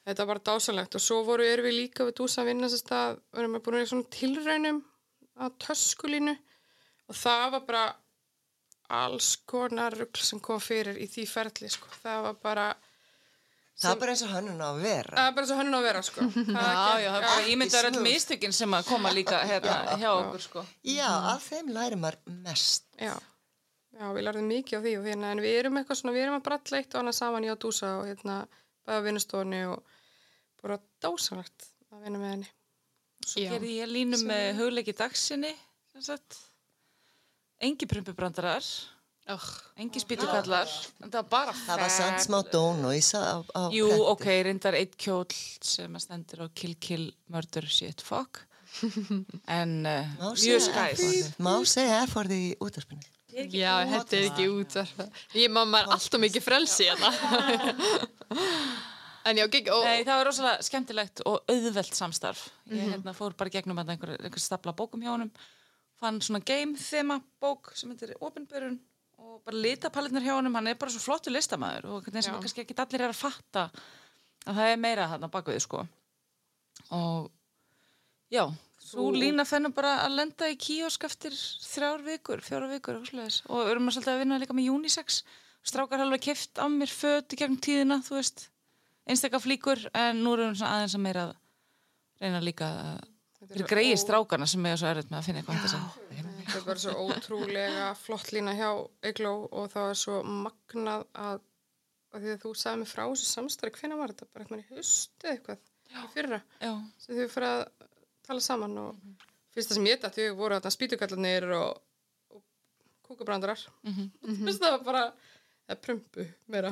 þetta 0.09 0.25
var 0.29 0.41
dásalegt 0.49 0.97
og 0.99 1.03
svo 1.05 1.21
voru 1.27 1.47
við 1.47 1.73
líka 1.77 2.05
við 2.07 2.17
Dúsa 2.19 2.41
að 2.43 2.51
vinna 2.51 2.69
sérst 2.71 2.91
að 2.95 3.17
við 3.33 3.39
erum 3.43 3.57
búin 3.59 3.73
að 3.75 3.79
vera 3.79 3.87
í 3.87 3.91
svona 3.93 4.11
tilraunum 4.17 4.83
að 5.39 5.57
töskulínu 5.65 6.35
og 7.09 7.15
það 7.15 7.47
var 7.55 7.65
bara 7.69 7.85
alls 8.99 9.35
konar 9.49 9.93
rugl 9.97 10.21
sem 10.25 10.39
kom 10.41 10.59
fyrir 10.61 10.97
í 10.97 11.07
því 11.09 11.25
ferli 11.29 11.69
sko. 11.69 11.89
það 12.03 12.23
var 12.29 12.37
bara 12.43 12.69
Það 13.79 13.93
er 13.93 13.99
bara 14.01 14.11
eins 14.11 14.21
og 14.25 14.31
hönnun 14.33 14.59
á 14.59 14.67
að 14.73 14.79
vera. 14.83 15.11
það 15.15 15.27
er 15.29 15.35
bara 15.37 15.47
svo 15.47 15.55
hann 15.55 15.75
að 15.77 15.83
vera 15.87 15.99
sko. 16.03 16.23
Já, 16.51 16.99
já, 16.99 17.11
það 17.13 17.15
er 17.15 17.27
bara 17.29 17.43
ímyndar 17.47 17.85
öll 17.87 17.93
smooth. 17.93 18.07
mistökin 18.09 18.55
sem 18.57 18.73
að 18.75 18.89
koma 18.89 19.11
líka 19.15 19.37
hérna 19.47 19.75
hjá 20.01 20.09
okkur, 20.17 20.41
sko. 20.43 20.63
Já, 20.83 21.07
af 21.31 21.45
þeim 21.47 21.69
læri 21.77 21.95
maður 22.01 22.17
mest. 22.43 22.83
já, 22.99 23.13
já, 23.95 24.03
við 24.17 24.25
lærðum 24.27 24.49
mikið 24.51 24.75
á 24.75 24.81
því 24.83 24.93
og 24.99 25.07
hérna, 25.07 25.31
en 25.31 25.43
við 25.45 25.55
erum 25.61 25.79
eitthvað 25.79 25.99
svona, 26.01 26.15
við 26.17 26.25
erum 26.25 26.35
að 26.41 26.43
bralla 26.49 26.81
eitt 26.81 26.91
og 26.97 26.99
annað 27.05 27.17
saman 27.21 27.47
í 27.47 27.53
á 27.53 27.55
dúsa 27.55 27.93
og 28.01 28.09
hérna 28.11 28.35
bæða 28.83 29.05
vinnustofni 29.07 29.61
og 29.71 29.95
bara 30.61 30.79
dásalegt 31.03 31.69
að 31.93 32.03
vinna 32.05 32.19
með 32.21 32.31
henni 32.35 32.49
Svo 33.29 33.41
Já. 33.43 33.49
gerði 33.51 33.73
ég 33.81 33.89
línu 33.91 34.17
með 34.23 34.45
hugleiki 34.61 34.93
dagsinni, 34.95 35.51
sem 35.91 36.01
sagt. 36.05 36.37
Engi 37.61 37.85
prumpubrandarar, 37.91 38.63
Oh. 39.29 39.43
engi 39.77 39.99
spýtukallar, 40.01 40.71
en 41.03 41.11
það 41.11 41.19
var 41.19 41.27
bara 41.29 41.51
Það 41.53 41.81
var 41.83 41.91
samt 41.93 42.23
smá 42.23 42.39
dón 42.49 42.79
og 42.87 42.95
ísa 42.97 43.19
á, 43.19 43.37
á 43.53 43.61
Jú, 43.75 43.85
prenti. 43.91 44.07
ok, 44.13 44.25
reyndar 44.47 44.73
eitt 44.79 44.95
kjól 44.97 45.27
sem 45.61 45.93
að 45.93 46.01
stendur 46.07 46.41
á 46.41 46.47
kill, 46.55 46.73
kill, 46.79 47.11
murder, 47.27 47.67
shit, 47.67 48.01
fuck. 48.01 48.39
En 49.59 49.85
uh, 49.85 50.07
Má 50.17 50.31
mjög. 50.33 50.65
F-orðið. 50.71 51.29
Má 51.45 51.53
segja 51.67 52.01
F-orðið 52.07 52.41
í 52.47 52.57
útarpinu. 52.63 53.01
Já, 53.53 53.85
þetta 53.85 54.17
er 54.17 54.25
ekki 54.31 54.47
út. 54.49 54.79
Ég 55.37 55.51
mamma 55.53 55.83
er 55.83 55.91
alltaf 55.93 56.19
mikið 56.23 56.41
frelsi 56.47 56.87
hérna. 56.89 57.11
en 59.25 59.39
já, 59.39 59.45
gegg, 59.51 59.69
og, 59.73 59.85
Nei, 59.87 60.03
það 60.07 60.19
var 60.19 60.29
rosalega 60.29 60.67
skemmtilegt 60.67 61.23
og 61.29 61.51
auðvelt 61.51 61.97
samstarf. 61.97 62.45
Ég 62.71 62.93
hérna, 62.93 63.15
fór 63.17 63.35
bara 63.39 63.53
gegnum 63.53 63.79
þarna 63.79 63.95
einhver, 63.95 64.13
einhver 64.19 64.43
stapla 64.43 64.75
bókum 64.77 65.03
hjá 65.03 65.11
honum, 65.13 65.31
fann 65.99 66.21
svona 66.23 66.43
game 66.45 66.79
þema 66.79 67.19
bók 67.41 67.73
sem 67.77 67.91
heitir 67.91 68.15
Opinberun 68.23 68.79
og 69.19 69.41
bara 69.47 69.63
litapalitnar 69.65 70.23
hjá 70.23 70.35
honum, 70.37 70.55
hann 70.55 70.71
er 70.71 70.79
bara 70.79 70.93
svo 70.93 71.03
flottu 71.03 71.33
listamæður 71.33 71.89
og 71.97 72.07
sem 72.07 72.31
Já. 72.31 72.37
kannski 72.39 72.63
ekki 72.63 72.77
allir 72.79 73.03
er 73.03 73.11
að 73.11 73.19
fatta 73.19 73.67
að 74.47 74.61
það 74.61 74.71
er 74.71 74.81
meira 74.85 75.09
þarna 75.11 75.31
baku 75.33 75.53
við, 75.53 75.61
sko. 75.65 75.83
Og 76.95 77.29
já, 78.31 78.45
Svo 78.79 79.09
lína 79.11 79.43
fennum 79.45 79.73
bara 79.75 79.97
að 80.05 80.15
lenda 80.15 80.47
í 80.49 80.55
kíosk 80.57 81.03
eftir 81.03 81.33
þrjár 81.35 82.03
vikur, 82.05 82.41
fjóra 82.41 82.69
vikur 82.71 82.95
og 83.01 83.09
við 83.11 83.71
erum 83.73 83.91
að 83.91 84.07
að 84.07 84.21
vinna 84.21 84.39
líka 84.39 84.55
með 84.55 84.71
unisex 84.71 85.19
strákar 85.67 85.99
halvað 85.99 86.23
keft 86.23 86.61
á 86.61 86.65
mér 86.71 86.91
föt 86.93 87.35
í 87.35 87.39
gegnum 87.39 87.59
tíðina, 87.61 87.99
þú 88.05 88.15
veist 88.15 88.47
einstakka 89.09 89.39
flíkur, 89.43 89.81
en 89.97 90.21
nú 90.23 90.33
erum 90.37 90.53
við 90.55 90.65
aðeins 90.67 90.95
að 90.97 91.03
meira 91.05 91.23
að 91.29 91.35
reyna 92.23 92.41
líka 92.43 92.69
að 92.69 93.49
fyrir 93.49 93.67
greiði 93.71 93.97
strákarna 94.01 94.47
sem 94.51 94.65
er 94.69 94.77
svo 94.81 94.89
erfitt 94.91 95.11
með 95.11 95.19
að 95.21 95.27
finna 95.29 95.41
eitthvað 95.41 95.75
að. 95.79 95.99
Þetta 96.49 96.57
er 96.59 96.65
bara 96.65 96.81
svo 96.83 96.93
ótrúlega 97.07 97.87
flott 97.99 98.31
lína 98.35 98.55
hjá 98.57 98.69
Eigló 99.05 99.33
og 99.51 99.69
það 99.71 99.85
var 99.91 99.99
svo 100.01 100.17
magnað 100.25 101.05
að, 101.13 101.41
að 102.13 102.23
því 102.25 102.33
að 102.35 102.41
þú 102.43 102.53
sagði 102.57 102.81
mig 102.83 102.89
frá 102.91 103.03
þessu 103.05 103.29
samstarfi, 103.29 103.79
hvenær 103.83 103.99
var 104.01 104.13
þetta? 104.13 104.27
Bara 104.33 104.45
eitthvað 104.45 104.63
í 104.63 104.67
eða 105.23 105.33
eitthvað 105.35 105.59
í 105.89 106.07
fyrra 106.15 106.39
Já, 106.61 106.71
sem 107.05 107.15
þau 107.19 107.29
fyrir 107.35 107.49
að 107.49 107.61
tala 108.29 108.43
saman 108.45 108.75
og 108.81 109.27
fyrsta 109.55 109.77
sem 109.77 109.87
ég 109.89 110.01
dætti 110.03 110.27
voru 110.37 110.57
þarna 110.59 110.73
spýtukallarnir 110.75 111.47
og, 111.57 111.79
og 112.35 112.43
kúkabrandarar 113.07 113.63
Mhm. 113.87 114.09
fyrst 114.43 114.61
það 114.65 114.75
var 114.75 114.83
bara 114.89 115.05
eða 115.69 115.79
prumpu 115.85 116.25
meira 116.49 116.71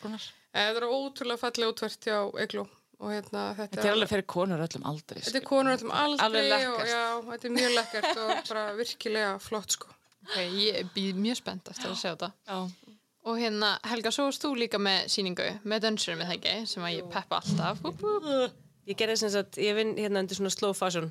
konar. 0.00 0.26
Eh, 0.54 0.70
þetta 0.70 0.80
er 0.80 0.88
ótrúlega 0.88 1.40
fallega 1.42 1.72
útvert 1.74 2.06
hjá 2.08 2.18
Eigló 2.40 2.64
og 2.96 3.10
hérna 3.12 3.42
þetta, 3.58 3.74
Þetta 3.76 3.88
er 3.90 3.92
alveg 3.92 4.08
fyrir 4.14 4.26
konur 4.32 4.62
öllum 4.64 4.86
aldrei. 4.88 5.20
þetta 5.20 5.40
er 5.42 5.44
konur 5.44 5.74
öllum 5.76 5.90
aldrei 5.92 6.46
Alveg 6.46 6.68
og 6.70 6.86
já, 6.88 7.02
þetta 7.26 7.48
er 7.50 7.54
mjög 7.58 7.74
lekkert 7.76 8.20
og 8.22 8.30
bara 8.48 8.62
virkilega 8.78 9.34
flott 9.42 9.76
sko 9.76 9.90
Ok, 10.26 10.38
ég 10.58 10.88
býð 10.94 11.18
mjög 11.22 11.36
spennt 11.38 11.68
eftir 11.70 11.90
að 11.92 11.98
sjá 12.00 12.08
þetta. 12.16 12.32
Já, 12.48 12.92
Og 13.26 13.38
hérna, 13.42 13.72
Helga, 13.90 14.10
svo 14.14 14.28
varst 14.28 14.42
þú 14.44 14.52
líka 14.54 14.78
með 14.78 15.08
síningu, 15.10 15.44
með 15.66 15.82
dönsurum 15.82 16.20
með 16.22 16.28
það 16.30 16.36
ekki, 16.36 16.66
sem 16.70 16.84
að 16.86 16.92
ég 16.94 17.08
peppa 17.10 17.40
alltaf. 17.40 17.80
Úp, 17.82 18.02
úp. 18.06 18.52
Ég 18.86 18.98
gerði 19.00 19.16
sem 19.18 19.32
sagt, 19.34 19.58
ég 19.58 19.74
vinn 19.74 19.96
hérna 19.98 20.22
undir 20.22 20.38
svona 20.38 20.52
slow 20.54 20.74
fashion 20.78 21.08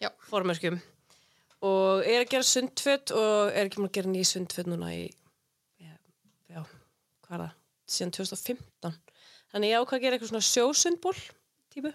Já. 0.00 0.10
formörkjum 0.28 0.76
og 1.64 2.04
er 2.06 2.20
að 2.22 2.28
gera 2.34 2.46
sundföt 2.46 3.12
og 3.16 3.48
er 3.56 3.64
ekki 3.66 3.80
múin 3.80 3.88
að 3.88 3.96
gera 3.96 4.12
nýja 4.12 4.28
sundföt 4.28 4.68
núna 4.70 4.92
í 4.94 5.08
hvað 7.28 7.38
er 7.38 7.44
það? 7.44 7.56
Síðan 7.88 8.14
2015 8.18 8.98
Þannig 9.48 9.70
ég 9.70 9.80
ákvað 9.80 9.96
að 9.98 10.04
gera 10.04 10.18
eitthvað 10.18 10.32
svona 10.34 10.48
sjósundból 10.48 11.16
típu 11.72 11.94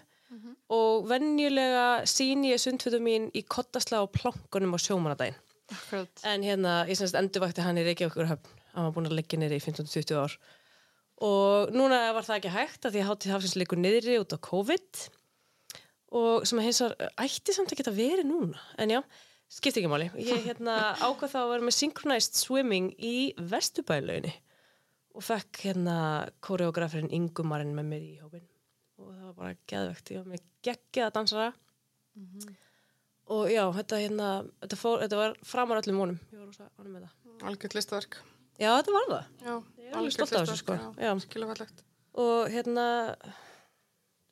og 0.74 1.04
venjulega 1.06 1.84
sín 2.10 2.42
ég 2.48 2.58
sundfötum 2.58 3.04
mín 3.06 3.28
í 3.36 3.44
kottasla 3.46 4.00
á 4.02 4.04
plankunum 4.10 4.74
á 4.74 4.78
sjómanadaginn 4.82 5.36
Akkurat. 5.72 6.20
En 6.28 6.44
hérna, 6.44 6.82
ég 6.88 6.98
semst 6.98 7.16
endurvakti 7.18 7.64
hann 7.64 7.78
í 7.80 7.84
Reykjavíkur 7.86 8.28
höfn. 8.28 8.62
Hann 8.74 8.88
var 8.88 8.94
búin 8.96 9.08
að 9.08 9.16
leggja 9.18 9.38
niður 9.40 9.56
í 9.56 9.62
15-20 9.64 10.18
ár. 10.20 10.34
Og 11.24 11.72
núna 11.74 12.00
var 12.16 12.26
það 12.26 12.40
ekki 12.40 12.52
hægt 12.52 12.86
að 12.86 12.96
því 12.96 13.02
að 13.02 13.08
hátíð 13.10 13.34
hafsins 13.34 13.56
leikur 13.56 13.80
niðri 13.80 14.18
út 14.20 14.34
á 14.34 14.38
COVID. 14.44 15.04
Og 16.20 16.46
sem 16.48 16.60
að 16.60 16.68
hins 16.68 16.82
var, 16.84 16.96
ætti 17.24 17.54
samt 17.54 17.72
að 17.72 17.80
geta 17.80 17.94
verið 17.94 18.28
núna. 18.28 18.60
En 18.82 18.92
já, 18.92 19.00
skipti 19.50 19.80
ekki 19.80 19.92
máli. 19.92 20.10
Ég 20.20 20.44
hérna 20.50 20.76
ákvað 21.00 21.32
þá 21.32 21.40
að 21.40 21.52
vera 21.54 21.68
með 21.68 21.78
synchronized 21.78 22.38
swimming 22.38 22.92
í 22.98 23.16
Vesturbælauginni. 23.38 24.34
Og 25.14 25.22
fekk 25.22 25.62
hérna 25.68 25.96
koreografurinn 26.42 27.12
Ingumarinn 27.14 27.74
með 27.76 27.90
mér 27.92 28.06
í 28.08 28.14
hópin. 28.18 28.46
Og 28.98 29.12
það 29.12 29.24
var 29.28 29.36
bara 29.38 29.56
geðvegt. 29.70 30.10
Ég 30.10 30.22
var 30.22 30.32
með 30.32 30.46
geggjaða 30.64 31.14
dansara 31.14 31.52
og 33.34 33.48
já, 33.48 33.62
þetta, 33.78 34.00
hérna, 34.02 34.28
þetta, 34.64 34.78
fór, 34.78 35.00
þetta 35.04 35.20
var 35.20 35.36
framar 35.46 35.80
öllum 35.80 36.00
vonum 36.02 36.18
ég 36.28 36.40
var 36.40 36.48
rosa 36.50 36.68
ánum 36.76 36.96
með 36.96 37.06
það 37.06 37.48
algjört 37.50 37.76
listaverk 37.78 38.18
já, 38.60 38.68
þetta 38.68 38.94
var 38.96 39.08
það 39.08 39.22
já, 39.48 39.54
Ég 39.80 39.88
er 39.88 39.98
alveg 40.00 40.16
stolt 40.16 40.34
af 40.34 40.44
þessu, 40.44 40.58
sko. 40.60 40.76
Já. 41.00 41.12
fallegt 41.48 41.84
og 42.24 42.52
hérna 42.52 42.86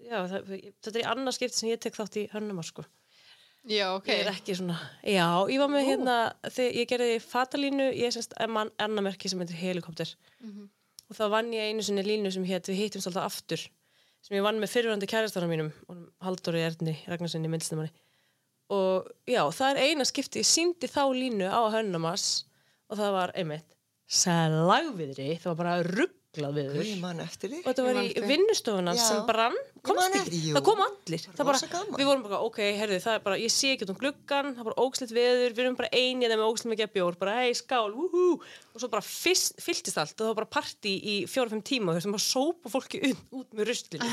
já, 0.03 0.18
það, 0.31 0.53
þetta 0.53 0.92
er 0.92 1.01
í 1.01 1.07
annað 1.14 1.38
skipt 1.38 1.57
sem 1.57 1.73
ég 1.73 1.81
tek 1.83 1.97
þátt 1.97 2.21
í 2.21 2.27
hönnumar 2.35 2.68
sko 2.68 2.85
Já, 3.70 3.92
ok. 3.94 4.09
ég 4.11 4.25
er 4.25 4.33
ekki 4.33 4.57
svona, 4.59 4.75
já, 5.07 5.27
ég 5.46 5.61
var 5.62 5.70
með 5.70 5.85
hérna 5.87 6.16
þegar 6.51 6.79
ég 6.81 6.88
gerði 6.90 7.18
fatalínu 7.22 7.85
ég 7.94 8.09
er 8.09 8.14
semst 8.16 8.35
annar 8.42 9.05
merki 9.07 9.31
sem 9.31 9.38
heitir 9.38 9.61
helikopter. 9.61 10.11
Og 11.09 11.14
þá 11.14 11.29
vann 11.31 11.53
ég 11.55 11.70
einu 11.70 11.85
sinni 11.85 12.03
línu 12.03 12.33
sem 12.35 12.44
hétt 12.48 12.66
við 12.66 12.81
hittumst 12.81 13.07
alltaf 13.07 13.29
aftur 13.31 13.62
sem 14.22 14.37
ég 14.37 14.44
vann 14.46 14.61
með 14.62 14.70
fyrirvændi 14.72 15.09
kærastara 15.11 15.48
mínum 15.51 15.72
Halldóri 16.22 16.62
Erni 16.62 16.94
Ragnarssoni 17.11 17.51
myndlistamanni 17.51 17.90
og 18.72 19.11
já, 19.29 19.42
það 19.53 19.68
er 19.72 19.81
eina 19.88 20.07
skipti 20.09 20.40
ég 20.42 20.48
síndi 20.48 20.88
þá 20.88 21.03
línu 21.12 21.48
á 21.51 21.61
Hönnumas 21.75 22.46
og 22.88 22.98
það 23.01 23.14
var 23.16 23.33
einmitt 23.37 23.77
slagviðri, 24.12 25.37
það 25.40 25.51
var 25.51 25.59
bara 25.59 25.77
rugglað 25.87 26.22
viður 26.33 26.87
Ég 26.88 27.01
man 27.03 27.18
eftir 27.21 27.51
því. 27.53 27.59
og 27.61 27.66
þetta 27.68 27.83
var 27.85 27.97
í 28.01 28.03
eftir 28.09 28.23
því. 28.25 28.29
vinnustofuna 28.33 28.92
Já. 28.97 29.01
sem 29.05 29.27
brann 29.29 29.53
Ég 29.53 29.83
komst 29.85 29.99
man 30.01 30.12
ekki, 30.12 30.21
eftir 30.23 30.33
því, 30.33 30.40
jú. 30.49 30.55
það 30.57 30.64
kom 30.68 30.81
allir 30.87 31.25
það 31.27 31.45
bara, 31.51 31.59
við 31.99 32.07
vorum 32.09 32.23
bara, 32.25 32.38
ok, 32.47 32.61
herðu, 32.79 33.01
það 33.05 33.14
er 33.18 33.25
bara 33.27 33.37
ég 33.42 33.53
sé 33.53 33.73
ekki 33.75 33.85
út 33.85 33.92
um 33.92 33.99
gluggan, 34.01 34.49
það 34.55 34.62
er 34.62 34.68
bara 34.71 34.81
ógslitt 34.87 35.12
veður 35.12 35.53
við 35.53 35.61
erum 35.66 35.77
bara 35.77 35.90
einið 35.92 36.33
með 36.33 36.45
ógslitt 36.47 36.73
mikið 36.73 36.92
bjór 36.97 37.18
bara, 37.21 37.35
hei, 37.42 37.53
skál, 37.59 37.92
wúhú 37.92 38.25
og 38.40 38.81
svo 38.81 38.88
bara 38.88 39.05
fyrst, 39.05 39.61
fylltist 39.61 39.99
allt 40.01 40.14
og 40.16 40.25
það 40.25 40.31
var 40.33 40.38
bara 40.40 40.53
partí 40.57 40.95
í 40.97 41.16
fjóra-fimm 41.29 41.61
tíma, 41.68 41.92
þau 41.92 42.01
sem 42.07 42.16
bara 42.16 42.25
sópa 42.25 42.73
fólki 42.73 43.03
út, 43.12 43.21
út 43.42 43.53
með 43.53 43.68
rustlinu 43.68 44.09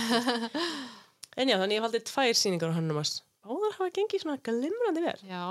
en 1.40 1.48
já, 1.48 1.56
þannig 1.56 1.78
ég 1.80 1.86
valdi 1.88 2.04
tvær 2.04 2.36
sýningar 2.36 2.74
á 2.74 2.76
Hannumars 2.76 3.22
báðar 3.48 3.78
hafa 3.80 3.94
gengið 3.96 4.26
svona 4.26 4.42
glimrandi 4.44 5.06
vel 5.08 5.16
Já, 5.24 5.46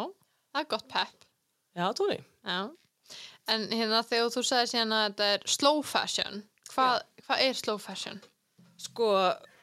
það 0.52 0.60
er 0.60 0.68
gott 0.74 0.88
pepp. 0.92 1.24
já, 1.78 1.86
tóni 1.96 2.20
Já. 2.44 2.60
En 3.48 3.62
hérna 3.72 4.02
þegar 4.04 4.28
þú 4.34 4.42
sagði 4.44 4.68
síðan 4.74 4.90
að 4.92 5.04
þetta 5.08 5.26
er 5.32 5.44
slow 5.48 5.78
fashion, 5.80 6.42
hvað, 6.72 7.04
hvað 7.26 7.44
er 7.44 7.58
slow 7.58 7.78
fashion? 7.82 8.18
Sko, 8.78 9.10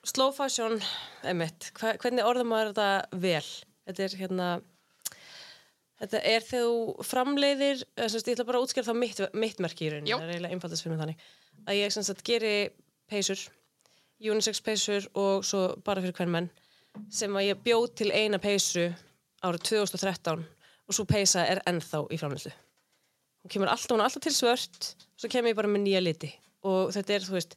slow 0.07 0.33
fashion, 0.35 0.79
einmitt, 1.25 1.69
hva, 1.79 1.95
hvernig 2.01 2.27
orðum 2.27 2.51
maður 2.51 2.73
þetta 2.73 3.19
vel? 3.25 3.49
Þetta 3.85 4.05
er 4.05 4.17
hérna, 4.21 4.47
þetta 6.01 6.23
er 6.31 6.47
þegar 6.47 6.65
þú 6.71 7.05
framleiðir, 7.11 7.85
ég 8.01 8.17
ætla 8.17 8.47
bara 8.47 8.61
að 8.61 8.67
útskjara 8.67 8.89
það 8.89 9.01
mitt, 9.03 9.23
mitt 9.45 9.63
merki 9.63 9.87
í 9.87 9.93
rauninni, 9.93 10.11
Já. 10.11 10.17
það 10.17 10.27
er 10.27 10.35
eiginlega 10.35 10.57
einfaldast 10.57 10.85
fyrir 10.85 10.95
mig 10.95 11.03
þannig, 11.03 11.29
að 11.65 11.79
ég 11.79 11.95
sagt 11.95 12.25
geri 12.27 12.55
peysur, 13.11 13.47
unisex 14.25 14.61
peysur 14.65 15.09
og 15.13 15.45
svo 15.45 15.67
bara 15.85 16.03
fyrir 16.03 16.17
hvern 16.17 16.33
menn, 16.33 16.51
sem 17.13 17.33
að 17.35 17.49
ég 17.51 17.63
bjóð 17.63 17.89
til 18.01 18.11
eina 18.15 18.39
peysu 18.41 18.89
árið 19.45 19.65
2013 19.69 20.45
og 20.85 20.95
svo 20.95 21.05
peysa 21.09 21.45
er 21.49 21.61
ennþá 21.69 22.05
í 22.13 22.19
framleiðslu 22.19 22.53
hún 23.45 23.53
kemur 23.53 23.69
alltaf, 23.69 23.93
hún 23.93 24.01
er 24.01 24.07
alltaf 24.07 24.23
til 24.25 24.33
svört 24.33 24.91
svo 25.19 25.29
kemur 25.31 25.51
ég 25.51 25.57
bara 25.57 25.71
með 25.71 25.85
nýja 25.85 26.01
liti 26.01 26.31
og 26.65 26.91
þetta 26.95 27.15
er, 27.15 27.27
þú 27.27 27.37
veist, 27.37 27.55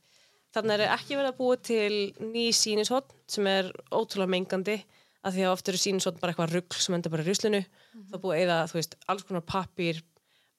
þannig 0.56 0.76
er 0.76 0.94
ekki 0.94 1.16
verið 1.18 1.32
að 1.32 1.40
búa 1.40 1.56
til 1.68 1.96
ný 2.32 2.46
sínishotn 2.56 3.16
sem 3.30 3.48
er 3.50 3.72
ótrúlega 3.90 4.32
mengandi 4.34 4.76
af 5.26 5.34
því 5.34 5.44
að 5.44 5.54
oft 5.54 5.70
eru 5.70 5.80
sínishotn 5.80 6.20
bara 6.20 6.34
eitthvað 6.34 6.54
rugl 6.54 6.78
sem 6.78 6.96
endur 6.96 7.12
bara 7.14 7.24
í 7.24 7.28
ruslinu, 7.28 7.62
þá 8.10 8.16
búið 8.22 8.44
eða 8.44 8.60
þú 8.70 8.78
veist, 8.78 8.96
alls 9.10 9.26
konar 9.28 9.44
pappir 9.48 10.02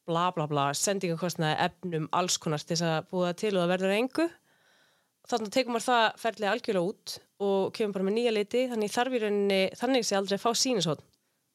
bla 0.10 0.28
bla 0.34 0.48
bla, 0.50 0.70
sendingakostnaði, 0.74 1.70
efnum 1.70 2.10
alls 2.18 2.38
konar 2.42 2.62
til 2.64 2.76
þess 2.76 2.88
að 2.90 3.10
búa 3.14 3.34
til 3.38 3.54
og 3.54 3.62
það 3.62 3.74
verður 3.76 3.94
að 3.94 4.00
engu. 4.02 4.28
Þannig 5.30 5.54
tekur 5.54 5.76
maður 5.76 5.86
það 5.86 6.06
ferðlega 6.18 6.54
algjörlega 6.56 6.90
út 6.90 7.16
og 7.46 7.74
kemur 7.78 8.00
bara 8.00 8.08
með 8.08 8.16
nýja 8.18 8.34
liti 8.34 8.64
þannig 8.72 8.94
þarf 8.96 9.16
í 9.16 9.22
rauninni, 9.22 9.60
þannig 9.78 10.08
sé 10.08 10.18
aldrei 10.18 10.40
að 10.40 10.46
fá 10.48 10.52
sínishotn 10.58 11.06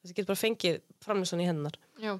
þessi 0.04 0.18
getur 0.18 0.30
bara 0.34 0.42
fengið 0.42 0.78
framlýsson 1.04 1.40
í 1.40 1.48
hennar. 1.48 1.78
Já. 2.02 2.12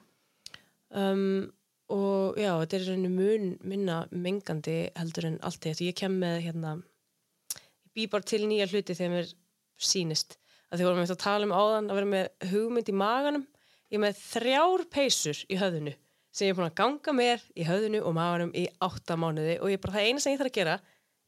um, 0.96 1.52
og 1.92 2.38
já, 2.40 2.52
þetta 2.62 2.76
er 2.78 2.86
rauninni 2.88 3.12
mun 3.12 3.48
minna 3.66 3.96
mengandi 4.10 4.76
heldur 4.96 5.28
en 5.28 5.40
allt 5.44 5.60
þetta 5.66 5.84
ég 5.84 5.96
kem 5.98 6.14
með 6.22 6.38
hérna 6.46 6.76
ég 6.78 7.92
bý 7.96 8.06
bara 8.12 8.26
til 8.26 8.44
nýja 8.48 8.68
hluti 8.70 8.96
þegar 8.96 9.12
mér 9.12 9.34
sýnist. 9.80 10.38
Að 10.70 10.80
því 10.80 10.86
vorum 10.88 11.02
við 11.02 11.12
að 11.14 11.22
tala 11.22 11.46
um 11.46 11.54
áðan 11.54 11.90
að 11.90 11.98
vera 12.00 12.10
með 12.10 12.48
hugmynd 12.50 12.90
í 12.90 12.96
maganum. 12.98 13.44
Ég 13.92 14.02
með 14.02 14.18
þrjár 14.22 14.84
peysur 14.90 15.44
í 15.46 15.58
höfðinu 15.60 15.94
sem 16.34 16.48
ég 16.48 16.54
er 16.54 16.58
búin 16.58 16.66
að 16.66 16.78
ganga 16.80 17.12
með 17.14 17.44
í 17.54 17.66
höfðinu 17.68 18.00
og 18.02 18.16
maganum 18.16 18.50
í 18.58 18.64
átta 18.82 19.14
mánuði. 19.20 19.58
Og 19.62 19.70
ég 19.70 19.82
bara 19.82 19.94
það 19.98 20.08
eina 20.08 20.22
sem 20.24 20.34
ég 20.34 20.40
þarf 20.40 20.50
að 20.50 20.58
gera 20.58 20.78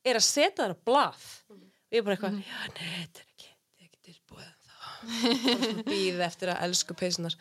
er 0.06 0.18
að 0.18 0.26
setja 0.26 0.64
það 0.64 0.74
á 0.74 0.84
blað. 0.88 1.28
Og 1.52 1.60
ég 1.94 2.00
er 2.00 2.06
bara 2.06 2.16
eitthvað, 2.16 2.40
já, 2.42 2.58
nei, 2.74 2.88
þetta 2.96 3.22
er 3.22 3.28
ekki, 3.30 3.52
þetta 3.52 3.84
er 3.84 3.86
ekki 3.86 4.00
tilbúið 4.08 4.50
þá 4.66 5.84
býð 5.92 6.24
eftir 6.26 6.50
að 6.50 6.64
elsku 6.66 6.96
peysunar 6.98 7.38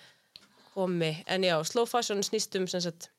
komi, 0.76 1.12
en 1.32 1.48
já, 1.48 1.56
slow 1.68 1.88
fashion 1.90 2.24
snýst 2.26 2.56
um 2.60 2.68
sem 2.68 2.84
sagt 2.84 3.10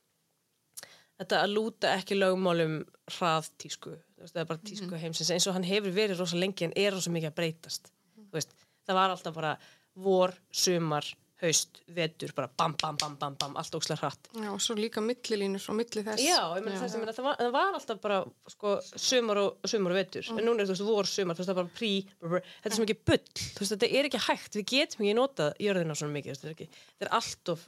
þetta 1.17 1.43
að 1.43 1.55
lúta 1.57 1.95
ekki 1.97 2.19
lögmálum 2.19 2.79
hrað 3.17 3.51
tísku, 3.63 3.95
það 4.21 4.43
er 4.43 4.49
bara 4.51 4.65
tísku 4.69 5.01
heimsins. 5.01 5.33
Eins 5.33 5.47
og 5.49 5.57
hann 5.57 5.67
hefur 5.67 5.95
verið 5.97 6.21
rosa 6.21 6.37
lengi 6.37 6.67
en 6.69 6.77
er 6.77 6.93
rosa 6.93 7.13
mikið 7.15 7.31
að 7.31 7.39
breytast, 7.39 7.93
þú 8.17 8.37
veist 8.37 8.53
það 8.87 8.99
var 9.01 9.15
alltaf 9.15 9.37
bara 9.37 9.55
vor, 9.97 10.35
sumar 10.53 11.09
haust, 11.43 11.81
vetur, 11.93 12.33
bara 12.37 12.49
bam, 12.49 12.75
bam, 12.81 12.97
bam, 13.01 13.17
bam, 13.21 13.35
bam 13.37 13.57
allt 13.61 13.75
ókslega 13.77 14.01
hratt. 14.01 14.31
Já, 14.33 14.49
og 14.55 14.61
svo 14.65 14.77
líka 14.79 15.03
millilínur 15.05 15.65
og 15.69 15.77
milli 15.77 16.05
þess. 16.07 16.23
Já, 16.25 16.41
ég 16.57 16.65
meina 16.65 16.81
þess 16.81 16.97
að 16.97 17.11
það, 17.11 17.27
var, 17.27 17.39
það 17.43 17.53
var 17.57 17.79
alltaf 17.79 18.01
bara 18.05 18.21
sko, 18.55 18.75
sumar, 18.97 19.41
og, 19.43 19.69
sumar 19.69 19.93
og 19.93 20.01
vetur. 20.01 20.31
En 20.33 20.47
núna 20.49 20.65
er 20.65 20.71
veist 20.71 20.85
vor, 20.87 21.09
veist 21.09 21.43
það 21.43 21.53
er 21.53 21.59
bara 21.61 21.75
prí 21.77 21.91
brr, 22.09 22.37
brr. 22.37 22.53
þetta 22.61 22.73
er 22.73 22.79
svo 22.79 22.87
mikið 22.87 23.03
bull, 23.11 23.27
þú 23.43 23.65
veist 23.65 23.75
þetta 23.75 23.91
er 23.91 24.09
ekki 24.11 24.23
hægt. 24.29 24.61
Við 24.61 24.69
getum 24.73 25.05
ekki 25.05 25.19
notað 25.19 25.61
jörðina 25.67 25.99
svona 25.99 26.17
mikið 26.17 26.33
þetta 26.39 26.49
er, 26.49 26.55
ekki, 26.57 26.87
þetta 26.95 27.09
er 27.09 27.13
allt 27.21 27.53
of 27.53 27.67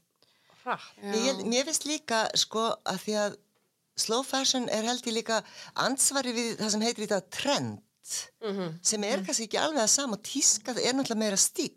hratt. 0.62 0.88
Ég, 1.26 1.44
mér 1.48 1.68
finnst 1.68 1.88
líka 1.88 2.22
sko 2.38 2.70
að 2.88 3.04
því 3.04 3.18
að 3.26 3.37
slow 3.98 4.24
fashion 4.24 4.68
er 4.72 4.87
held 4.87 5.04
ég 5.11 5.18
líka 5.18 5.42
ansvari 5.85 6.33
við 6.33 6.57
það 6.61 6.72
sem 6.74 6.87
heitir 6.87 7.04
í 7.04 7.11
þetta 7.11 7.35
trend 7.35 7.85
sem 8.83 9.05
er 9.05 9.23
kannski 9.27 9.47
ekki 9.49 9.59
alveg 9.61 9.83
að 9.85 9.92
sama 9.92 10.16
og 10.18 10.23
tíska 10.27 10.75
það 10.77 10.87
er 10.88 10.97
náttúrulega 10.99 11.23
meira 11.25 11.37
stíl 11.40 11.75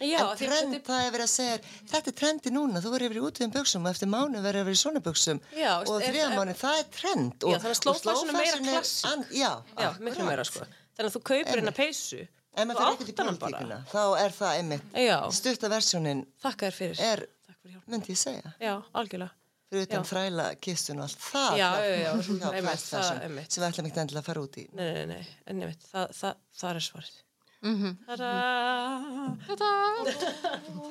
Já, 0.00 0.20
en 0.32 0.38
trend, 0.40 0.74
það 0.86 1.00
er 1.04 1.10
verið 1.12 1.26
að 1.26 1.32
segja 1.34 1.56
þetta 1.90 2.08
er 2.08 2.14
trendi 2.16 2.50
núna, 2.54 2.80
þú 2.80 2.92
verður 2.94 3.06
yfir 3.10 3.18
í 3.20 3.24
útíðum 3.28 3.50
buksum 3.52 3.84
og 3.84 3.90
eftir 3.92 4.08
mánu 4.08 4.40
verður 4.40 4.62
yfir 4.64 4.76
í 4.78 4.80
svona 4.80 5.02
buksum 5.04 5.40
Já, 5.52 5.72
og 5.84 6.00
þriða 6.00 6.28
mánu, 6.38 6.54
það 6.56 6.78
er 6.80 6.86
trend 6.94 7.44
og, 7.44 7.50
og 7.52 8.06
er 8.24 8.32
meira 8.32 8.60
klassík. 8.64 9.10
an- 9.10 9.26
Já, 9.28 9.50
Já, 9.76 9.90
miklu 10.00 10.24
meira 10.24 10.46
sko. 10.48 10.64
Þannig 10.96 11.10
að 11.10 11.16
þú 11.18 11.22
kaupir 11.30 11.52
hérna 11.60 11.74
peysu 11.76 12.22
Ef 12.50 12.66
maður 12.66 12.80
fyrir 12.80 12.94
ekkert 12.96 13.10
í 13.10 13.16
pólitíkuna, 13.20 13.76
þá 13.92 14.00
er 14.24 14.32
það 14.40 14.56
einmitt 14.62 14.96
Já, 15.04 15.18
stutta 15.36 15.68
versjónin 15.70 16.24
þakka 16.42 16.70
þér 16.70 16.78
fyrir. 16.80 17.04
er, 17.12 17.26
fyrir 17.60 17.82
myndi 17.92 18.10
ég 18.16 18.18
segja. 18.24 18.54
Já, 18.58 18.72
algjörlega 18.96 19.30
fyrir 19.70 19.86
utan 19.86 20.04
þræla 20.10 20.46
kistun 20.60 20.98
og 21.00 21.06
allt 21.08 21.24
það 21.30 21.56
Já, 21.60 21.68
er 21.78 21.88
já, 21.88 21.96
já, 21.96 22.12
já, 22.42 22.50
einmitt, 22.50 22.86
það- 22.90 23.22
einmitt. 23.24 23.50
sem 23.54 23.62
við 23.62 23.68
ætlum 23.70 23.90
ekki 23.90 24.00
endilega 24.04 24.22
að 24.24 24.28
fara 24.32 24.44
út 24.46 24.56
í 24.60 24.66
Nei, 24.74 24.88
nei, 24.96 25.04
nei, 25.14 25.26
en 25.46 25.60
nefnt, 25.62 25.88
það, 25.92 26.14
það, 26.20 26.40
það 26.62 26.80
er 26.82 26.86
svarið 26.90 27.18
Mhm. 27.60 27.90
Tada! 28.08 29.68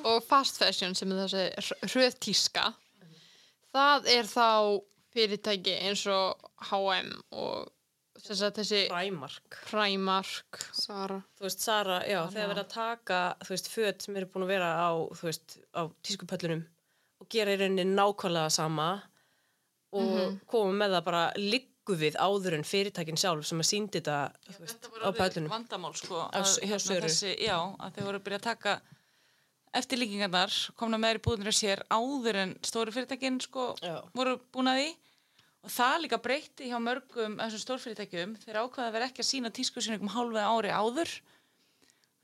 og 0.06 0.20
fast 0.28 0.60
fashion 0.60 0.94
sem 0.94 1.10
er 1.12 1.24
þessi 1.24 1.74
hröð 1.90 2.14
tíska 2.22 2.68
það 3.74 4.06
er 4.14 4.28
þá 4.30 4.46
fyrirtæki 5.14 5.74
eins 5.88 6.04
og 6.10 6.38
H&M 6.70 7.10
og 7.34 7.70
þess 8.20 8.44
að 8.46 8.60
þessi 8.60 8.80
Primark 8.90 9.58
Primark 9.70 10.60
Sara. 10.76 11.18
Þú 11.38 11.46
veist, 11.48 11.62
Sara, 11.64 12.00
já, 12.06 12.20
þegar 12.30 12.52
verið 12.52 12.62
að 12.64 12.72
taka 12.74 13.20
þú 13.42 13.54
veist, 13.56 13.70
föt 13.74 14.06
sem 14.06 14.18
eru 14.20 14.30
búin 14.30 14.46
að 14.46 14.52
vera 14.54 14.70
á 14.78 14.90
þú 15.16 15.26
veist, 15.30 15.56
á 15.74 15.82
tískupöllunum 16.06 16.62
og 17.20 17.28
gera 17.32 17.52
í 17.54 17.58
rauninni 17.60 17.84
nákvæmlega 17.94 18.50
sama 18.54 18.88
og 19.92 20.38
koma 20.50 20.72
með 20.84 20.94
það 20.96 21.04
bara 21.08 21.22
liggu 21.36 21.96
við 21.98 22.16
áður 22.22 22.54
en 22.60 22.64
fyrirtækin 22.66 23.18
sjálf 23.18 23.46
sem 23.48 23.58
að 23.62 23.66
síndi 23.72 23.98
þetta 23.98 24.18
þú 24.46 24.58
veist, 24.62 24.76
Þetta 24.76 24.88
á 24.88 24.92
var 24.94 25.06
alveg 25.08 25.20
pöllunum. 25.24 25.50
vandamál 25.50 25.94
sko 25.98 26.20
að, 26.28 26.46
hjá 26.62 26.76
hérna, 26.76 27.00
þessi, 27.06 27.32
já, 27.42 27.56
að 27.58 27.94
þeir 27.96 28.06
voru 28.10 28.20
að 28.20 28.26
byrja 28.28 28.38
að 28.40 28.46
taka 28.46 28.74
eftirlíkingarnar 29.80 30.54
komna 30.78 30.98
með 30.98 31.12
þær 31.14 31.20
í 31.20 31.22
búðinir 31.26 31.56
sér 31.56 31.82
áður 31.94 32.38
en 32.44 32.54
stóru 32.66 32.94
fyrirtækin 32.94 33.40
sko 33.44 33.68
Já. 33.82 33.96
voru 34.16 34.36
búin 34.54 34.70
að 34.70 34.80
því. 34.80 34.88
Og 35.60 35.72
það 35.74 35.96
líka 36.06 36.18
breytti 36.24 36.70
hjá 36.70 36.78
mörgum 36.80 37.34
þessum 37.36 37.60
stórfyrirtækjum. 37.66 38.30
Þeir 38.46 38.58
ákvaða 38.62 38.86
að 38.88 38.94
vera 38.96 39.08
ekki 39.10 39.20
að 39.20 39.28
sína 39.28 39.50
tískusýningum 39.52 40.08
hálfið 40.14 40.46
ári 40.48 40.70
áður 40.72 41.10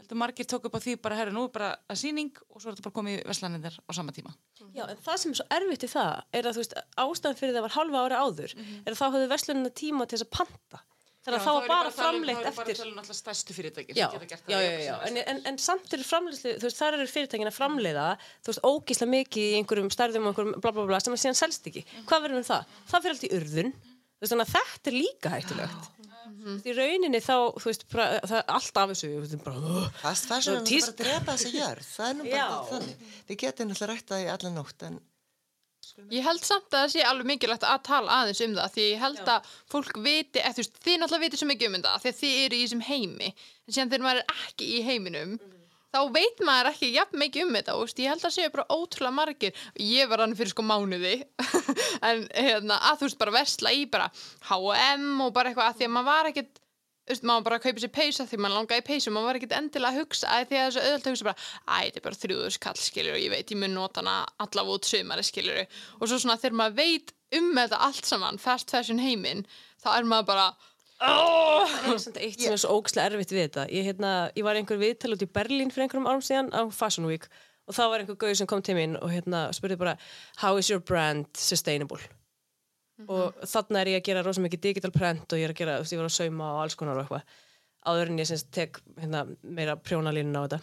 heldur 0.01 0.19
margir 0.21 0.47
tók 0.49 0.67
upp 0.69 0.77
á 0.77 0.81
því 0.83 0.97
bara 1.03 1.19
herru 1.19 1.35
nú 1.35 1.47
bara 1.53 1.73
að 1.91 2.01
síning 2.03 2.33
og 2.51 2.61
svo 2.61 2.71
er 2.71 2.77
þetta 2.77 2.87
bara 2.89 2.97
komið 2.99 3.17
í 3.19 3.23
verslanindar 3.31 3.79
á 3.81 3.91
sama 3.97 4.13
tíma. 4.17 4.35
Já, 4.77 4.85
en 4.87 5.01
það 5.03 5.23
sem 5.23 5.33
er 5.33 5.41
svo 5.41 5.47
erfitt 5.59 5.87
í 5.87 5.93
það 5.93 6.13
er 6.37 6.49
að 6.51 6.59
þú 6.59 6.63
veist, 6.65 6.77
ástæðan 7.07 7.41
fyrir 7.41 7.57
það 7.57 7.67
var 7.67 7.77
halva 7.79 8.05
ári 8.05 8.21
áður 8.21 8.53
er 8.59 8.93
að 8.93 9.01
þá 9.01 9.07
höfðu 9.07 9.33
verslunina 9.33 9.73
tíma 9.83 10.07
til 10.07 10.19
þess 10.19 10.29
að 10.29 10.37
panta. 10.37 10.83
Þannig 11.27 11.41
að 11.41 11.47
það 11.47 11.57
var 11.57 11.65
bara 11.73 11.91
framleitt 11.91 12.45
eftir. 12.47 12.77
Það 12.79 12.87
er 12.87 12.99
bara 13.01 13.15
stærstu 13.19 13.55
fyrirtækin 13.57 13.97
Já, 13.99 14.05
sem 14.07 14.21
geta 14.21 14.29
gert 14.31 14.45
já, 14.47 14.55
það 14.55 14.63
já, 14.63 14.83
já, 14.85 14.93
en, 15.09 15.17
en, 15.33 15.41
en 15.51 15.57
samt 15.59 15.97
eru 15.97 16.05
framleiðslu, 16.07 16.53
þú 16.61 16.69
veist, 16.69 16.79
þar 16.79 16.97
eru 17.01 17.07
fyrirtækin 17.11 17.51
að 17.51 17.57
framleiða, 17.57 18.05
þú 18.47 18.53
veist, 18.53 18.63
ógísla 18.63 19.09
mikið 19.11 19.49
í 19.49 19.57
einhverjum 19.59 19.91
stærðum 19.91 20.29
og 20.29 20.31
einhverjum 20.31 20.63
bla 20.63 20.73
bla 20.77 20.85
bla 20.93 21.01
sem 21.03 21.17
að 21.17 21.23
síðan 21.25 21.39
selst 21.41 21.67
ekki. 21.67 21.83
Hvað 22.07 22.29
verður 22.29 22.39
um 22.39 22.47
það? 22.47 22.79
Það 22.93 23.03
fyrir 23.09 23.17
allt 23.17 23.27
í 23.27 23.33
urðun, 23.41 23.73
þú 23.83 24.23
veist, 24.23 24.35
þannig 24.37 24.47
að 24.47 24.55
þetta 24.55 24.93
er 24.93 24.99
líka 25.01 25.35
hættulegt. 25.35 25.91
Veist, 26.47 26.69
í 26.69 26.77
rauninni 26.77 27.21
þá, 27.25 27.35
þú 27.57 27.67
veist, 27.71 27.85
bara, 27.93 28.21
það 28.23 28.39
er 28.39 28.55
allt 28.57 28.81
af 28.83 28.93
þessu, 28.93 29.11
þú 29.11 29.25
veist, 29.25 29.37
bara, 29.47 29.83
fast 30.03 30.31
fashion 30.31 30.61
er 30.61 30.63
bara 30.63 30.93
að 30.93 30.97
drepa 31.03 31.35
þessa 31.35 31.53
jörð. 31.57 31.91
Það 31.97 32.09
er 32.09 32.17
nú 32.21 32.29
bara 32.31 32.47
Já. 32.47 32.57
þannig. 32.71 33.05
Við 33.27 33.41
getum 33.43 33.71
náttúrulega 33.71 33.93
rætt 33.93 34.13
það 34.13 34.25
í 34.25 34.33
alla 34.37 34.55
nótt 34.55 34.89
en 34.89 34.99
Ég 36.13 36.25
held 36.27 36.43
samt 36.45 36.67
að 36.75 36.83
það 36.83 36.91
sé 36.93 37.05
alveg 37.09 37.29
mikilvægt 37.31 37.65
að 37.65 37.83
tala 37.87 38.17
aðeins 38.21 38.41
um 38.45 38.55
það 38.59 38.73
því 38.75 38.87
ég 38.87 39.01
held 39.01 39.29
að 39.33 39.51
fólk 39.73 40.01
viti, 40.05 40.41
eða 40.43 40.57
þú 40.57 40.61
veist, 40.63 40.81
þið 40.85 40.97
náttúrulega 41.01 41.25
viti 41.25 41.41
svo 41.41 41.49
mikið 41.51 41.69
um 41.69 41.77
þetta 41.77 41.93
því 42.03 42.11
að 42.11 42.19
þið 42.21 42.41
eru 42.41 42.57
í 42.57 42.65
þessum 42.65 42.83
heimi 42.89 43.29
en 43.31 43.77
síðan 43.77 43.93
þegar 43.93 44.05
maður 44.07 44.21
er 44.21 44.35
ekki 44.35 44.69
í 44.69 44.83
heiminum 44.87 45.37
þá 45.97 46.13
veit 46.13 46.45
maður 46.45 46.71
ekki 46.75 46.93
jafn 46.93 47.21
mikið 47.23 47.47
um 47.47 47.57
þetta 47.57 47.79
og 47.79 47.97
ég 47.97 48.13
held 48.13 48.29
að 48.29 48.37
séu 48.37 48.53
bara 48.53 48.69
ótrúlega 48.77 49.17
margir. 49.17 49.65
Ég 49.81 50.11
var 50.11 50.23
hann 50.25 50.37
fyrir 50.37 50.53
sko 50.53 50.67
mánuði 50.67 51.17
en 52.09 52.27
hérna, 52.37 52.79
að 52.91 53.01
þú 53.01 53.09
veist 53.09 53.21
bara 53.23 53.37
versla 53.39 53.73
í 53.73 53.89
bara 53.91 54.11
H&M 54.51 55.25
og 55.25 55.35
bara 55.37 55.53
eitthvað 55.53 55.73
að 55.73 55.81
því 55.81 55.89
að 55.89 55.95
maður 55.97 56.13
var 56.13 56.33
ekkit 56.33 56.63
Þú 57.07 57.15
veist, 57.15 57.27
maður 57.29 57.45
bara 57.47 57.57
kaupið 57.63 57.83
sér 57.85 57.91
peysa 57.95 58.25
því 58.27 58.39
maður 58.43 58.57
langaði 58.57 58.83
peysu, 58.83 59.11
maður 59.15 59.29
var 59.29 59.37
ekkert 59.39 59.53
endilega 59.55 59.95
að 59.95 59.99
hugsa 60.01 60.31
að 60.35 60.47
því 60.49 60.57
að 60.59 60.65
þessu 60.65 60.81
auðvitað 60.83 61.13
hugsa 61.13 61.27
bara, 61.29 61.45
æ, 61.63 61.77
þetta 61.77 62.01
er 62.01 62.05
bara 62.07 62.19
þrjúður 62.19 62.55
skall, 62.57 62.73
skilur, 62.83 63.13
og 63.15 63.21
ég 63.23 63.31
veit, 63.31 63.53
ég 63.55 63.61
mun 63.61 63.77
nota 63.79 64.03
hana 64.03 64.15
allavega 64.43 64.75
út 64.81 64.89
sumari, 64.89 65.27
skilur, 65.29 65.61
og 66.01 66.11
svo 66.11 66.19
svona 66.19 66.37
þegar 66.43 66.57
maður 66.59 66.75
veit 66.81 67.13
um 67.39 67.47
þetta 67.61 67.79
allt 67.87 68.11
saman, 68.11 68.43
fast 68.43 68.75
fashion 68.75 68.99
heiminn, 69.05 69.45
þá 69.85 69.89
er 69.93 70.11
maður 70.11 70.29
bara, 70.33 70.49
oh! 71.05 71.75
það 71.87 72.09
er 72.13 72.23
eitt 72.27 72.41
sem 72.41 72.55
er 72.55 72.63
svo 72.63 72.79
ógísla 72.79 73.09
erfitt 73.11 73.35
við 73.35 73.47
þetta. 73.47 73.67
Ég, 73.75 73.89
hérna, 73.91 74.13
ég 74.37 74.47
var 74.47 74.57
í 74.57 74.63
einhver 74.63 74.81
viðtal 74.81 75.15
út 75.17 75.25
í 75.25 75.31
Berlín 75.31 75.73
fyrir 75.73 75.87
einhverjum 75.87 76.09
árum 76.11 76.25
síðan 76.25 76.53
á 76.55 76.63
Fashion 76.75 77.09
Week 77.11 77.29
og 77.67 77.75
þá 77.75 77.83
var 77.91 78.03
einhver 78.03 78.21
gauð 78.21 78.37
sem 78.39 78.49
kom 78.51 78.63
til 78.63 78.79
mín 78.79 78.95
og 79.01 79.11
hérna 79.11 79.49
spurði 79.57 79.81
bara, 79.81 79.97
how 80.43 80.55
is 80.61 80.71
your 80.71 80.81
brand 80.81 81.29
sustainable? 81.37 82.01
og 83.05 83.43
þarna 83.45 83.83
er 83.83 83.91
ég 83.93 84.01
að 84.01 84.07
gera 84.09 84.23
rosa 84.25 84.41
mikið 84.41 84.63
digital 84.71 84.93
print 84.95 85.29
og 85.29 85.41
ég 85.41 85.49
er 85.49 85.53
að 85.53 85.59
gera, 85.59 85.75
þú 85.77 85.85
veist, 85.85 85.93
ég 85.93 86.01
var 86.01 86.09
að 86.09 86.15
sauma 86.17 86.47
og 86.55 86.61
alls 86.63 86.77
konar 86.81 86.97
og 86.97 87.05
eitthvað 87.05 87.35
áður 87.87 88.13
en 88.13 88.21
ég 88.23 88.29
semst 88.31 88.49
tek 88.57 88.81
hérna, 88.97 89.25
meira 89.45 89.77
prjónalínun 89.77 90.39
á 90.41 90.43
þetta 90.47 90.61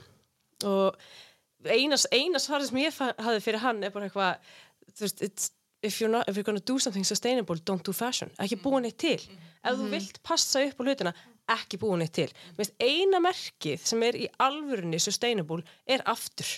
og 0.70 1.70
einas, 1.76 2.08
einas 2.12 2.48
svarið 2.48 2.72
sem 2.72 2.82
ég 2.82 2.98
hafði 2.98 3.44
fyrir 3.46 3.64
hann 3.64 3.84
er 3.86 3.94
bara 3.94 4.10
eitthvað 4.10 4.56
þú 4.98 5.06
veist, 5.06 5.24
it's, 5.28 5.52
if, 5.84 6.00
you're 6.00 6.10
not, 6.10 6.28
if 6.30 6.36
you're 6.36 6.44
gonna 6.44 6.60
do 6.60 6.80
something 6.80 7.04
sustainable, 7.04 7.56
don't 7.66 7.84
do 7.84 7.94
fashion. 7.94 8.32
Ekki 8.42 8.58
búa 8.64 8.80
neitt 8.82 8.98
til, 9.04 9.20
ef 9.20 9.78
þú 9.78 9.90
vilt 9.92 10.22
passa 10.26 10.64
upp 10.64 10.80
á 10.80 10.84
hlutina, 10.88 11.14
ekki 11.54 11.80
búa 11.82 12.00
neitt 12.00 12.16
til. 12.16 12.30
Finnst 12.58 12.76
eina 12.82 13.20
merkið 13.24 13.84
sem 13.92 14.06
er 14.08 14.18
í 14.18 14.30
alvörunni 14.42 15.02
sustainable 15.04 15.62
er 15.86 16.06
aftur. 16.10 16.50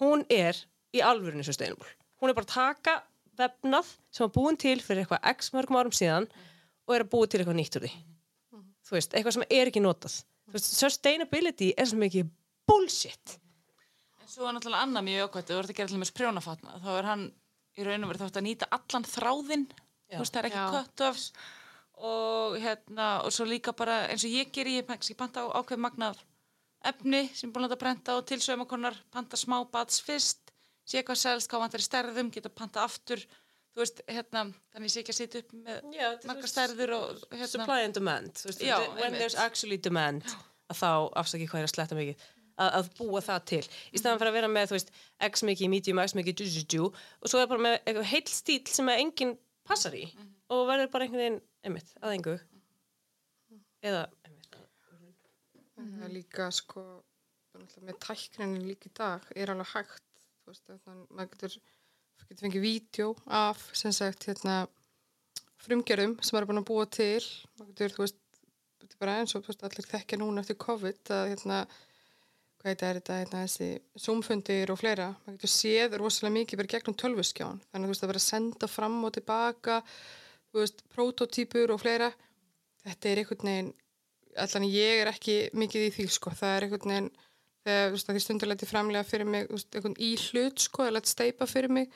Hún 0.00 0.22
er 0.30 0.58
í 0.94 1.02
alvörunni 1.02 1.44
sustainable. 1.46 1.88
Hún 2.22 2.30
er 2.30 2.38
bara 2.38 2.46
að 2.48 2.54
taka 2.54 2.96
vefnað 3.36 3.90
sem 4.14 4.24
var 4.24 4.34
búin 4.36 4.58
til 4.60 4.78
fyrir 4.80 5.02
eitthvað 5.02 5.26
x 5.34 5.50
mörgum 5.52 5.80
árum 5.80 5.94
síðan 5.94 6.28
og 6.86 6.94
er 6.94 7.04
að 7.04 7.10
búa 7.12 7.28
til 7.28 7.42
eitthvað 7.42 7.58
nýtt 7.58 7.80
úr 7.80 7.86
því. 7.88 7.92
Þú 8.86 8.94
veist, 8.94 9.16
eitthvað 9.18 9.34
sem 9.34 9.48
er 9.50 9.72
ekki 9.72 9.82
notað. 9.82 10.20
Þú 10.46 10.54
veist, 10.54 10.76
sustainability 10.78 11.72
er 11.74 11.90
svo 11.90 11.98
mikið 12.00 12.30
bullshit. 12.70 13.34
En 14.22 14.30
svo 14.30 14.46
er 14.46 14.54
náttúrulega 14.54 14.86
annað 14.86 15.08
mjög 15.08 15.26
ákvæmt, 15.26 15.50
þú 15.50 15.58
ert 15.58 15.72
að 15.72 15.80
gera 15.80 15.90
til 15.90 16.00
með 16.00 16.12
prjónafatna, 16.16 16.78
þá 16.84 16.88
er 16.94 17.08
hann 17.10 17.24
í 17.76 17.86
raun 17.86 18.06
og 18.06 18.12
verið 18.12 18.24
þátt 18.24 18.40
að 18.40 18.46
nýta 18.46 18.68
allan 18.76 19.06
þráðinn, 19.10 19.66
þú 20.10 20.22
veist, 20.22 20.34
það 20.34 20.40
er 20.40 20.48
ekki 20.50 20.62
Já. 20.62 20.68
cut-offs 20.74 21.26
og 22.06 22.56
hérna, 22.60 23.06
og 23.24 23.32
svo 23.32 23.46
líka 23.48 23.72
bara 23.76 24.02
eins 24.10 24.24
og 24.26 24.32
ég 24.32 24.52
ger, 24.52 24.68
ég 24.68 25.16
panta 25.16 25.46
á 25.48 25.56
ákveð 25.60 25.80
magnað 25.80 26.20
efni 26.86 27.22
sem 27.34 27.52
búin 27.52 27.66
að 27.68 27.78
prenta 27.80 28.18
og 28.18 28.26
til 28.28 28.38
saumakonar, 28.42 28.96
panta 29.12 29.38
smá 29.40 29.58
bats 29.72 30.02
fyrst, 30.04 30.52
sé 30.86 31.02
hvað 31.02 31.22
selst, 31.22 31.50
hvað 31.50 31.64
vantar 31.64 31.82
í 31.82 31.86
stærðum, 31.86 32.30
geta 32.34 32.52
panta 32.52 32.84
aftur, 32.84 33.22
þú 33.74 33.82
veist, 33.82 34.02
hérna, 34.08 34.46
þannig 34.74 34.92
sé 34.92 35.02
ekki 35.02 35.14
að 35.14 35.20
sitja 35.20 35.42
upp 35.42 35.56
með 35.56 35.96
Já, 35.96 36.08
marga 36.28 36.50
stærður 36.52 36.94
og 36.96 37.24
hérna, 37.32 37.52
supply 37.54 37.80
and 37.84 37.96
demand 37.96 38.44
veist, 38.44 38.62
Já, 38.64 38.76
when 39.00 39.16
there's 39.16 39.38
actually 39.40 39.80
demand 39.80 40.28
að 40.70 40.80
þá 40.80 40.90
afsaki 41.22 41.48
hvað 41.48 41.64
er 41.64 41.68
að 41.68 41.74
sletta 41.74 41.98
mikið 41.98 42.28
að, 42.56 42.70
að 42.80 42.90
búa 42.98 43.22
það 43.24 43.46
til, 43.52 43.62
í 43.92 44.00
staðan 44.00 44.20
fyrir 44.22 44.32
að 44.32 44.38
vera 44.38 44.52
með 44.52 44.70
þú 44.70 44.76
veist, 44.78 44.92
x 45.28 45.44
mikið, 45.48 45.72
medium, 45.72 46.02
x 46.04 46.16
mikið 46.18 46.38
djú, 46.40 46.48
djú, 46.52 46.64
djú, 46.74 46.90
og 47.20 47.32
svo 47.32 47.42
er 47.42 47.50
bara 47.50 47.64
með 47.66 47.78
eitthvað 47.82 48.10
heill 48.12 48.32
stíl 48.32 48.60
sem 48.72 48.92
enginn 48.96 49.34
passar 49.66 49.96
í 49.98 50.04
og 50.52 50.66
verður 50.68 50.92
bara 50.92 51.06
einhvern 51.06 51.22
veginn, 51.22 51.40
einmitt, 51.66 51.92
að 52.00 52.16
engu. 52.16 52.36
Eða, 53.86 54.06
einmitt. 54.26 54.58
Það 55.76 56.06
er 56.06 56.14
líka 56.14 56.50
sko 56.54 56.84
með 57.56 57.98
tækninu 58.04 58.62
líka 58.66 58.90
í 58.90 58.94
dag 58.96 59.24
er 59.36 59.52
alveg 59.52 59.72
hægt 59.72 60.02
þú 60.44 60.52
veist, 60.52 60.70
að 60.70 61.00
maður 61.10 61.30
getur, 61.32 61.56
getur 62.26 62.44
fengið 62.44 62.64
vídeo 62.64 63.08
af 63.26 63.62
sem 63.76 63.94
sagt 63.94 64.28
hérna 64.28 64.60
frumgerðum 65.64 66.16
sem 66.20 66.36
maður 66.36 66.44
er 66.44 66.50
búin 66.50 66.62
að 66.62 66.68
búa 66.68 66.86
til. 66.98 67.26
Maður 67.56 67.72
getur, 67.72 67.94
þú 67.96 68.04
veist, 68.04 68.20
bara 69.00 69.18
eins 69.20 69.34
og 69.36 69.48
allir 69.56 69.88
þekkja 69.90 70.20
núna 70.20 70.44
eftir 70.44 70.58
COVID 70.62 71.12
að 71.16 71.30
hérna 71.32 71.60
hvað 72.66 72.74
þetta 72.74 72.86
er 72.86 72.98
þetta, 72.98 73.16
hérna, 73.20 73.40
þessi 73.46 74.02
zoomfundir 74.02 74.70
og 74.72 74.78
fleira, 74.80 75.06
maður 75.22 75.36
getur 75.36 75.52
séð 75.52 75.92
rosalega 76.00 76.34
mikið 76.34 76.60
bara 76.60 76.70
gegnum 76.72 76.96
tölvuskján, 76.98 77.60
þannig 77.70 77.84
að 77.84 77.86
þú 77.86 77.92
veist 77.92 78.06
að 78.06 78.10
vera 78.10 78.22
að 78.22 78.26
senda 78.26 78.68
fram 78.70 78.96
og 79.06 79.12
tilbaka 79.14 79.76
þú 80.50 80.62
veist, 80.62 80.82
prototýpur 80.94 81.74
og 81.74 81.82
fleira. 81.82 82.08
Þetta 82.86 83.10
er 83.10 83.20
einhvern 83.22 83.50
veginn 83.50 83.70
allan 84.42 84.66
ég 84.68 85.04
er 85.04 85.12
ekki 85.12 85.36
mikið 85.56 85.86
í 85.86 85.92
því 85.94 86.08
sko, 86.16 86.32
það 86.34 86.56
er 86.56 86.66
einhvern 86.66 86.92
veginn 86.92 87.12
þegar 87.66 87.86
þú 87.86 87.94
veist, 87.94 88.10
að 88.10 88.16
því 88.18 88.24
stundur 88.24 88.50
leti 88.50 88.68
framlega 88.70 89.06
fyrir 89.06 89.30
mig 89.30 89.46
þú 89.46 89.58
veist, 89.60 89.70
einhvern 89.78 89.96
í 90.02 90.10
hlut 90.26 90.66
sko, 90.66 90.86
eða 90.86 90.96
leti 90.98 91.12
steipa 91.12 91.48
fyrir 91.50 91.74
mig 91.78 91.94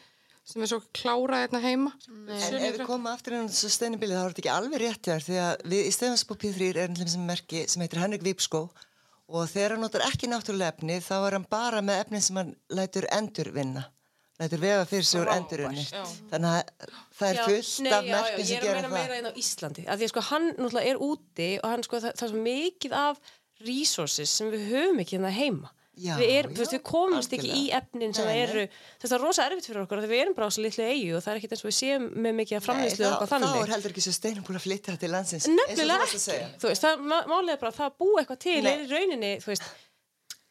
sem 0.50 0.62
er 0.64 0.70
svo 0.70 0.80
klárað 0.96 1.44
hérna 1.44 1.60
heima. 1.62 1.90
En 2.08 2.30
ef 2.30 2.78
við 2.78 2.86
komum 2.88 3.10
aftur 3.10 3.36
inn 3.36 3.50
á 3.50 3.54
sustainability 3.54 4.16
þá 4.16 4.22
er 4.22 4.32
þetta 4.32 4.42
ekki 4.42 4.54
alveg 4.54 4.80
rétt 4.82 5.10
þér 5.10 5.26
því 5.26 5.36
að 5.44 5.66
við 5.72 5.82
í 5.82 5.92
Stefansbú 5.94 6.36
P3 6.40 6.70
er 6.70 6.80
einhvern 6.86 7.12
sem 7.12 7.26
merki 7.28 7.66
sem 7.70 7.84
heitir 7.84 8.00
Henrik 8.02 8.24
Vípskó 8.24 8.62
og 9.30 9.46
þegar 9.50 9.76
hann 9.76 9.84
notar 9.86 10.04
ekki 10.08 10.28
náttúrulega 10.30 10.74
efni 10.74 10.98
þá 11.06 11.14
er 11.28 11.36
hann 11.38 11.48
bara 11.50 11.80
með 11.86 12.04
efni 12.04 12.20
sem 12.26 12.38
hann 12.40 12.52
lætur 12.76 13.06
endur 13.14 13.50
vinna 13.54 13.84
lætur 14.40 14.62
vefa 14.62 14.86
fyrir 14.88 15.04
sig 15.06 15.20
úr 15.20 15.30
endurunni 15.34 15.84
já. 15.84 16.04
þannig 16.30 16.54
að 16.54 16.94
það 17.18 17.28
er 17.30 17.36
Já, 17.40 17.44
fullt 17.48 17.74
nei, 17.84 17.90
af 17.92 18.04
já, 18.04 18.10
já, 18.10 18.14
merkjum 18.16 18.40
ég 18.40 18.46
sem 18.48 18.56
er 18.56 18.62
að 18.62 18.68
gera 18.68 18.78
meina 18.80 18.88
það. 18.88 18.96
meira 18.98 19.18
inn 19.20 19.28
á 19.30 19.32
Íslandi 19.42 19.84
af 19.86 19.98
því 20.00 20.06
að 20.08 20.12
sko 20.14 20.22
hann 20.30 20.48
náttúrulega 20.56 20.94
er 20.94 21.02
úti 21.10 21.50
og 21.60 21.68
hann 21.74 21.84
sko 21.86 22.00
það, 22.00 22.16
það 22.16 22.26
er 22.28 22.32
svo 22.32 22.44
mikið 22.46 22.96
af 23.00 23.20
resources 23.66 24.32
sem 24.40 24.50
við 24.54 24.64
höfum 24.72 25.02
ekki 25.04 25.18
hérna 25.18 25.32
heima 25.36 25.72
Já, 26.00 26.14
við, 26.16 26.30
er, 26.30 26.46
já, 26.46 26.56
veist, 26.60 26.72
við 26.72 26.82
komumst 26.86 27.32
ekki 27.34 27.48
í 27.50 27.50
algjörlega. 27.50 27.78
efnin 27.80 28.12
sem 28.14 28.26
Nei, 28.30 28.34
nei. 28.36 28.42
eru 28.46 28.62
það 29.02 29.14
er 29.16 29.22
rosa 29.24 29.44
erfitt 29.50 29.66
fyrir 29.66 29.80
okkur 29.82 30.02
við 30.06 30.20
erum 30.22 30.36
bara 30.36 30.46
á 30.46 30.50
svo 30.54 30.62
litlu 30.62 30.84
eigu 30.86 31.16
og 31.18 31.24
það 31.24 31.32
er 31.32 31.40
ekkert 31.40 31.54
eins 31.56 31.64
og 31.64 31.68
við 31.70 31.76
séum 31.80 32.04
með 32.14 32.36
mikið 32.38 32.56
að 32.60 32.64
framlýslu 32.68 33.02
Nei, 33.04 33.10
og 33.10 33.18
þá, 33.18 33.24
er 33.26 33.32
þannig 33.34 33.72
heldur 33.74 33.90
ekki 33.94 34.04
svo 34.06 34.14
steinum 34.14 34.46
búin 34.46 34.56
að 34.60 34.64
flytja 34.68 34.92
það 34.94 35.00
til 35.02 35.10
landsins 35.16 35.48
nefnilega 35.50 35.74
eins 35.74 35.82
og 35.82 35.90
þú 35.90 36.04
varst 36.06 36.14
að 36.14 36.24
segja. 36.24 36.48
ekki 36.70 36.84
það 36.86 37.04
má- 37.10 37.26
málið 37.34 37.52
er 37.56 37.60
bara 37.64 37.72
að 37.74 37.80
það 37.82 37.98
búi 38.04 38.14
eitthvað 38.22 38.40
til 38.46 38.56
Nei. 38.62 38.70
er 38.72 38.84
í 38.86 38.90
rauninni, 38.94 39.32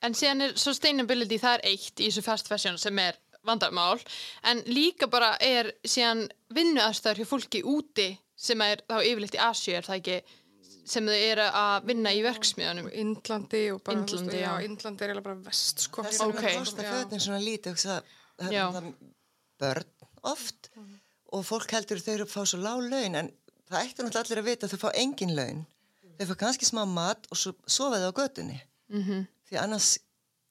En 0.02 0.14
síðan 0.16 0.42
er 0.46 0.54
sustainability, 0.56 1.36
það 1.42 1.58
er 1.58 1.66
eitt 1.74 2.00
í 2.00 2.06
þessu 2.08 2.22
fast 2.24 2.48
fashion 2.48 2.78
sem 2.80 3.00
er 3.04 3.18
vandamál 3.44 4.00
en 4.48 4.62
líka 4.68 5.10
bara 5.12 5.34
er 5.44 5.74
síðan 5.84 6.22
vinnuaðstæður 6.56 7.20
hjá 7.24 7.28
fólki 7.28 7.64
úti 7.68 8.06
sem 8.40 8.62
er 8.64 8.80
þá 8.88 9.00
yfirleitt 9.04 9.36
í 9.36 9.42
Asju 9.44 9.74
er 9.76 9.84
það 9.84 9.98
ekki 10.00 10.22
sem 10.90 11.06
þau 11.06 11.16
eru 11.16 11.48
að 11.62 11.90
vinna 11.90 12.14
í 12.16 12.22
verksmiðanum 12.26 12.90
Indlandi 13.04 13.64
og 13.74 13.82
bara, 13.86 14.02
Indlandi 14.02 15.06
er 15.06 15.12
eiginlega 15.12 15.26
bara 15.28 15.38
vest, 15.46 15.86
sko. 15.86 16.06
þess 16.08 16.24
að 16.24 16.34
Ok. 16.34 16.44
okay. 16.74 17.20
svona 17.20 17.42
lítið 17.44 17.78
það, 17.84 18.94
börn 19.60 19.90
oft 20.30 20.72
og 21.30 21.46
fólk 21.46 21.76
heldur 21.76 22.02
þau 22.02 22.14
eru 22.14 22.28
að 22.28 22.34
fá 22.34 22.42
svo 22.44 22.60
lág 22.64 22.82
laun 22.90 23.20
en 23.22 23.32
það 23.70 23.84
ættu 23.84 24.06
náttúrulega 24.06 24.26
allir 24.26 24.42
að 24.42 24.50
vita 24.50 24.68
að 24.68 24.74
þau 24.74 24.82
fá 24.84 24.90
engin 25.04 25.36
laun 25.38 25.66
þau 26.20 26.30
fá 26.32 26.36
kannski 26.44 26.68
smá 26.68 26.84
mat 26.90 27.30
og 27.30 27.40
svo 27.40 27.56
sofa 27.66 28.02
þau 28.02 28.12
á 28.12 28.20
götunni 28.22 28.60
-hmm. 28.90 29.28
því 29.50 29.62
annars 29.64 29.98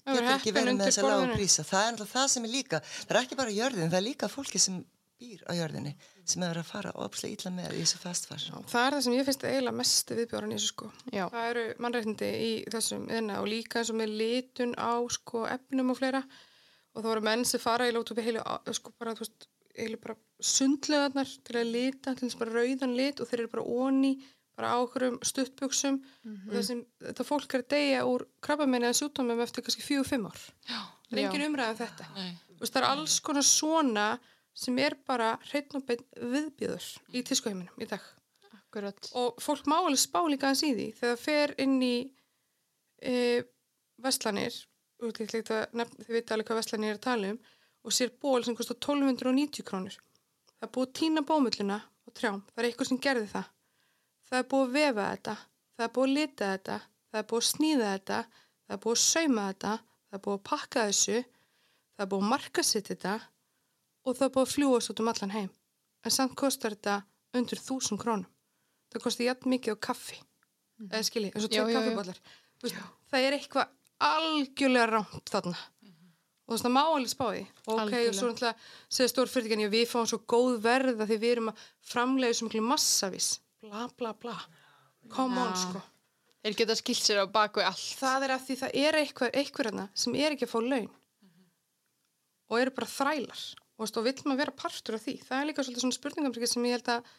Það 0.09 0.17
getur 0.17 0.35
ekki 0.35 0.53
verið 0.57 0.77
með 0.79 0.87
þessa 0.89 1.03
lágu 1.05 1.21
borðinu. 1.21 1.35
prísa 1.37 1.63
það 1.69 1.83
er 1.85 1.91
náttúrulega 1.93 2.15
það 2.17 2.29
sem 2.33 2.45
er 2.45 2.51
líka 2.51 2.79
það 2.81 3.11
er 3.11 3.21
ekki 3.21 3.37
bara 3.37 3.51
jörðin, 3.51 3.91
það 3.91 3.99
er 3.99 4.07
líka 4.07 4.29
fólki 4.33 4.59
sem 4.63 4.79
býr 5.21 5.43
á 5.45 5.53
jörðinni 5.53 5.93
sem 6.33 6.45
er 6.47 6.61
að 6.61 6.69
fara 6.69 6.93
opslega 7.05 7.37
illa 7.39 7.53
með 7.57 7.77
í 7.77 7.83
þessu 7.83 8.01
fast 8.03 8.29
fashion 8.31 8.67
Það 8.69 8.87
er 8.87 8.97
það 8.97 9.05
sem 9.07 9.17
ég 9.17 9.29
finnst 9.29 9.47
eiginlega 9.49 9.79
mest 9.81 10.13
viðbjóran 10.15 10.53
í 10.53 10.59
þessu 10.59 10.71
sko. 10.73 10.91
Já. 11.13 11.25
Það 11.35 11.49
eru 11.53 11.65
mannreitindi 11.85 12.31
í 12.45 12.51
þessum 12.75 13.07
yðna 13.09 13.41
og 13.43 13.51
líka 13.53 13.81
eins 13.83 13.93
og 13.93 14.01
með 14.01 14.17
litun 14.23 14.75
á 14.79 14.93
sko 15.19 15.45
efnum 15.51 15.95
og 15.95 16.01
fleira 16.01 16.25
og 16.95 17.03
það 17.03 17.11
voru 17.13 17.27
menn 17.29 17.47
sem 17.49 17.63
fara 17.63 17.89
í 17.89 17.95
lótu 17.95 18.15
upp 18.15 18.23
í 18.23 18.27
heilu 18.29 18.43
sko 18.77 18.95
bara, 18.99 19.15
þú 19.15 19.25
veist, 19.27 19.49
heilu 19.79 20.01
bara 20.03 20.17
sundlegaðnar 20.43 21.37
til 21.47 21.61
að 21.61 21.71
lita, 21.77 22.15
til 22.15 22.27
þess 22.27 22.41
bara 22.41 22.57
rauðan 22.57 22.97
lit 22.99 23.21
og 23.23 23.31
þeir 23.31 23.45
eru 23.45 23.53
bara 23.55 23.69
onni 23.85 24.17
bara 24.59 24.73
á 24.75 24.77
okkurum 24.83 25.21
stuttbuksum 25.23 26.01
og 26.27 26.55
þessum, 26.57 26.81
þetta 27.05 27.27
fólk 27.27 27.55
er 27.55 27.63
að 27.63 27.69
deyja 27.75 28.01
úr 28.11 28.25
krabbamenni 28.43 28.89
eða 28.89 28.99
sjúkdómum 28.99 29.43
eftir 29.45 29.63
kannski 29.63 29.85
fjögur, 29.87 30.09
fimm 30.09 30.27
ár. 30.27 30.41
Það 30.67 31.13
er 31.15 31.23
Já. 31.23 31.29
engin 31.29 31.45
umræð 31.47 31.71
um 31.71 31.79
þetta. 31.79 32.09
Nei. 32.17 32.33
Það 32.59 32.81
er 32.81 32.87
alls 32.89 33.21
konar 33.23 33.47
svona 33.47 34.07
sem 34.59 34.79
er 34.83 34.97
bara 35.07 35.35
hreitn 35.49 35.79
og 35.79 35.85
beinn 35.87 36.05
viðbjöður 36.19 36.89
í 37.15 37.23
tískuheiminum 37.27 37.85
í 37.85 37.89
dag. 37.91 38.03
Akkurat. 38.59 39.11
og 39.17 39.39
fólk 39.41 39.69
má 39.71 39.79
alveg 39.79 40.01
spá 40.03 40.19
líka 40.29 40.49
aðeins 40.49 40.65
í 40.67 40.73
því. 40.75 40.89
Þegar 40.99 41.15
það 41.15 41.23
fer 41.25 41.55
inn 41.65 41.77
í 41.83 41.95
e, 43.01 43.15
vestlanir 44.03 44.57
þið 44.99 46.11
vita 46.11 46.35
alveg 46.35 46.49
hvað 46.49 46.61
vestlanir 46.61 46.93
er 46.93 46.99
að 46.99 47.07
tala 47.07 47.31
um 47.33 47.39
og 47.87 47.95
sér 47.95 48.11
ból 48.21 48.43
sem 48.45 48.57
kostar 48.59 48.77
1290 48.77 49.65
krónur. 49.65 49.95
Það 50.59 50.67
er 50.67 50.73
búið 50.75 50.89
að 50.89 50.97
týna 50.99 51.23
bómulluna 51.25 51.79
og 52.09 52.15
trjám, 52.19 52.43
það 52.51 52.61
er 52.63 52.69
eitthvað 52.69 52.91
sem 52.91 53.01
gerði 53.07 53.31
það. 53.31 53.49
Það 54.29 54.39
er 54.43 54.49
búið 54.51 54.67
að 54.67 54.77
vefa 54.77 55.09
þetta. 55.13 55.35
Það 55.79 55.87
er 55.87 55.93
búið 55.95 56.09
að 56.09 56.17
lita 56.19 56.51
þetta. 56.53 56.79
Það 57.09 57.21
er 57.21 57.27
búið 57.31 57.45
að 57.45 57.49
sníða 57.49 57.91
þetta. 57.95 58.19
Það 58.67 58.77
er 58.77 58.83
búið 58.85 58.99
að 58.99 59.05
sauma 59.05 59.45
þetta. 59.49 59.75
Það 60.09 60.19
er 60.19 60.25
búið 60.27 60.39
að 60.39 60.47
pakka 60.51 60.87
þessu. 60.89 61.19
Það 61.95 62.05
er 62.05 62.11
búið 62.13 62.25
að 62.25 62.33
markasitt 62.35 62.91
þetta 62.93 63.15
og 64.09 64.19
það 64.19 64.29
er 64.29 64.35
búið 64.35 64.47
að 64.47 64.55
fljúa 64.55 64.81
svo 64.85 64.97
um 65.03 65.13
allan 65.13 65.35
heim. 65.37 65.49
En 66.05 66.15
samt 66.15 66.37
kostar 66.39 66.77
þetta 66.77 67.01
undir 67.37 67.61
þúsund 67.63 68.01
krónum. 68.01 68.29
Það 68.93 69.05
kosti 69.05 69.27
jafn 69.29 69.53
mikið 69.53 69.77
á 69.77 69.85
kaffi. 69.89 70.21
Eða 70.89 71.07
skilji, 71.09 71.33
eins 71.35 71.45
og 71.45 71.53
Þú 72.59 72.67
veist, 72.67 72.79
það 73.13 73.25
er 73.25 73.35
eitthvað 73.37 73.69
algjörlega 74.03 74.87
rámt 74.91 75.31
þarna. 75.31 75.59
Og 76.49 76.55
þess 76.57 76.65
að 76.65 76.73
má 76.75 76.81
alveg 76.81 77.13
spá 77.13 77.27
því. 77.29 77.43
Og 77.67 77.75
ok, 77.75 77.93
og 77.99 78.17
svo 78.17 78.31
náttúrulega 78.31 78.95
segja 78.97 79.11
stór 79.13 79.31
fyrirtækin 79.31 79.63
já, 79.67 79.69
við 79.75 79.85
fáum 79.91 80.09
svo 80.09 80.19
góð 80.33 80.57
verð 80.65 81.05
að 81.05 81.13
því 81.13 81.19
við 81.23 81.35
erum 81.35 81.51
að 81.53 81.63
framlega 81.91 82.39
svo 82.39 82.49
miklu 82.49 82.63
massavís. 82.65 83.29
Bla 83.63 83.85
bla 84.01 84.15
bla. 84.17 84.35
Come 85.13 85.39
on 85.45 85.55
sko. 85.61 85.83
Þeir 86.43 86.57
geta 86.63 86.79
skilt 86.79 87.05
sér 87.05 87.23
á 87.23 87.27
baku 87.31 87.63
allt. 87.63 87.85
það 88.01 88.27
er 88.27 88.35
að 88.35 88.45
því 88.47 88.59
það 88.63 88.77
er 88.81 88.99
eitthvað, 89.03 89.33
eitthvað 89.43 89.81
sem 89.93 90.19
er 90.19 90.35
ekki 90.35 90.49
að 90.49 90.55
fá 90.55 90.59
laun. 90.65 90.91
Og 92.49 92.61
eru 92.63 92.75
bara 92.75 92.91
þrælar 92.97 93.47
og, 93.79 93.87
og 93.89 94.05
vill 94.07 94.19
maður 94.27 94.43
vera 94.43 94.57
partur 94.59 94.99
af 94.99 95.05
því? 95.07 95.17
Það 95.29 95.41
er 95.41 95.49
líka 95.51 95.65
svolítið 95.65 95.85
svona 95.87 95.99
spurningamrikið 95.99 96.53
sem 96.53 96.69
ég 96.69 96.77
held 96.79 96.93
að 96.97 97.13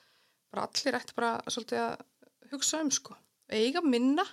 bara 0.49 0.67
allir 0.67 0.99
ætti 0.99 1.17
bara 1.17 1.31
svolítið 1.47 1.81
að 1.85 2.51
hugsa 2.51 2.83
um 2.83 2.91
sko. 2.93 3.15
Eiga 3.49 3.81
minna 3.85 4.25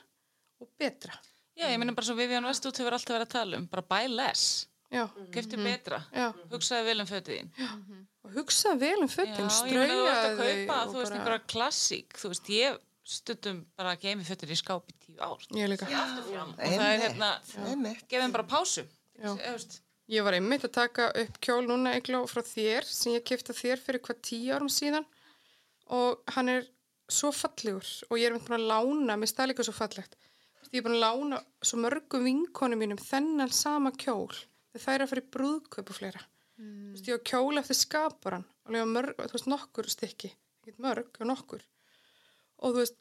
og 0.61 0.70
betra. 0.81 1.16
Já, 1.57 1.70
ég 1.72 1.79
meina 1.81 1.95
bara 1.97 2.05
svo 2.09 2.16
Vivian 2.18 2.45
Westwood 2.45 2.77
hefur 2.81 2.97
alltaf 2.97 3.14
verið 3.16 3.29
að 3.29 3.33
tala 3.33 3.61
um, 3.61 3.68
bara 3.72 3.85
buy 3.89 4.11
less, 4.12 4.66
já, 4.93 5.07
kefti 5.33 5.57
betra, 5.61 6.03
já, 6.12 6.27
hugsaði 6.53 6.85
vel 6.91 6.99
um 7.01 7.09
fötið 7.09 7.39
þín. 7.39 8.03
og 8.27 8.35
hugsa 8.35 8.74
vel 8.77 8.99
um 9.01 9.09
Já, 9.09 9.24
ég 9.24 9.79
meina 9.81 9.95
þú 9.97 10.03
ert 10.11 10.27
að 10.27 10.35
strauja 10.35 10.35
kaupa, 10.43 10.77
þú 10.91 10.99
veist, 11.01 11.16
einhverja 11.16 11.45
klassík, 11.55 12.18
þú 12.20 12.33
veist, 12.35 12.51
ég 12.53 12.77
stundum 13.07 13.62
bara 13.79 13.95
að 13.95 14.05
geimi 14.05 14.27
fötir 14.27 14.53
í 14.53 14.59
skáp 14.59 14.93
í 14.93 14.97
tíu 15.07 15.16
ár. 15.22 15.49
ég 15.57 15.72
líka. 15.72 15.89
Og 15.89 16.61
það 16.61 16.87
er 16.91 17.03
hérna, 17.07 17.33
gefum 18.11 18.37
bara 18.37 18.47
pásu. 18.51 18.85
Já. 19.16 19.31
Þú 19.31 19.53
veist, 19.55 19.79
Ég 20.11 20.23
var 20.23 20.37
einmitt 20.37 20.65
að 20.69 20.75
taka 20.77 21.09
upp 21.23 21.41
kjól 21.43 21.65
núna 21.67 21.97
eigló 21.97 22.23
frá 22.31 22.43
þér 22.47 22.87
sem 22.87 23.17
ég 23.17 23.25
kefti 23.27 23.53
af 23.53 23.59
þér 23.59 23.83
fyrir 23.83 24.03
hvað 24.07 24.23
tíu 24.29 24.55
árum 24.55 24.71
síðan. 24.71 25.07
Og 25.91 26.23
hann 26.37 26.51
er 26.53 26.69
svo 27.11 27.33
fallegur 27.35 27.87
og 28.11 28.21
ég 28.21 28.31
er 28.31 28.39
búin 28.39 28.59
að 28.59 28.69
lána, 28.71 29.19
mér 29.19 29.31
stað 29.31 29.53
líka 29.53 29.67
svo 29.67 29.75
fallegt. 29.75 30.17
Ég 30.71 30.81
er 30.81 30.87
búin 30.87 30.99
að 30.99 31.05
lána 31.05 31.43
svo 31.63 31.81
mörgum 31.83 32.27
vinkonum 32.27 32.83
mínum 32.83 33.03
þennan 33.03 33.53
sama 33.55 33.93
kjól 33.95 34.31
þegar 34.77 34.85
það 34.85 34.95
er 34.95 35.07
að 35.07 35.31
brúðkaup 35.35 35.91
og 35.91 35.99
fleira. 35.99 36.23
Mm. 36.57 36.93
veist, 36.95 37.09
ég 37.11 37.19
á 37.21 37.29
kjól 37.33 37.61
eftir 37.61 37.77
skaparan 37.77 38.47
alveg 38.67 38.89
mörg, 38.91 39.19
þú 39.21 39.37
veist, 39.37 39.49
nokkur 39.51 39.89
stykki 39.91 40.31
ekkert 40.67 40.83
mörg, 40.83 41.11
og 41.21 41.29
nokkur. 41.31 41.63
Og 42.59 42.75
þú 42.75 42.83
veist, 42.83 42.97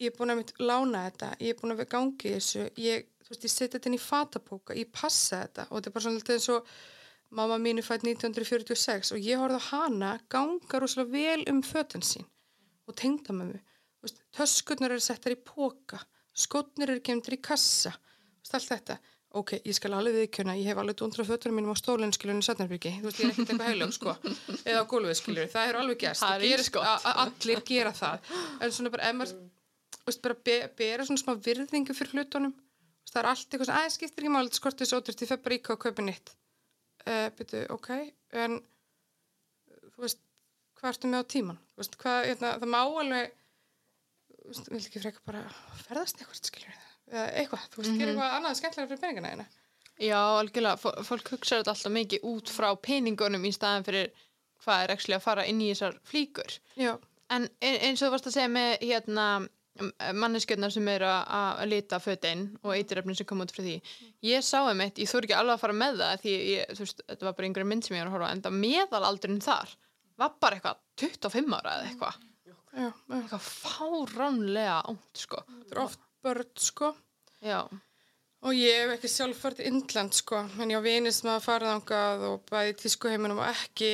ég 0.00 0.10
er 0.10 0.16
búin 0.18 0.32
að 0.34 0.40
mitt 0.42 0.52
lána 0.60 1.04
þetta, 1.08 1.28
ég 1.40 1.54
er 1.54 1.60
búin 1.60 1.74
að 1.74 1.80
vera 1.82 1.92
gangi 1.94 2.32
þessu 2.36 2.64
ég, 2.82 3.06
þú 3.24 3.32
veist, 3.34 3.44
ég 3.48 3.52
seti 3.54 3.76
þetta 3.78 3.90
inn 3.90 3.98
í 3.98 4.02
fatapóka 4.02 4.76
ég 4.78 4.90
passa 4.92 5.42
þetta 5.44 5.66
og 5.70 5.76
þetta 5.78 5.90
er 5.90 5.96
bara 5.98 6.04
svona 6.06 6.20
litið 6.20 6.36
eins 6.38 6.48
og 6.54 6.74
mamma 7.34 7.56
mín 7.58 7.80
er 7.82 7.86
fætt 7.86 8.04
1946 8.06 9.14
og 9.16 9.24
ég 9.24 9.40
horfði 9.40 9.60
á 9.62 9.68
hana 9.70 10.12
ganga 10.30 10.80
rosalega 10.82 11.12
vel 11.16 11.46
um 11.54 11.62
fötin 11.66 12.04
sín 12.04 12.26
og 12.86 12.94
tengda 13.00 13.32
með 13.34 13.54
mig 13.54 13.62
veist, 14.04 14.20
töskurnar 14.36 14.92
eru 14.94 15.00
settar 15.02 15.32
í 15.34 15.40
póka 15.40 16.02
skotnir 16.36 16.90
eru 16.94 17.00
kemdur 17.04 17.36
í 17.38 17.40
kassa 17.42 17.94
veist, 17.94 18.54
allt 18.58 18.68
þetta, 18.68 18.98
ok, 19.40 19.54
ég 19.64 19.74
skal 19.74 19.94
alveg 19.96 20.14
viðkjöna 20.20 20.54
ég 20.60 20.68
hef 20.68 20.78
alveg 20.82 20.98
dundra 21.00 21.24
fötunum 21.26 21.56
mínum 21.58 21.72
á 21.74 21.78
í 22.44 22.46
Satnarbyrgi, 22.46 22.92
þú 23.00 23.08
veist, 23.08 23.18
ég 23.18 23.24
er 23.24 23.32
ekkert 23.32 23.50
eitthvað 23.54 23.70
heilög 23.72 23.94
sko, 23.96 24.14
eða 24.68 24.82
á 24.84 24.90
gólfið 24.92 25.18
skilur, 25.18 25.48
það 25.54 25.70
er 25.72 25.78
alveg 25.80 25.98
a- 27.00 27.14
allir 27.24 27.62
gera 27.66 27.92
það. 27.96 28.30
En 28.60 28.70
svona 28.76 28.92
bara, 28.94 29.08
ef 29.10 29.16
maður 29.18 29.34
veist, 30.08 30.22
bara 30.24 30.36
be, 30.44 30.56
bera 30.78 31.04
svona 31.08 31.20
smá 31.22 31.34
virðingu 31.46 31.94
fyrir 31.96 32.18
hlutunum. 32.18 32.54
Það 33.10 33.20
er 33.22 33.28
allt 33.30 33.46
eitthvað 33.52 33.68
sem, 33.68 33.76
að 33.78 33.92
skiptir 33.94 34.24
ekki 34.24 34.32
máli 34.34 34.48
þetta 34.48 34.58
skortið 34.60 34.88
svo 34.90 34.98
ótrúst, 35.02 35.22
ég 35.22 35.30
fer 35.30 35.42
bara 35.44 35.54
íka 35.58 35.74
og 35.76 35.82
kaupa 35.84 36.02
nýtt. 36.02 36.32
Uh, 37.04 37.26
byrju, 37.36 37.66
ok 37.76 37.88
en 38.40 38.54
þú 39.94 40.04
veist, 40.06 40.20
hvað 40.80 40.88
ertu 40.94 41.10
með 41.12 41.20
á 41.20 41.24
tíman 41.34 41.58
veist, 41.76 41.98
hvað, 42.00 42.20
hérna, 42.30 42.52
það 42.62 42.70
má 42.72 42.78
alveg 42.80 43.34
vil 44.70 44.80
ekki 44.80 45.02
freka 45.02 45.20
bara 45.28 45.42
ferðast 45.84 46.22
eitthvað, 46.22 46.40
skilur 46.48 46.78
eða 47.12 47.26
eitthvað, 47.42 47.66
þú 47.74 47.82
veist, 47.82 47.92
gera 48.00 48.14
eitthvað 48.14 48.36
annað 48.38 48.56
skemmtilega 48.60 48.90
fyrir 48.94 49.02
peningana 49.04 49.32
hérna 49.34 49.46
Já, 50.00 50.16
algjörlega, 50.40 50.80
Fó- 50.80 50.96
fólk 51.06 51.28
hugsa 51.36 51.60
þetta 51.60 51.74
alltaf 51.76 51.92
mikið 51.94 52.24
út 52.32 52.50
frá 52.56 52.70
peningunum 52.88 53.44
í 53.46 53.52
staðan 53.54 53.84
fyrir 53.86 54.08
hvað 54.64 54.86
er 54.86 54.94
actually 54.96 55.18
að 55.18 55.26
fara 55.28 55.44
inn 55.46 55.60
í 55.62 55.68
þessar 55.74 56.00
flíkur. 56.08 56.56
já, 56.80 56.94
En 57.30 57.46
e- 57.60 57.78
eins 57.84 58.00
og 58.02 58.08
þú 58.08 58.14
varst 58.16 58.26
að 58.32 58.34
segja 58.38 58.50
með 58.56 58.72
hérna 58.88 59.28
manneskjöldnar 60.14 60.70
sem 60.70 60.88
eru 60.92 61.06
að 61.08 61.30
að 61.34 61.70
lita 61.72 61.98
fötin 62.02 62.44
og 62.62 62.74
eitirefnin 62.76 63.16
sem 63.18 63.26
kom 63.26 63.42
út 63.42 63.54
frá 63.54 63.62
því. 63.64 63.78
Ég 64.22 64.44
sá 64.46 64.60
um 64.62 64.82
eitt, 64.84 65.00
ég 65.02 65.10
þór 65.10 65.26
ekki 65.26 65.36
alveg 65.38 65.56
að 65.56 65.64
fara 65.64 65.78
með 65.78 66.02
það 66.02 66.20
því 66.22 66.34
ég, 66.52 66.68
þú 66.70 66.84
veist, 66.84 67.02
þetta 67.08 67.26
var 67.26 67.34
bara 67.38 67.48
einhverja 67.48 67.70
mynd 67.72 67.86
sem 67.86 67.96
ég 67.96 68.04
var 68.04 68.10
að 68.12 68.16
horfa 68.16 68.30
en 68.34 68.44
það 68.44 68.60
meðalaldurinn 68.62 69.42
þar 69.44 69.72
var 70.22 70.36
bara 70.44 70.58
eitthvað 70.58 70.84
25 71.02 71.56
ára 71.58 71.72
eða 71.74 71.88
eitthvað. 71.88 72.20
Eitthvað 72.84 73.48
fáránlega 73.48 74.76
ónt 74.92 75.24
sko. 75.24 75.42
Þetta 75.48 75.74
er 75.76 75.82
oft 75.82 76.06
börn, 76.22 76.52
sko. 76.58 76.92
Já, 77.44 77.60
og 78.44 78.56
ég 78.56 78.78
hef 78.78 78.94
ekki 78.94 79.10
sjálf 79.10 79.42
farið 79.42 79.60
til 79.60 79.72
Indland, 79.72 80.14
sko. 80.16 80.44
En 80.62 80.70
ég 80.70 80.78
á 80.78 80.86
vinir 80.86 81.14
sem 81.16 81.32
hafa 81.32 81.44
farið 81.48 81.74
ángað 81.74 82.26
og 82.30 82.46
bæði 82.50 82.78
tískuheiminum 82.84 83.42
og 83.42 83.50
ekki. 83.50 83.92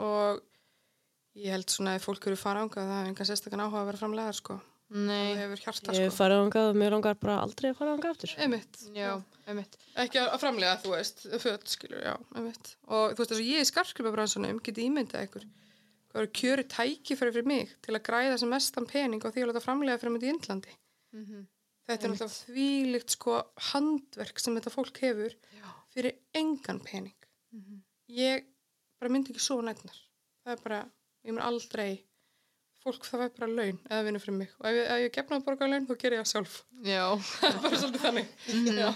Og 0.00 0.40
ég 1.38 1.54
held 1.54 1.70
svona 1.70 1.98
að 1.98 2.08
fólk 2.08 2.28
eru 2.30 2.40
farið 2.40 2.66
ángað 2.66 2.90
það 2.90 3.00
er 3.04 3.12
engan 3.12 3.30
sérstakann 3.30 3.64
áhuga 3.66 3.84
að 3.84 3.90
vera 3.92 4.02
framlegar, 4.04 4.40
sko 4.40 4.60
Nei, 4.90 5.36
hefur 5.38 5.60
hjarta 5.62 5.92
Ég 5.94 6.08
sko. 6.10 6.16
farið 6.18 6.40
ánga 6.44 6.62
og 6.70 6.76
mér 6.80 6.90
langar 6.96 7.14
bara 7.22 7.36
aldrei 7.44 7.68
að 7.70 7.76
fara 7.78 7.92
ánga 7.94 8.10
aftur. 8.10 8.32
einmitt, 8.42 8.80
já, 8.96 9.12
einmitt. 9.46 9.76
ekki 10.02 10.18
að 10.18 10.40
framlega 10.42 10.80
þú 10.82 10.90
veist, 10.96 11.22
föt, 11.44 11.68
skilur, 11.70 12.00
já, 12.02 12.16
einmitt. 12.34 12.72
Og 12.88 13.12
þú 13.14 13.22
veist 13.22 13.30
þess 13.30 13.40
að 13.44 13.50
ég 13.52 13.60
í 13.62 13.68
skarfskripabransunum 13.70 14.58
geti 14.66 14.88
ímyndað 14.88 15.28
ykkur 15.28 15.46
hvað 16.10 16.20
eru 16.24 16.32
kjöru 16.40 16.64
tækifæri 16.74 17.32
fyrir 17.36 17.46
mig 17.46 17.70
til 17.86 17.94
að 17.94 18.02
græða 18.08 18.38
sem 18.42 18.50
mestan 18.50 18.86
pening 18.90 19.22
og 19.24 19.30
því 19.32 19.44
að 19.44 19.52
láta 19.52 19.62
framlega 19.62 20.00
fyrir 20.02 20.12
mig 20.16 20.22
í 20.26 20.32
Indlandi. 20.34 20.74
Mhm. 21.14 21.46
þetta 21.90 22.04
er 22.04 22.10
náttúrulega 22.10 22.42
þvílíkt 22.50 23.10
sko 23.14 23.36
handverk 23.70 24.38
sem 24.42 24.54
þetta 24.58 24.70
fólk 24.74 24.98
hefur 25.02 25.32
fyrir 25.94 26.18
engan 26.34 26.80
pening. 26.82 27.14
Ég 28.10 28.44
bara 29.00 29.10
myndi 29.10 29.30
ekki 29.30 29.40
svo 29.42 29.60
nætnar 29.62 29.94
það 30.44 30.52
er 30.56 30.62
bara, 30.64 30.80
ég 31.24 31.32
mun 31.34 31.42
aldrei 31.46 32.02
fólk 32.84 33.04
það 33.06 33.22
væri 33.24 33.34
bara 33.36 33.50
laun 33.58 33.78
eða 33.90 34.04
vinur 34.06 34.22
fyrir 34.24 34.38
mig. 34.38 34.52
Og 34.60 34.68
ef 34.70 34.76
ég, 34.78 34.86
ef 34.86 35.02
ég 35.04 35.14
gefna 35.16 35.38
að 35.40 35.46
borga 35.48 35.68
laun 35.68 35.86
þá 35.88 35.94
ger 36.00 36.16
ég 36.16 36.22
það 36.22 36.30
sjálf. 36.32 36.56
Já, 36.86 37.04
það 37.40 37.48
er 37.50 37.62
bara 37.64 37.80
svolítið 37.82 38.04
þannig. 38.06 38.34
Já. 38.80 38.90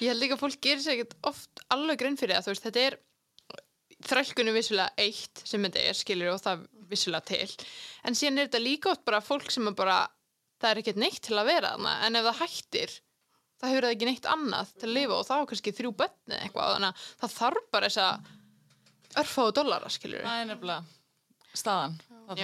ég 0.00 0.10
held 0.12 0.22
líka 0.22 0.36
að 0.36 0.42
fólk 0.44 0.60
gerir 0.66 0.84
sér 0.84 0.96
ekkert 0.96 1.16
oft 1.30 1.64
alveg 1.74 2.00
grein 2.02 2.18
fyrir 2.20 2.38
það, 2.38 2.52
veist, 2.52 2.66
þetta 2.68 2.84
er 2.86 2.98
þrælkunni 4.10 4.54
vissulega 4.56 4.94
eitt 5.04 5.42
sem 5.44 5.66
þetta 5.66 5.82
er, 5.90 5.98
skilur, 5.98 6.32
og 6.32 6.40
það 6.40 6.64
vissulega 6.90 7.26
til, 7.30 7.66
en 8.08 8.16
síðan 8.16 8.40
er 8.40 8.48
þetta 8.48 8.62
líka 8.64 8.90
oft 8.94 9.04
bara 9.06 9.20
fólk 9.24 9.50
sem 9.52 9.68
er 9.68 9.76
bara, 9.76 9.98
það 10.62 10.70
er 10.70 10.80
ekkert 10.82 11.00
neitt 11.02 11.20
til 11.26 11.36
að 11.38 11.50
vera 11.50 11.74
þarna, 11.74 11.92
en 12.06 12.16
ef 12.18 12.28
það 12.30 12.40
hættir, 12.40 12.94
það 13.60 13.74
hefur 13.74 13.86
það 13.86 13.94
ekki 13.96 14.08
neitt 14.08 14.30
annað 14.32 14.72
til 14.80 14.88
að 14.88 14.96
lifa 14.96 15.18
og 15.18 15.28
það 15.28 15.44
á 15.44 15.48
kannski 15.50 15.74
þrjú 15.76 15.92
bönni 16.00 16.38
eitthvað, 16.40 16.72
þannig 16.78 16.88
að 16.94 17.04
það 17.20 17.36
þarf 17.36 17.68
bara 17.76 17.90
þessa 17.90 18.08
örfáðu. 19.20 19.54
Það 20.24 20.40
er 20.40 20.50
nefnilega 20.54 21.58
staðan. 21.60 21.96
þarna 22.30 22.40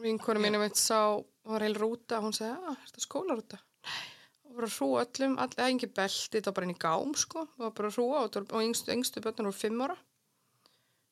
Já. 0.00 0.04
úti. 0.04 0.06
vinkonu 0.08 0.40
mínu 0.44 0.60
mitt 0.62 0.76
sá, 0.80 1.00
það 1.44 1.52
var 1.54 1.64
heil 1.66 1.76
rúta 1.80 2.20
hún 2.24 2.32
segi, 2.36 2.50
að, 2.56 2.72
er 2.76 2.88
þetta 2.90 3.04
skólarúta? 3.04 3.58
Nei, 3.84 4.08
það 4.44 4.54
var 4.58 4.66
að 4.68 4.76
hrúa 4.78 5.04
öllum, 5.06 5.38
all, 5.38 5.50
eða 5.56 5.68
engi 5.70 5.88
belti 5.96 6.30
þetta 6.36 6.50
var 6.50 6.56
bara 6.58 6.66
inn 6.68 6.74
í 6.74 6.80
gám, 6.84 7.14
sko 7.16 7.44
það 7.56 7.74
bara 7.80 7.88
að 7.90 7.98
og, 8.24 8.30
það 8.32 8.40
var- 8.40 8.56
og 8.60 8.66
yngstu, 8.68 8.92
yngstu 8.96 9.22
börnur 9.24 9.50
voru 9.50 9.60
fimm 9.60 9.84
ára 9.86 9.96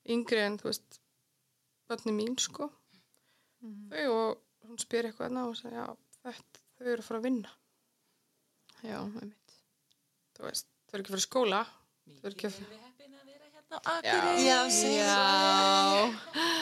yngri 0.08 0.40
en, 0.46 0.58
þú 0.58 0.70
veist 0.70 1.00
börni 1.88 2.12
mín, 2.16 2.36
sko 2.40 2.70
þau 3.90 4.04
og 4.14 4.42
hún 4.68 4.78
spyr 4.80 5.08
eitthvað 5.08 5.30
enna 5.30 5.46
og 5.48 5.56
segi, 5.58 5.74
já, 5.74 5.86
þetta, 6.24 6.60
þau 6.78 6.86
eru 6.92 7.02
að 7.02 7.08
fara 7.08 7.18
að 7.22 7.28
vinna 7.28 7.54
Já, 8.84 8.98
einmitt. 9.02 9.54
þú 10.38 10.44
veist, 10.46 10.68
þau 10.88 10.94
eru 10.94 11.02
ekki 11.02 11.10
að 11.10 11.14
fara 11.16 11.24
í 11.24 11.28
skóla 11.28 11.62
þau 11.66 12.26
eru 12.28 12.34
ekki 12.36 12.46
að 12.48 12.58
að 12.58 12.68
vera 12.74 12.87
hérna 13.68 13.80
á 13.84 13.92
Akureyri. 13.98 14.44
Já, 14.48 14.58
Já, 14.98 15.18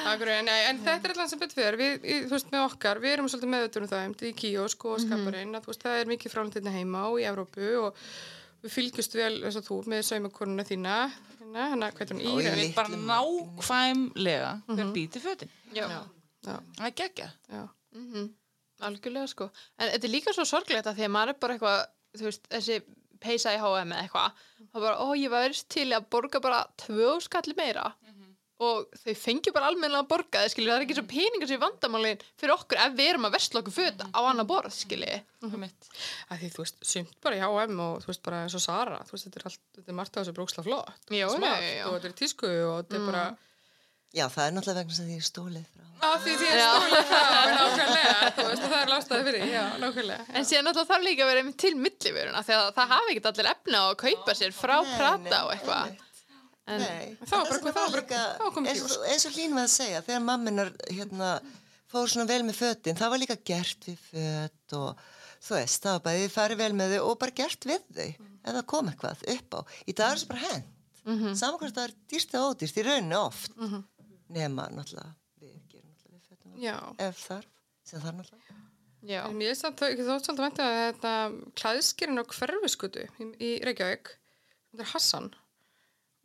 Akkur, 0.06 0.30
nei, 0.46 0.60
en 0.70 0.78
þetta 0.84 1.08
er 1.08 1.12
alltaf 1.14 1.30
sem 1.32 1.40
betur 1.40 1.58
fyrir, 1.58 1.76
við, 1.80 2.04
í- 2.06 2.24
þú 2.26 2.34
veist, 2.36 2.50
með 2.52 2.64
okkar, 2.68 3.00
við 3.02 3.12
erum 3.16 3.28
svolítið 3.30 3.50
meðutur 3.52 3.82
um 3.82 3.88
það, 3.90 4.04
um 4.06 4.14
í 4.28 4.32
kíósk 4.38 4.84
og 4.90 5.00
skaparinn, 5.02 5.54
að 5.58 5.64
þú 5.66 5.72
veist, 5.72 5.82
það 5.86 6.00
er 6.00 6.10
mikið 6.12 6.34
frálandinni 6.34 6.74
heima 6.76 7.02
og 7.10 7.18
í 7.20 7.26
Evrópu 7.26 7.70
og 7.82 8.00
við 8.62 8.74
fylgjumst 8.76 9.16
vel, 9.18 9.32
eins 9.46 9.58
og 9.60 9.66
þú, 9.66 9.78
með 9.92 10.04
saumakonuna 10.10 10.66
þína, 10.68 10.94
hérna, 11.40 11.66
hérna, 11.72 11.90
hvað 11.96 12.06
er 12.06 12.14
hún, 12.14 12.22
ég 12.22 12.46
Íra? 12.46 12.54
Við 12.60 12.74
bara 12.76 13.00
nákvæmlega 13.10 14.50
hver 14.70 14.92
býti 14.94 15.22
fötin. 15.22 15.50
já. 15.74 15.86
Já, 16.46 16.58
Það 16.76 16.86
er 16.86 16.96
geggja. 17.02 17.30
já, 17.50 17.68
Mm 17.94 18.28
Algjörlega 18.86 19.24
sko. 19.26 19.46
En 19.80 19.88
þetta 19.88 20.04
er 20.04 20.10
líka 20.12 20.32
svo 20.36 20.44
sorglegt 20.44 20.84
að 20.86 20.98
því 20.98 21.04
að 21.06 21.12
maður 21.14 21.30
er 21.32 21.36
bara 21.40 21.54
eitthvað 21.54 21.78
þú 22.20 22.24
veist, 22.26 22.42
þessi 22.52 22.74
peysa 23.22 23.54
í 23.54 23.60
H&M 23.60 23.92
eða 23.92 24.02
eitthvað 24.04 24.42
þá 24.72 24.80
bara, 24.80 24.96
ó, 25.00 25.06
ég 25.16 25.32
var 25.32 25.54
til 25.72 25.88
í 25.88 25.96
að 25.96 26.10
borga 26.12 26.42
bara 26.44 26.64
tvö 26.80 27.16
skalli 27.24 27.56
meira. 27.58 27.92
Og 28.56 28.86
þau 29.02 29.12
fengi 29.20 29.52
bara 29.52 29.66
almennilega 29.68 30.00
að 30.00 30.08
borga 30.08 30.40
það 30.40 30.52
skilji, 30.54 30.70
það 30.70 30.78
er 30.78 30.84
ekki 30.86 30.94
svo 30.96 31.02
peningar 31.10 31.48
sem 31.50 31.58
vandamálin 31.60 32.22
fyrir 32.40 32.54
okkur 32.54 32.78
ef 32.86 32.94
við 32.96 33.10
erum 33.10 33.26
að 33.28 33.34
versla 33.34 33.60
okkur 33.60 33.74
föt 33.76 34.04
á 34.16 34.20
annað 34.22 34.48
borð, 34.48 34.72
skilji. 34.72 35.18
Mm 35.44 35.50
-hmm. 35.52 35.74
að 36.32 36.40
því, 36.40 36.48
þú 36.54 36.62
veist, 36.62 36.78
sumt 36.92 37.18
bara 37.20 37.36
í 37.36 37.42
H&M 37.42 37.82
og 37.84 38.00
þú 38.00 38.08
veist, 38.08 38.22
bara 38.24 38.38
eins 38.46 38.56
og 38.56 38.64
Sara, 38.64 39.02
þú 39.04 39.12
veist, 39.12 39.26
þetta 39.28 39.40
er 39.42 39.46
allt, 39.50 39.60
þetta 39.76 39.92
er 39.92 39.98
margt 40.00 40.16
á 40.16 40.20
þessu 40.22 40.36
bróksla 40.38 40.64
flott, 40.64 41.04
Já, 41.12 41.28
smart 41.28 41.68
og 41.84 41.92
þetta 41.98 42.08
er 42.08 42.16
tísku 42.22 42.48
og 42.48 42.76
þetta 42.80 42.96
er 42.96 43.06
bara, 43.10 43.26
Já, 44.16 44.24
það 44.32 44.46
er 44.46 44.54
náttúrulega 44.56 44.80
vegna 44.80 44.96
sem 44.96 45.08
því 45.10 45.18
stólið 45.26 45.66
frá. 45.72 45.84
að 46.06 46.16
því 46.24 46.32
því 46.40 46.48
stóla 46.56 47.02
frá, 47.10 47.20
nákvæmlega, 47.56 48.14
þú 48.36 48.46
veist, 48.48 48.62
og 48.62 48.70
það 48.72 48.80
er 48.80 48.90
lástaði 48.92 49.26
fyrir, 49.28 49.44
já, 49.52 49.62
nákvæmlega. 49.82 50.26
En 50.38 50.48
síðan 50.48 50.66
náttúrulega 50.68 50.90
þarf 50.92 51.06
líka 51.06 51.24
að 51.24 51.30
vera 51.32 51.42
einmitt 51.42 51.58
til 51.64 51.74
millivöruna 51.76 52.42
því 52.46 52.56
að 52.56 52.70
það 52.78 52.92
hafi 52.94 53.12
ekkert 53.14 53.30
allir 53.32 53.50
efna 53.52 53.80
á 53.80 53.86
að 53.90 53.96
kaupa 54.02 54.36
sér 54.40 54.52
frá 54.56 54.76
Nei, 54.82 54.92
prata 54.96 55.30
nei, 55.30 55.40
og 55.44 55.52
eitthvað. 55.56 55.94
En, 56.66 56.80
Nei, 56.82 57.16
Það 57.22 57.36
var 57.38 57.46
bara- 57.46 57.60
þess 57.60 57.76
það 57.76 57.92
var 57.94 58.04
bara- 58.10 58.70
eins 58.70 58.80
og, 58.82 58.94
og 59.30 59.34
hlýn 59.36 59.52
var 59.54 59.66
að 59.68 59.74
segja, 59.76 60.00
þegar 60.02 60.22
mamminar 60.26 60.72
hérna, 60.90 61.28
fór 61.92 62.08
svona 62.10 62.26
vel 62.26 62.42
með 62.42 62.56
fötin, 62.58 62.96
það 62.98 63.12
var 63.12 63.22
líka 63.22 63.36
gert 63.46 63.86
við 63.86 63.98
föt 64.10 64.74
og 64.80 65.04
þú 65.46 65.54
veist, 65.54 65.82
það 65.84 65.92
var 65.94 66.02
bæði 66.08 66.30
farið 66.34 66.60
vel 66.64 66.72
með 66.80 66.96
þau 66.96 67.04
og 67.12 67.18
bara 67.22 67.36
gert 67.38 67.68
við 67.70 67.84
þau, 67.94 68.08
ef 68.42 68.56
það 68.56 68.66
kom 68.72 68.88
eitthvað 68.90 69.22
upp 69.36 69.54
á. 69.54 69.60
Í 69.86 69.92
dag 69.94 70.10
er 70.10 70.18
þessu 70.18 70.30
bara 70.32 70.42
hend, 70.48 70.64
mm 71.06 71.18
-hmm. 71.20 71.36
saman 71.38 71.58
hvort 71.60 71.76
það 71.78 71.84
er 71.86 71.94
dýrt 72.10 72.34
eða 72.34 72.48
ódýrt, 72.50 72.76
í 72.82 72.86
rauninu 72.88 73.20
oft, 73.22 73.52
nema 74.28 74.68
náttúrulega, 74.74 75.12
við 75.40 75.56
gerum 75.70 75.90
náttúrulega 75.92 76.54
við 76.56 76.64
Já, 76.66 76.76
ef 77.08 77.20
þarf, 77.28 77.50
sem 77.84 78.00
þarf 78.00 78.16
náttúrulega. 78.20 78.60
já, 79.06 79.20
En 79.28 79.36
Mér 79.38 79.50
er 79.52 79.58
samt 79.60 79.82
ekki 79.86 80.06
þótt 80.06 80.24
svolítið 80.26 80.44
væntu 80.46 80.64
að 80.66 80.78
þetta 80.80 81.12
klæðskirinn 81.60 82.22
á 82.22 82.24
hverfiskutu 82.26 83.04
í, 83.06 83.28
í 83.38 83.50
Reykjavík, 83.66 84.14
þetta 84.72 84.82
er 84.86 84.90
Hassan 84.94 85.28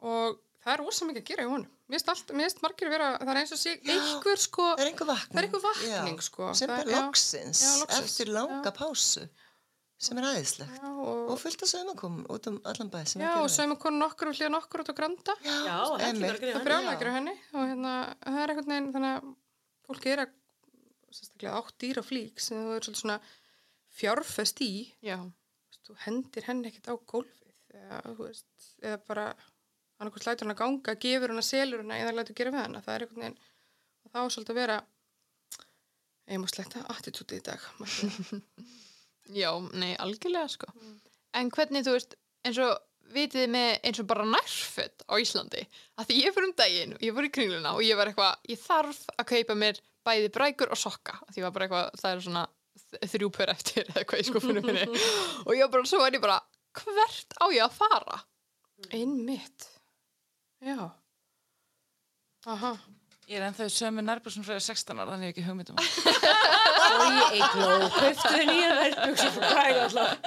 og 0.01 0.39
það 0.63 0.73
er 0.73 0.83
ósað 0.87 1.07
mikið 1.11 1.21
að 1.21 1.29
gera 1.31 1.43
í 1.45 1.51
honum. 1.51 1.69
Mér 1.91 2.03
finnst 2.07 2.61
margir 2.63 2.87
að 2.87 2.93
vera, 2.95 3.07
það 3.19 3.29
er 3.33 3.39
eins 3.41 3.51
og 3.51 3.59
sé 3.59 3.71
Já. 3.83 3.91
einhver 3.91 4.39
sko, 4.39 4.65
Það 4.77 4.83
er 4.85 4.89
einhver 4.91 5.07
vakning. 5.09 5.37
Er 5.41 5.47
einhver 5.47 5.63
vakning, 5.65 6.19
Já, 6.21 6.25
sko. 6.27 6.49
Sem 6.55 6.69
Það 6.71 6.79
er 6.79 6.91
já. 6.91 6.99
loksins, 7.01 7.61
Já, 7.65 7.71
loksins. 7.81 8.05
eftir 8.07 8.31
langa 8.31 8.71
pásu, 8.77 9.23
sem 10.01 10.17
er 10.17 10.27
aðeinslegt. 10.31 10.81
og, 10.89 11.29
Og 11.31 11.39
fullt 11.41 11.63
af 11.65 11.69
sögmakom 11.71 12.17
út 12.33 12.47
um 12.49 12.57
allan 12.65 12.89
bæ 12.93 12.99
sem 13.05 13.21
já, 13.21 13.27
er 13.27 13.35
og 13.37 13.45
að 13.45 13.47
gera 13.47 13.55
sauma 13.55 13.77
konu 13.83 14.01
nokkur 14.01 14.31
og 14.31 14.37
hlýða 14.37 14.51
nokkur 14.55 14.83
út 14.83 14.91
á 14.91 14.95
granda. 14.97 15.35
Já, 15.45 15.77
að 15.77 16.05
hann. 16.07 16.65
brjála 16.65 16.95
ekki 16.95 17.11
á 17.11 17.17
henni 17.17 17.35
og 17.53 17.67
hérna, 17.69 17.93
það 18.25 18.41
er 18.41 18.53
einhvern 18.53 18.73
veginn, 18.73 18.89
þannig 18.95 19.13
að 19.19 19.29
fólki 19.87 20.13
er 20.15 20.23
að, 20.25 20.33
sérstaklega 21.11 21.59
átt 21.59 21.77
dýra 21.83 22.03
flík 22.07 22.41
sem 22.41 22.57
þú 22.65 22.75
er 22.75 22.85
svolítið 22.87 23.01
svona 23.03 23.19
fjárfest 24.01 24.61
í, 24.65 24.71
já, 25.05 25.17
þú 25.85 25.97
hendir 26.05 26.47
henni 26.47 26.71
ekkert 26.71 26.91
á 26.91 26.95
gólfið 27.13 27.77
eða, 27.81 28.01
þú 28.07 28.17
veist, 28.25 28.69
eða 28.81 29.01
bara 29.07 29.25
annarkvæmst 30.01 30.29
lætur 30.29 30.47
hann 30.47 30.55
að 30.55 30.61
ganga, 30.61 30.95
gefur 31.05 31.33
hann 31.33 31.41
að 31.41 31.49
selur 31.49 31.83
hann 31.83 31.93
eða 31.97 32.15
lætur 32.15 32.37
gera 32.37 32.53
við 32.55 32.63
hann 32.63 32.79
það 32.81 32.95
er 32.95 33.05
einhvern 33.05 33.25
veginn 33.25 33.37
og 34.01 34.13
það 34.13 34.21
á 34.21 34.33
svolítið 34.33 34.53
að 34.55 34.61
vera 34.61 34.77
má 36.41 36.47
sletta 36.47 36.85
attitúti 36.93 37.41
í 37.41 37.43
dag. 37.43 37.59
já, 39.29 39.51
nei, 39.73 39.93
algjörlega 40.01 40.47
sko. 40.49 40.71
En 41.37 41.51
hvernig, 41.53 41.85
þú 41.85 41.93
veist, 41.95 42.15
eins 42.47 42.57
og 42.63 42.79
vitið 43.11 43.49
með 43.51 43.69
eins 43.87 43.99
og 43.99 44.07
bara 44.07 44.23
nærföt 44.27 45.03
á 45.03 45.13
Íslandi 45.19 45.65
að 45.99 46.07
því 46.09 46.17
ég 46.21 46.33
fyrir 46.35 46.47
um 46.47 46.53
daginn 46.55 46.93
og 46.95 47.01
ég 47.03 47.15
fór 47.17 47.27
í 47.27 47.31
kringluna 47.35 47.73
og 47.75 47.83
ég 47.83 47.97
var 47.99 48.07
eitthvað, 48.11 48.37
ég 48.47 48.59
þarf 48.61 49.01
að 49.19 49.27
kaupa 49.33 49.57
mér 49.59 49.81
bæði 50.07 50.29
brækur 50.33 50.71
og 50.71 50.79
sokka 50.79 51.17
að 51.27 51.33
því 51.35 51.41
ég 51.41 51.45
var 51.47 51.55
bara 51.57 51.67
eitthvað, 51.67 51.99
það 52.01 52.13
er 52.15 52.23
svona 52.25 52.43
þ- 52.81 53.09
þrjú 53.13 53.29
pör 53.35 53.51
eftir 53.53 53.83
eða 53.91 53.99
eitthvað 54.03 54.23
í 54.23 54.27
skuffunum 54.29 54.65
minni. 54.69 54.85
Og 55.47 55.51
ég 55.57 55.65
var 55.65 55.73
bara, 55.75 55.89
svo 55.91 55.99
var 56.01 56.15
ég 56.15 56.23
bara 56.23 56.39
hvert 56.79 57.35
á 57.37 57.45
ég 57.51 57.65
að 57.67 57.75
fara? 57.81 58.21
Einmitt. 58.95 59.67
Já. 60.63 60.87
Aha 62.47 62.73
Ég 63.31 63.37
er 63.39 63.45
ennþá 63.47 63.63
í 63.69 63.71
sömu 63.71 64.03
nærbúsum 64.03 64.43
frá 64.43 64.57
16 64.59 64.97
ára, 64.99 65.13
þannig 65.13 65.29
ég 65.29 65.31
hef 65.31 65.37
ekki 65.37 65.45
hugmyndum. 65.47 65.77
Og 66.91 67.03
ég 67.15 67.37
eigló, 67.37 67.69
kauftu 67.95 68.27
þau 68.27 68.43
nýja 68.49 68.71
verðbjöksu 68.81 69.29
fyrir 69.37 69.53
græða 69.55 69.87
alltaf. 69.87 70.11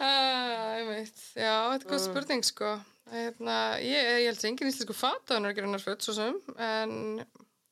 Ah, 0.00 0.78
einmitt. 0.78 1.18
Já, 1.36 1.52
þetta 1.74 1.84
er 1.84 1.90
góð 1.90 1.98
spurning 2.06 2.46
sko. 2.46 2.70
Hérna, 3.12 3.56
ég, 3.84 4.06
ég 4.22 4.30
held 4.30 4.38
að 4.38 4.46
engin 4.48 4.70
íslensku 4.70 4.94
fataðunar 4.96 5.52
gerir 5.52 5.68
nærföt 5.68 6.06
svo 6.06 6.14
sem, 6.16 6.38
en 6.56 6.94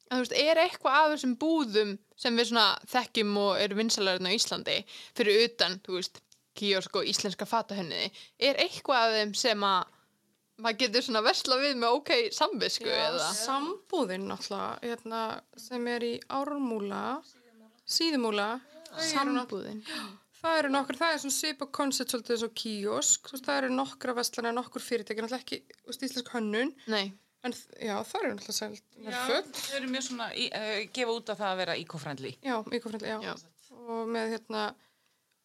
En 0.08 0.16
þú 0.16 0.24
veist, 0.24 0.36
er 0.40 0.60
eitthvað 0.62 0.94
af 0.96 1.10
þessum 1.12 1.34
búðum 1.40 1.90
sem 2.18 2.38
við 2.38 2.50
svona 2.50 2.66
þekkjum 2.88 3.34
og 3.42 3.60
eru 3.60 3.76
vinsalarinn 3.76 4.28
á 4.28 4.32
Íslandi 4.32 4.76
fyrir 5.16 5.42
utan, 5.44 5.76
þú 5.84 5.98
veist, 5.98 6.20
kiosk 6.58 6.96
og 6.98 7.08
íslenska 7.10 7.46
fatahönniði, 7.46 8.08
er 8.40 8.60
eitthvað 8.64 9.04
af 9.04 9.16
þeim 9.18 9.34
sem 9.36 9.66
að 9.68 9.92
maður 10.58 10.78
getur 10.82 11.04
svona 11.06 11.22
versla 11.22 11.56
við 11.62 11.76
með 11.78 11.96
ok 12.00 12.10
samvisku 12.34 12.88
eða? 12.90 13.28
sambúðin 13.38 14.24
náttúrulega, 14.30 14.78
hérna, 14.82 15.20
sem 15.56 15.86
er 15.94 16.06
í 16.08 16.14
ármúla, 16.34 17.02
síðumúla, 17.88 18.48
þau 18.88 19.22
eru 19.22 19.34
náttúrulega- 19.36 19.44
Sambúðin. 19.44 19.82
það 20.42 20.58
eru 20.58 20.68
nokkur, 20.74 20.96
það 20.98 21.12
er 21.14 21.18
svona 21.22 21.36
svipa 21.38 21.66
koncept 21.72 22.10
svolítið 22.12 22.34
eins 22.36 22.42
og 22.48 22.54
veist, 23.32 23.46
það 23.46 23.58
eru 23.62 23.70
nokkra 23.74 24.14
vestlana, 24.14 24.52
nokkur 24.54 24.82
fyrirtæki, 24.84 25.22
náttúrulega 25.24 25.44
ekki, 25.44 25.58
þú 25.82 25.86
veist, 25.92 26.02
íslensk 26.08 26.28
hönnun, 26.34 26.74
Nei, 26.86 27.12
en 27.44 27.52
já, 27.52 27.96
það 28.04 28.22
eru 28.24 28.34
náttúrulega 28.34 28.58
sælt 28.58 28.82
Já, 28.98 29.10
nærföt. 29.10 29.52
þau 29.62 29.76
eru 29.80 29.88
mjög 29.94 30.02
svona, 30.08 30.28
í, 30.34 30.48
uh, 30.52 30.86
gefa 30.92 31.14
út 31.18 31.32
að 31.34 31.38
það 31.42 31.52
að 31.52 31.56
vera 31.62 31.76
eco-friendly. 31.84 32.34
Já, 32.42 32.56
íkofræðli, 32.64 33.08
já. 33.08 33.20
Já. 33.22 33.34
Og 33.88 34.06
með 34.08 34.32
hérna 34.38 34.74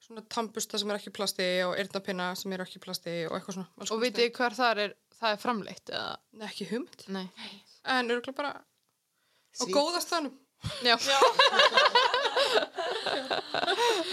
svona 0.03 0.23
tambusta 0.29 0.79
sem 0.79 0.89
er 0.91 0.99
ekki 0.99 1.13
plasti 1.15 1.47
og 1.67 1.73
eyrnapinna 1.79 2.31
sem 2.39 2.51
er 2.55 2.63
ekki 2.65 2.81
plasti 2.83 3.13
og 3.29 3.37
eitthvað 3.37 3.57
svona. 3.59 3.69
og 3.89 4.01
vitið 4.03 4.25
þið 4.25 4.33
hvar 4.37 4.57
það 4.57 4.81
er, 4.85 4.95
það 5.19 5.35
er 5.37 5.41
framleitt 5.43 5.93
eða? 5.93 6.13
Nei, 6.39 6.47
ekki. 6.51 6.67
Nei. 7.15 7.25
En 7.93 8.11
örgulega 8.11 8.37
bara 8.37 8.53
á 8.57 8.61
Svíþjóð. 9.53 9.75
góða 9.77 10.01
staðnum. 10.03 10.35
Já. 10.87 10.95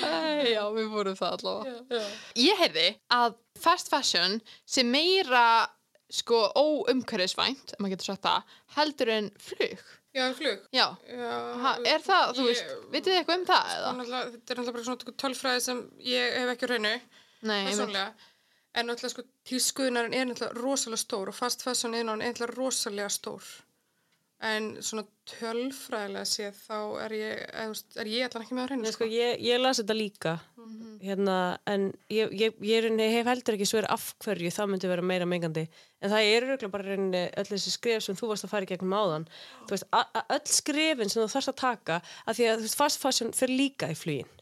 Æ, 0.00 0.54
Já, 0.54 0.62
við 0.74 0.88
vorum 0.92 1.16
það 1.18 1.36
allavega. 1.36 2.00
Ég 2.40 2.58
heyrði 2.60 2.86
að 3.14 3.36
fast 3.60 3.90
fashion 3.92 4.38
sem 4.68 4.88
meira 4.90 5.44
sko 6.10 6.40
óumhverfisvænt, 6.58 7.74
ef 7.76 7.78
maður 7.78 7.94
getur 7.94 8.08
sagt 8.10 8.24
það, 8.26 8.54
heldur 8.76 9.12
en 9.14 9.28
flug. 9.38 9.84
Já, 10.14 10.24
flug. 10.34 10.58
Já, 10.74 10.86
Já, 11.06 11.34
ha, 11.62 11.76
er 11.86 12.00
það, 12.02 12.32
þú 12.34 12.42
ég- 12.42 12.48
veist, 12.50 12.70
vitið 12.90 13.12
þið 13.12 13.18
eitthvað 13.20 13.38
um 13.38 13.44
það 13.46 13.68
eða? 13.76 13.90
Náttúrulega- 13.98 14.30
Þetta 14.32 14.50
er 14.50 14.56
náttúrulega 14.56 14.72
bara 14.72 14.84
svona 14.84 15.16
tölfræði 15.22 15.60
sem 15.62 15.82
ég 16.00 16.32
hef 16.40 16.48
ekki 16.56 16.66
hreinu, 16.70 17.00
Nei, 17.42 17.56
einmitt. 17.64 17.78
persónlega. 17.78 18.14
En 18.74 18.86
náttúrulega 18.86 19.10
sko, 19.14 19.22
tískuðunarinn 19.46 20.14
er 20.14 20.26
náttúrulega 20.26 20.62
rosalega 20.62 21.02
stór 21.04 21.28
og 21.28 21.34
fast 21.34 21.62
fashion 21.62 21.94
er 21.94 22.04
náttúrulega 22.04 22.56
rosalega 22.56 23.08
stór. 23.10 23.42
En 24.40 24.70
svona 24.80 25.02
tölfræðilega 25.28 26.24
séð 26.24 26.60
þá 26.62 26.76
er 27.04 27.14
ég, 27.18 27.40
er 28.00 28.08
ég 28.08 28.24
allan 28.24 28.44
ekki 28.46 28.54
með 28.56 28.64
á 28.64 28.68
hreinu, 28.70 28.84
Nei, 28.86 28.92
sko, 28.94 29.08
ég, 29.12 29.42
ég 29.44 29.60
las 29.60 29.82
þetta 29.82 29.96
líka. 29.98 30.32
Hérna, 31.04 31.34
en 31.68 31.90
ég, 32.08 32.32
ég, 32.32 32.56
ég, 32.64 32.88
ég 32.88 33.14
hef 33.18 33.28
heldur 33.28 33.58
ekki 33.58 33.68
sver 33.68 33.88
af 33.92 34.06
hverju 34.24 34.52
það 34.56 34.72
myndi 34.72 34.88
vera 34.88 35.04
meira 35.04 35.28
mengandi. 35.28 35.66
En 36.00 36.12
það 36.12 36.30
eru 36.30 36.50
örugglega 36.54 36.72
bara 36.72 36.88
reyni 36.88 37.22
öll 37.28 37.46
þessi 37.50 37.74
skrif 37.74 38.06
sem 38.06 38.16
þú 38.16 38.32
varst 38.32 38.48
að 38.48 38.54
fara 38.54 38.68
í 38.68 38.70
gegnum 38.72 38.96
áðan. 38.96 39.28
Þú 39.68 39.76
veist, 39.76 39.88
öll 40.24 40.42
skrifin 40.56 41.12
sem 41.12 41.20
þú 41.20 41.28
þarfst 41.34 41.52
að 41.52 41.60
taka 41.60 42.00
að 42.24 42.40
því 42.40 42.50
að 42.54 42.66
fast 42.80 43.04
fashion 43.04 43.36
fyrir 43.36 43.60
líka 43.60 43.92
í 43.92 43.98
flugin. 43.98 44.32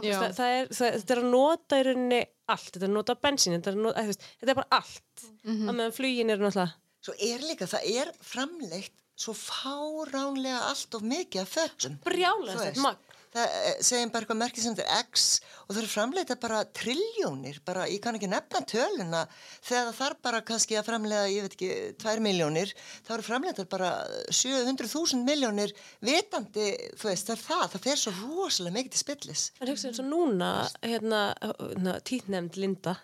Já, 0.00 0.16
það, 0.16 0.30
það 0.38 0.54
er, 0.56 0.70
það, 0.72 0.94
þetta 1.02 1.12
er 1.12 1.20
að 1.20 1.32
nota 1.34 1.78
í 1.78 1.82
rauninni 1.84 2.20
allt, 2.52 2.70
þetta 2.70 2.86
er 2.86 2.88
að 2.88 2.94
nota 2.96 3.16
bensín 3.26 3.58
þetta 3.58 3.72
er, 3.72 3.76
að 3.76 3.86
nota, 3.88 4.02
að, 4.06 4.30
þetta 4.40 4.54
er 4.54 4.58
bara 4.62 4.78
allt. 4.78 5.26
Mhm. 5.42 5.66
að 5.68 5.76
meðan 5.76 5.94
flugin 5.98 6.32
er 6.32 6.40
náttúrulega 6.40 6.78
Svo 7.02 7.14
er 7.18 7.42
líka, 7.42 7.66
það 7.66 7.86
er 7.98 8.10
framleitt 8.22 9.01
svo 9.18 9.34
fáránlega 9.36 10.68
allt 10.68 10.94
of 10.98 11.02
mikið 11.06 11.42
af 11.44 11.56
fötum. 11.56 11.98
brjálega 12.06 12.96
Það 13.32 13.48
eh, 13.48 13.76
segjum 13.80 14.10
bara 14.12 14.26
eitthvað 14.26 14.38
merkið 14.42 14.64
sem 14.64 14.74
þetta 14.76 14.92
er 14.92 15.06
X 15.06 15.22
og 15.62 15.70
það 15.70 15.78
er 15.80 15.88
framleita 15.88 16.34
bara 16.40 16.58
triljónir, 16.76 17.60
bara 17.64 17.86
ég 17.88 18.02
kann 18.04 18.18
ekki 18.18 18.28
nefna 18.28 18.60
töluna 18.68 19.22
þegar 19.64 19.86
það 19.86 20.00
þarf 20.00 20.18
bara 20.26 20.40
kannski 20.50 20.76
að 20.76 20.90
framlega, 20.90 21.30
ég 21.32 21.46
veit 21.46 21.56
ekki, 21.56 21.70
2 22.02 22.24
miljónir, 22.26 22.74
þá 23.06 23.14
eru 23.16 23.24
framleitar 23.24 23.70
bara 23.72 23.92
700.000 24.28 25.24
miljónir 25.24 25.72
vitandi, 26.04 26.68
þú 27.00 27.08
veist, 27.08 27.30
það 27.30 27.38
er 27.38 27.42
það, 27.46 27.64
það 27.72 27.86
fer 27.88 28.02
svo 28.02 28.12
rosalega 28.18 28.76
mikið 28.76 28.92
til 28.92 29.02
spillis. 29.06 29.46
En 29.62 29.72
hugsa 29.72 29.88
eins 29.88 30.02
og 30.04 30.10
núna, 30.12 30.52
hérna, 30.84 31.22
hérna 31.56 31.96
tíðnefnd 32.04 32.60
Linda 32.60 32.98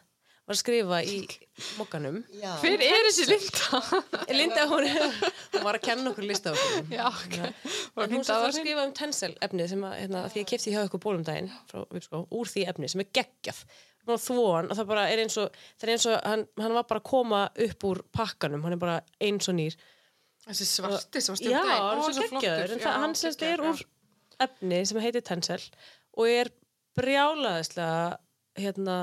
var 0.48 0.56
að 0.56 0.60
skrifa 0.62 1.00
í 1.04 1.18
mokkanum. 1.78 2.22
Já. 2.32 2.50
hver 2.62 2.84
er 2.86 3.08
þessi 3.08 3.26
Linda? 3.28 3.82
Linda, 4.38 4.64
hún, 4.70 4.86
hún 4.88 5.66
var 5.66 5.78
að 5.78 5.84
kenna 5.90 6.12
okkur 6.12 6.26
lista 6.28 6.54
okkur. 6.54 6.88
Já, 6.94 7.04
ok. 7.10 7.36
Var 7.98 8.08
En 8.08 8.16
hún 8.16 8.24
var 8.28 8.48
að 8.48 8.56
skrifa 8.56 8.86
um 8.88 8.96
tensel 8.96 9.34
efnið 9.44 9.74
sem 9.74 9.84
að, 9.84 9.98
hérna, 10.00 10.24
að 10.24 10.32
því 10.34 10.42
ég 10.42 10.50
kefti 10.54 10.72
hjá 10.72 10.80
ykkur 10.86 11.04
bólum 11.04 11.26
daginn 11.26 11.52
frá 11.68 11.84
Vipskó, 11.92 12.24
úr 12.32 12.48
því 12.48 12.64
efni 12.72 12.90
sem 12.90 13.04
er 13.04 13.12
var 14.08 14.20
þvóan 14.22 14.70
og 14.70 14.78
það 14.78 14.88
bara 14.88 15.04
er 15.12 15.22
eins 15.22 15.36
og, 15.40 15.56
það 15.76 15.86
er 15.86 15.92
eins 15.94 16.06
og 16.08 16.14
hann, 16.24 16.44
hann 16.62 16.76
var 16.78 16.86
bara 16.88 17.02
að 17.02 17.08
koma 17.10 17.40
upp 17.66 17.86
úr 17.90 18.02
pakkanum, 18.14 18.62
hann 18.64 18.76
er 18.76 18.80
bara 18.80 18.98
eins 19.20 19.50
og 19.50 19.56
nýr. 19.58 19.76
Þessi 20.46 20.68
svarti 20.70 21.20
sem 21.20 21.34
var 21.34 21.42
Já, 21.42 21.58
stjórn 21.60 21.82
hann 21.82 21.98
er 22.00 22.16
svo 22.16 22.28
geggjaður, 22.32 22.72
en 22.72 22.84
það, 22.84 22.98
hann 23.02 23.16
semst 23.20 23.44
er 23.44 23.64
úr 23.68 23.82
efni 24.46 24.80
sem 24.88 25.00
heitir 25.02 25.26
tensel 25.26 25.60
og 26.16 26.30
er 26.30 26.52
brjálaðislega 26.98 28.16
hérna 28.58 28.98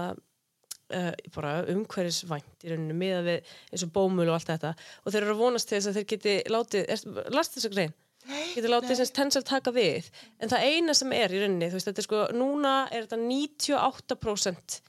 uh, 0.93 1.11
bara 1.35 1.57
umhverfisvænt 1.73 2.65
í 2.65 2.71
rauninu 2.71 2.95
miða 2.97 3.21
við 3.25 3.53
eins 3.71 3.85
og 3.85 3.93
bómul 3.95 4.27
og 4.29 4.37
allt 4.37 4.51
þetta. 4.53 4.73
Og 5.03 5.13
þeir 5.13 5.21
eru 5.23 5.35
að 5.35 5.43
vonast 5.43 5.69
til 5.69 5.79
þess 5.79 5.91
að 5.91 5.99
þeir 5.99 6.09
geti 6.13 6.35
látið, 6.51 6.89
er, 6.95 7.29
last 7.35 7.57
þessu 7.57 7.71
grein? 7.73 7.95
Geti 8.25 8.71
látið 8.71 8.99
sem 8.99 9.11
tensel 9.13 9.43
taka 9.45 9.73
við. 9.73 10.07
En 10.41 10.49
það 10.49 10.65
eina 10.69 10.95
sem 10.97 11.11
er 11.13 11.33
í 11.33 11.41
rauninni, 11.43 11.69
þú 11.69 11.77
veist, 11.77 11.89
þetta 11.91 12.01
er 12.01 12.07
sko 12.07 12.23
núna 12.33 12.73
er 12.89 13.05
þetta 13.05 13.21
98% 13.21 14.79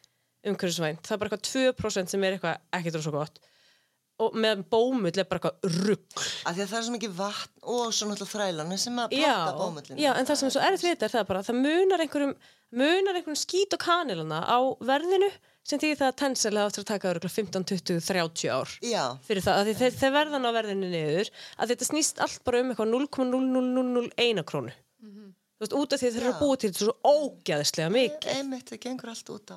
umhverfisvænt, 0.47 1.03
það 1.05 1.17
er 1.17 1.21
bara 1.21 1.37
eitthvað 1.37 1.77
2% 1.77 2.15
sem 2.15 2.25
er 2.25 2.37
eitthvað 2.37 2.65
ekkert 2.79 2.99
rosa 3.01 3.13
gott. 3.15 3.41
Og 4.25 4.37
með 4.41 4.63
bómull 4.73 5.13
er 5.13 5.27
bara 5.29 5.43
eitthvað 5.43 5.75
rugg 5.85 6.21
Af 6.49 6.55
því 6.57 6.63
að 6.63 6.71
það 6.71 6.79
er 6.79 6.85
svo 6.87 6.93
mikið 6.95 7.17
vatn 7.19 7.67
og 7.75 7.91
svo 7.93 8.07
náttúrulega 8.09 8.31
þrælanir 8.31 8.81
sem 8.81 9.01
að 9.03 9.13
já, 9.13 9.27
plokka 9.27 9.59
bómullinu. 9.59 9.99
já, 10.01 10.09
en 10.15 10.29
það 10.31 10.39
sem 10.41 10.49
er 10.49 10.55
svo 10.55 10.63
við 10.71 10.85
þetta 10.87 11.05
er 11.05 11.13
það 11.13 11.27
bara, 11.29 11.43
það 11.45 11.59
munar 11.67 12.05
einhverjum 12.05 12.33
munar 12.81 13.19
einhverjum 13.19 13.41
skít 13.43 13.77
og 13.77 13.83
kanilana 13.85 14.39
á 14.49 14.59
verðinu 14.89 15.29
sem 15.67 15.81
því 15.83 15.93
það 15.99 16.09
að 16.09 16.19
Tencel 16.23 16.53
hafa 16.55 16.71
aftur 16.71 16.85
að 16.85 16.91
taka 16.93 17.11
örugglega 17.11 17.35
15, 17.37 17.65
20, 17.73 18.01
30 18.07 18.53
ár 18.55 18.75
Já, 18.87 19.05
fyrir 19.27 19.45
það, 19.45 19.61
að 19.61 19.81
þeir, 19.81 19.95
þeir 20.01 20.13
verðan 20.17 20.49
á 20.49 20.51
verðinu 20.57 20.91
niður 20.93 21.31
að 21.57 21.73
þetta 21.73 21.89
snýst 21.91 22.23
allt 22.23 22.43
bara 22.47 22.63
um 22.63 22.73
eitthvað 22.73 22.93
0,00001 22.95 24.45
krónu. 24.47 24.75
Þú 25.57 25.65
veist, 25.65 25.75
út 25.79 25.95
af 25.97 26.01
því 26.03 26.09
að 26.09 26.17
þeir 26.17 26.25
eru 26.27 26.31
að 26.35 26.41
búa 26.43 26.57
til 26.61 26.69
þetta 26.69 26.85
svo 26.85 26.95
ógæðislega 27.09 27.93
mikið. 27.95 28.27
einmitt, 28.37 28.67
það 28.69 28.81
gengur 28.83 29.13
allt 29.13 29.31
út 29.33 29.53
á. 29.53 29.55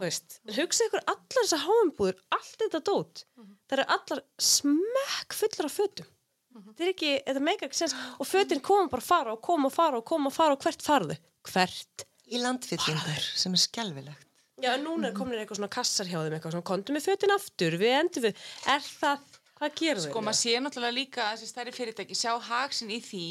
hugsa 0.56 0.86
ykkur 0.88 1.02
allar 1.12 1.42
þessar 1.42 1.64
háumbúður 1.66 2.22
allt 2.38 2.64
þetta 2.64 2.82
dót, 2.88 3.24
það 3.36 3.76
eru 3.76 3.86
allar 3.98 4.22
smekk 4.40 5.36
fullar 5.42 5.68
af 5.68 5.76
fötum. 5.76 6.08
Þetta 6.60 6.86
er 6.86 6.94
ekki, 6.94 7.12
þetta 7.28 7.44
meikar 7.44 7.68
ekki 7.68 7.82
sens 7.82 7.98
og 8.16 8.30
fötin 8.32 8.64
koma 8.64 8.88
bara 8.90 9.04
að 9.04 9.10
fara 9.12 9.36
og 9.36 9.44
koma 9.44 9.68
og 9.68 9.76
fara 9.76 10.00
og 10.00 10.08
koma 10.08 10.32
og 10.32 10.38
fara 10.40 10.56
og 10.56 10.64
hvert 10.64 10.88
farðu, 10.88 11.20
hvert 11.52 12.08
Í 12.30 12.40
landfyllingar 12.40 13.24
sem 13.36 13.56
er 13.58 13.62
skelvilegt. 13.64 14.29
Já, 14.64 14.72
en 14.74 14.86
núna 14.86 15.10
er 15.10 15.18
komin 15.18 15.40
eitthvað 15.40 15.62
svona 15.62 15.72
kassar 15.74 16.10
hjá 16.10 16.18
þeim 16.22 16.36
eitthvað 16.38 16.56
svona, 16.56 16.68
kontum 16.72 16.98
með 16.98 17.06
fötin 17.10 17.36
aftur, 17.36 17.78
við 17.82 17.96
endur 17.98 18.26
við 18.28 18.44
er 18.74 18.84
það, 18.86 19.38
hvað 19.60 19.78
gerum 19.82 20.04
við 20.04 20.10
Sko 20.10 20.24
maður 20.26 20.40
sé 20.42 20.56
náttúrulega 20.64 20.98
líka 20.98 21.24
að 21.28 21.32
þessi 21.38 21.52
stærri 21.54 21.76
fyrirtæki 21.76 22.18
sjá 22.18 22.34
haksinn 22.50 22.92
í 22.96 23.00
því 23.04 23.28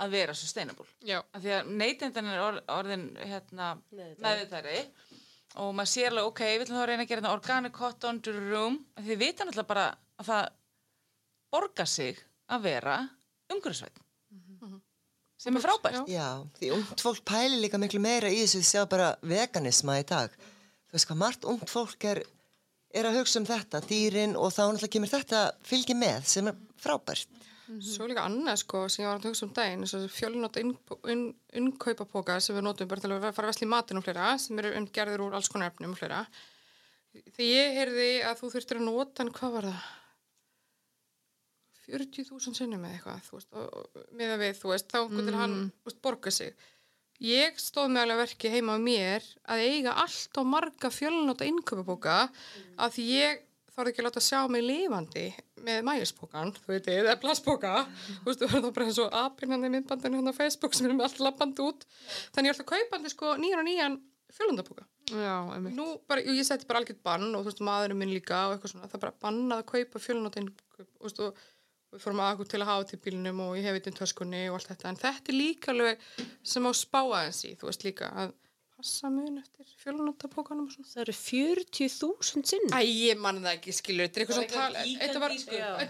að 0.00 0.14
vera 0.16 0.34
sustainable. 0.36 0.86
Já. 1.04 1.18
Af 1.20 1.42
því 1.42 1.54
að 1.58 1.72
neytendan 1.82 2.30
er 2.32 2.42
or, 2.44 2.60
orðin 2.72 3.08
hérna, 3.20 3.74
meðvitari 3.92 4.78
og 5.60 5.74
maður 5.76 5.90
sé 5.92 6.06
alveg, 6.08 6.28
ok, 6.30 6.42
við 6.46 6.64
ætlum 6.64 6.78
þá 6.78 6.84
að 6.84 6.90
reyna 6.92 7.04
að 7.04 7.10
gera 7.10 7.22
þetta 7.24 7.34
organic 7.36 7.74
cotton 7.76 8.20
to 8.24 8.34
the 8.36 8.44
room. 8.46 8.78
Af 8.96 9.04
Því 9.04 9.16
við 9.16 9.24
vita 9.26 9.46
náttúrulega 9.46 9.72
bara 9.72 9.86
að 10.20 10.30
það 10.30 10.44
borgar 11.50 11.90
sig 11.90 12.22
að 12.50 12.64
vera 12.68 12.96
umhverfisvætt. 13.50 14.00
Sem 15.40 15.56
er 15.56 15.64
frábært. 15.64 16.02
Já, 16.10 16.42
því 16.58 16.72
ungt 16.76 17.00
fólk 17.00 17.22
pæli 17.24 17.62
líka 17.62 17.80
miklu 17.80 18.00
meira 18.02 18.28
í 18.28 18.42
þessu 18.42 18.60
sjá 18.66 18.82
bara 18.90 19.14
veganisma 19.24 19.96
í 20.02 20.04
dag. 20.08 20.34
Þú 20.90 20.96
veist 20.98 21.08
hvað, 21.08 21.20
margt 21.22 21.46
ungt 21.48 21.70
fólk 21.72 22.04
er, 22.10 22.20
er 22.92 23.08
að 23.08 23.20
hugsa 23.22 23.40
um 23.40 23.46
þetta, 23.48 23.80
dýrin 23.88 24.36
og 24.36 24.52
þá 24.52 24.66
náttúrulega 24.66 24.94
kemur 24.96 25.12
þetta 25.14 25.44
fylgi 25.64 25.96
með 25.96 26.26
sem 26.28 26.50
er 26.50 26.58
frábært. 26.84 27.40
Svo 27.86 28.08
líka 28.10 28.26
annað 28.26 28.58
sko 28.64 28.82
sem 28.90 29.04
ég 29.04 29.08
var 29.08 29.20
að 29.20 29.28
hugsa 29.30 29.46
um 29.46 29.52
daginn 29.54 29.86
þess 29.86 29.96
að 29.96 30.06
fjölnóta 30.12 30.62
innkaupapoka 31.60 32.40
sem 32.42 32.58
við 32.58 32.66
notum 32.66 32.90
bara 32.90 33.04
til 33.04 33.12
að 33.14 33.28
fara 33.30 33.46
að 33.46 33.52
vesla 33.52 33.68
í 33.68 33.70
matinn 33.70 34.00
og 34.00 34.06
fleira 34.06 34.32
sem 34.42 34.58
eru 34.58 34.72
um 34.76 34.88
gerðir 34.90 35.22
úr 35.22 35.36
alls 35.38 35.50
konar 35.52 35.70
efnum 35.70 35.94
og 35.94 36.00
fleira 36.00 36.24
þegar 37.14 37.46
ég 37.46 37.78
heyrði 37.78 38.08
að 38.26 38.42
þú 38.42 38.50
þurftir 38.56 38.80
að 38.80 38.88
nota 38.88 39.22
en 39.22 39.32
hvað 39.36 39.54
var 39.54 39.68
það 39.70 39.86
40.000 41.90 42.56
sinnum 42.56 42.84
eða 42.86 42.96
eitthvað 42.98 43.24
þú 43.26 43.38
veist, 43.38 43.50
og, 43.54 44.00
með 44.16 44.34
að 44.34 44.44
við, 44.44 44.56
þú 44.60 44.72
veist, 44.74 44.90
þá 44.90 45.00
mm. 45.02 45.30
hann 45.40 45.56
þú 45.70 45.90
veist, 45.90 46.02
borga 46.06 46.34
sig. 46.34 46.66
Ég 47.20 47.60
stóð 47.60 47.92
með 47.92 48.06
alveg 48.06 48.22
verki 48.22 48.50
heima 48.54 48.74
á 48.74 48.80
mér 48.80 49.26
að 49.52 49.62
eiga 49.68 49.96
allt 50.00 50.40
á 50.40 50.42
marga 50.48 50.88
fjölnóta 50.94 51.44
innkaupapoka 51.48 52.18
að 52.80 52.94
því 52.96 53.06
ég 53.12 53.46
þarf 53.74 53.90
ekki 53.90 54.02
að 54.02 54.06
láta 54.08 54.22
sjá 54.24 54.38
mig 54.50 54.64
lifandi 54.64 55.26
með 55.64 55.82
mælispokan, 55.86 56.52
þú 56.56 56.72
veit, 56.72 56.88
eða 56.90 57.16
plastpoka. 57.20 57.72
Þú 58.22 58.30
veist, 58.30 58.40
þú 58.40 58.48
verður 58.48 58.64
þá 58.64 58.76
bara 58.78 58.88
eins 58.88 59.00
og 59.02 59.18
apinn 59.20 59.54
hann 59.54 59.66
í 59.68 59.72
myndbandinu 59.74 60.20
hérna 60.20 60.34
á 60.34 60.38
Facebook 60.40 60.76
sem 60.76 60.88
er 60.88 60.96
með 60.96 61.08
allt 61.08 61.20
lappandi 61.26 61.66
út. 61.66 61.84
Þannig 62.34 62.50
ég 62.50 62.54
er 62.54 62.56
alltaf 62.56 62.70
kaupandi 62.72 63.12
sko 63.12 63.34
nýjan 63.40 63.62
og 63.62 63.68
nýjan 63.68 64.00
fjölundapoka. 64.34 64.86
Já, 65.10 65.36
einmitt. 65.54 65.74
nú 65.74 65.86
bara, 66.08 66.22
ég 66.22 66.46
setti 66.46 66.68
bara 66.68 66.80
algjört 66.80 67.02
bann 67.06 67.30
og 67.34 67.42
þú 67.42 67.50
veist, 67.50 67.62
maðurinn 67.66 67.98
minn 67.98 68.12
líka 68.14 68.44
og 68.46 68.56
eitthvað 68.56 68.74
svona, 68.74 68.90
það 68.90 69.04
bara 69.04 69.16
bannað 69.24 69.62
að 69.62 69.70
kaupa 69.72 70.02
fjölunóta 70.04 70.44
og, 70.44 71.24
og 71.26 71.40
við 71.92 72.02
fórum 72.04 72.20
aðeins 72.24 72.50
til 72.52 72.60
að 72.62 72.68
hafa 72.70 72.84
til 72.92 73.00
bílnum 73.04 73.40
og 73.46 73.56
ég 73.58 73.64
hef 73.66 73.78
eitthvað 73.80 73.98
töskunni 74.02 74.44
og 74.50 74.58
allt 74.60 74.68
þetta, 74.72 74.88
en 74.92 75.00
þetta 75.00 75.32
er 75.32 75.38
líka 75.40 75.72
alveg 75.74 76.04
sem 76.52 76.68
á 76.68 76.72
spáa 76.76 77.24
eins 77.26 77.40
í, 77.48 77.56
þú 77.58 77.70
veist 77.70 77.86
líka 77.88 78.10
að 78.24 78.36
passa 78.80 79.10
mun 79.12 79.36
eftir 79.42 79.66
fjölunótapókanum 79.82 80.64
og 80.64 80.72
svona. 80.72 80.88
Það 80.88 81.02
eru 81.02 81.14
40.000 81.20 82.44
sinn 82.48 82.70
Æ, 82.72 82.80
ég 82.88 83.18
mann 83.20 83.42
það 83.44 83.56
ekki, 83.58 83.74
skilur, 83.76 84.06
þetta 84.08 84.16
er 84.16 84.24
eitthvað 84.24 84.38
svona 84.38 84.54
tala, 84.54 84.84
þetta 85.02 85.20
var, 85.20 85.34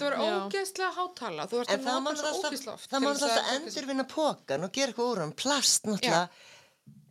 var 0.00 0.16
ógeðslega 0.24 0.90
hátala, 0.96 1.46
þú 1.52 1.60
ert 1.62 1.70
En 1.70 1.78
að 1.78 1.84
það 1.86 2.00
nota 2.00 2.02
má 2.02 2.10
svo 2.18 2.30
alltaf, 2.32 2.50
ógeðslega 2.50 2.74
oft. 2.74 2.90
það 2.90 3.06
þess 3.06 3.22
alltaf 3.28 3.44
að- 3.44 3.52
endurvinna 3.60 4.06
pókan 4.10 4.66
og 4.66 4.72
gera 4.74 4.90
eitthvað 4.92 5.12
úr 5.14 5.22
hann. 5.22 5.36
Plast 5.44 5.86
náttúrulega 5.86 6.24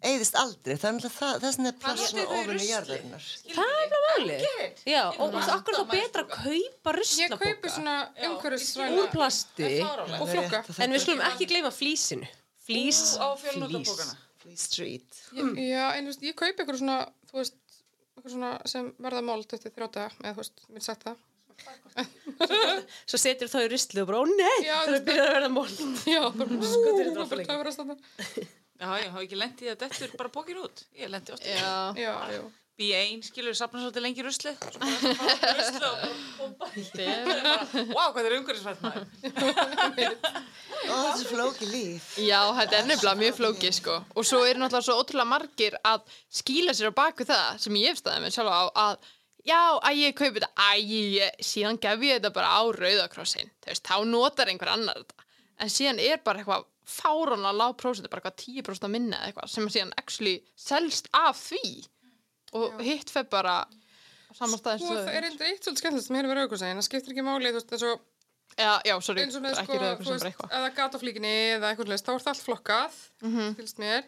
eigðist 0.06 0.36
aldrei. 0.40 0.76
Það 0.80 1.00
er 1.00 1.14
það, 1.14 1.40
þess 1.44 1.60
er 1.60 1.78
þau 1.80 2.20
í 2.20 2.26
ofinu 2.40 2.68
jarðarinnar. 2.70 3.26
það 3.56 3.74
er 3.84 3.90
bara 3.94 4.10
málið 4.10 4.44
já, 4.88 5.02
og 5.12 5.38
er 5.40 5.48
þá 5.50 5.86
betra 5.94 6.24
að 6.24 6.30
kaupa 6.36 6.50
Ég 6.60 6.76
kaupi 6.82 7.00
ruslapoka 7.00 7.74
svona 7.74 7.96
umhverfisvæna 8.30 9.02
úr 9.04 9.10
plasti 9.14 9.72
og 9.84 10.26
flokka. 10.32 10.64
en 10.86 10.96
við 10.96 11.04
skulum 11.06 11.24
ekki 11.30 11.50
gleyma 11.52 11.72
flísinu 11.76 12.30
flís, 12.66 13.02
Á. 13.20 13.28
Flea 13.36 14.56
Street. 14.56 15.24
Já, 15.36 15.86
en 15.98 16.06
þú 16.08 16.14
veist, 16.14 16.22
ég 16.24 16.36
kaupi 16.38 16.64
eitthvað 16.64 16.80
svona, 16.80 17.00
þú 17.30 17.42
veist, 17.42 17.58
eitthvað 18.16 18.34
svona 18.38 18.52
sem 18.72 18.94
verða 19.04 19.24
mold 19.28 19.52
eftir 19.58 19.74
þrjóta, 19.76 20.08
eða 20.24 20.32
þú 20.38 20.44
veist, 20.44 20.64
mér 20.74 20.86
sagt 20.86 21.04
það. 21.10 21.26
svo 23.10 23.20
setur 23.20 23.50
þá 23.52 23.58
í 23.66 23.70
rusli 23.74 24.00
og 24.00 24.08
bara, 24.08 24.22
ó 24.22 24.26
nei 24.32 24.62
það 24.64 24.86
er 24.88 24.96
að 24.96 25.06
byrja 25.10 25.24
að 25.26 25.34
verða 25.36 25.50
mól 25.52 25.66
Já, 26.08 26.22
bara, 26.40 26.60
sko, 26.64 26.84
það 26.88 27.02
er 27.04 27.10
bara 27.20 27.48
klæfur 27.50 27.70
að 27.70 27.76
standa. 27.76 27.98
Já, 28.80 28.88
ég 29.04 29.12
hafa 29.12 29.26
ekki 29.26 29.38
lendið 29.40 29.74
að 29.74 29.82
dettur 29.84 30.16
bara 30.20 30.32
bókir 30.32 30.60
út. 30.64 30.86
Ég 30.96 31.12
lendi 31.12 31.34
oft. 31.36 31.46
Já, 31.46 31.94
Já, 32.00 32.14
já. 32.32 32.42
Bí 32.80 32.94
ein, 32.96 33.20
skilur, 33.28 33.52
sapna 33.60 33.82
svolítið 33.84 34.04
lengi 34.06 34.22
í 34.22 34.24
ruslið. 34.24 34.56
Svo 34.72 34.80
bara 34.80 34.94
það 35.02 35.18
fara 35.20 35.50
ruslið 35.58 35.84
og 35.84 35.96
bara 36.00 36.14
bomba. 36.38 36.68
Vá, 37.90 38.06
hvað 38.16 38.30
er 38.30 38.36
umhverfisvært 38.38 38.86
maður. 38.86 39.04
Ó, 40.88 40.94
það 40.96 41.10
er 41.10 41.28
flóki 41.28 41.68
líf. 41.74 42.08
Já, 42.24 42.40
þetta 42.56 42.78
er 42.80 42.88
nefnilega 42.88 43.20
mjög 43.20 43.36
flókið 43.42 43.76
sko 43.82 43.98
og 44.16 44.28
svo 44.30 44.40
eru 44.48 44.62
náttúrulega 44.64 44.88
svo 44.88 44.96
ótrúlega 45.02 45.28
margir 45.34 45.76
að 45.92 46.08
skýla 46.40 46.76
sér 46.78 46.96
á 46.96 47.00
baku 47.02 47.28
það 47.28 47.60
sem 47.66 47.80
ég 47.82 47.92
hef 47.92 48.00
staðið 48.00 48.24
með 48.26 48.36
sjálf 48.38 48.56
á 48.56 48.64
að 48.86 49.12
já, 49.52 49.60
að 49.76 50.00
ég 50.00 50.16
kaupi 50.16 50.40
þetta, 50.40 50.52
að 50.70 50.96
ég 50.96 51.44
síðan 51.52 51.82
gef 51.84 52.08
ég 52.08 52.20
þetta 52.22 52.32
bara 52.40 52.56
á 52.56 52.62
rauðakrossin 52.80 53.52
þú 53.60 53.74
veist, 53.74 53.86
þá 53.92 53.96
notar 54.08 54.52
einhver 54.54 54.72
annar 54.78 55.04
þetta 55.04 55.28
en 55.60 55.74
síðan 55.76 56.00
er 56.00 56.24
bara 56.24 56.40
eitthvað 56.46 56.64
fárana 56.90 57.52
lág 57.56 57.76
prósent, 57.80 58.10
bara 58.10 58.22
eitthvað 58.22 58.64
10% 58.66 58.88
að 58.88 58.94
minna 58.96 59.18
eða 59.20 59.32
eitthvað 59.32 59.50
sem 59.54 59.70
síðan 59.70 59.94
actually 60.02 60.36
selst 60.58 61.10
af 61.14 61.38
því. 61.50 61.64
Og 62.58 62.80
hitt 62.82 63.10
fer 63.14 63.28
bara 63.30 63.60
á 63.66 64.32
sama 64.38 64.58
stað 64.58 64.80
Sko, 64.82 64.96
það 64.98 65.16
er 65.20 65.28
eitthvað 65.30 65.50
eitt 65.52 65.64
svolítið 65.66 65.82
skemmtilegt 65.84 66.08
sem 66.08 66.16
hefur 66.20 66.32
verið 66.34 66.46
auðvitað 66.48 66.74
það 66.80 66.88
skiptir 66.90 67.14
ekki 67.16 67.26
máli, 67.28 67.52
þú 67.54 67.60
veist, 67.62 67.76
eins 67.78 67.86
og 67.90 68.08
Já, 68.60 68.82
já, 68.84 68.96
sorry, 69.06 69.22
eins 69.24 69.36
og 69.38 69.44
með 69.46 69.54
sko, 69.56 69.76
þú 69.78 70.10
veist, 70.10 70.26
eitthvað. 70.26 70.50
eða 70.58 70.70
gat 70.76 70.96
á 70.98 71.00
flíkinni 71.00 71.34
eða 71.56 71.68
eitthvað 71.70 71.92
leist, 71.94 72.06
þá 72.08 72.12
er 72.16 72.24
það 72.26 72.32
allt 72.34 72.46
flokkað 72.48 72.96
Mhm. 73.22 73.52
fylgst 73.60 73.78
mér. 73.80 74.04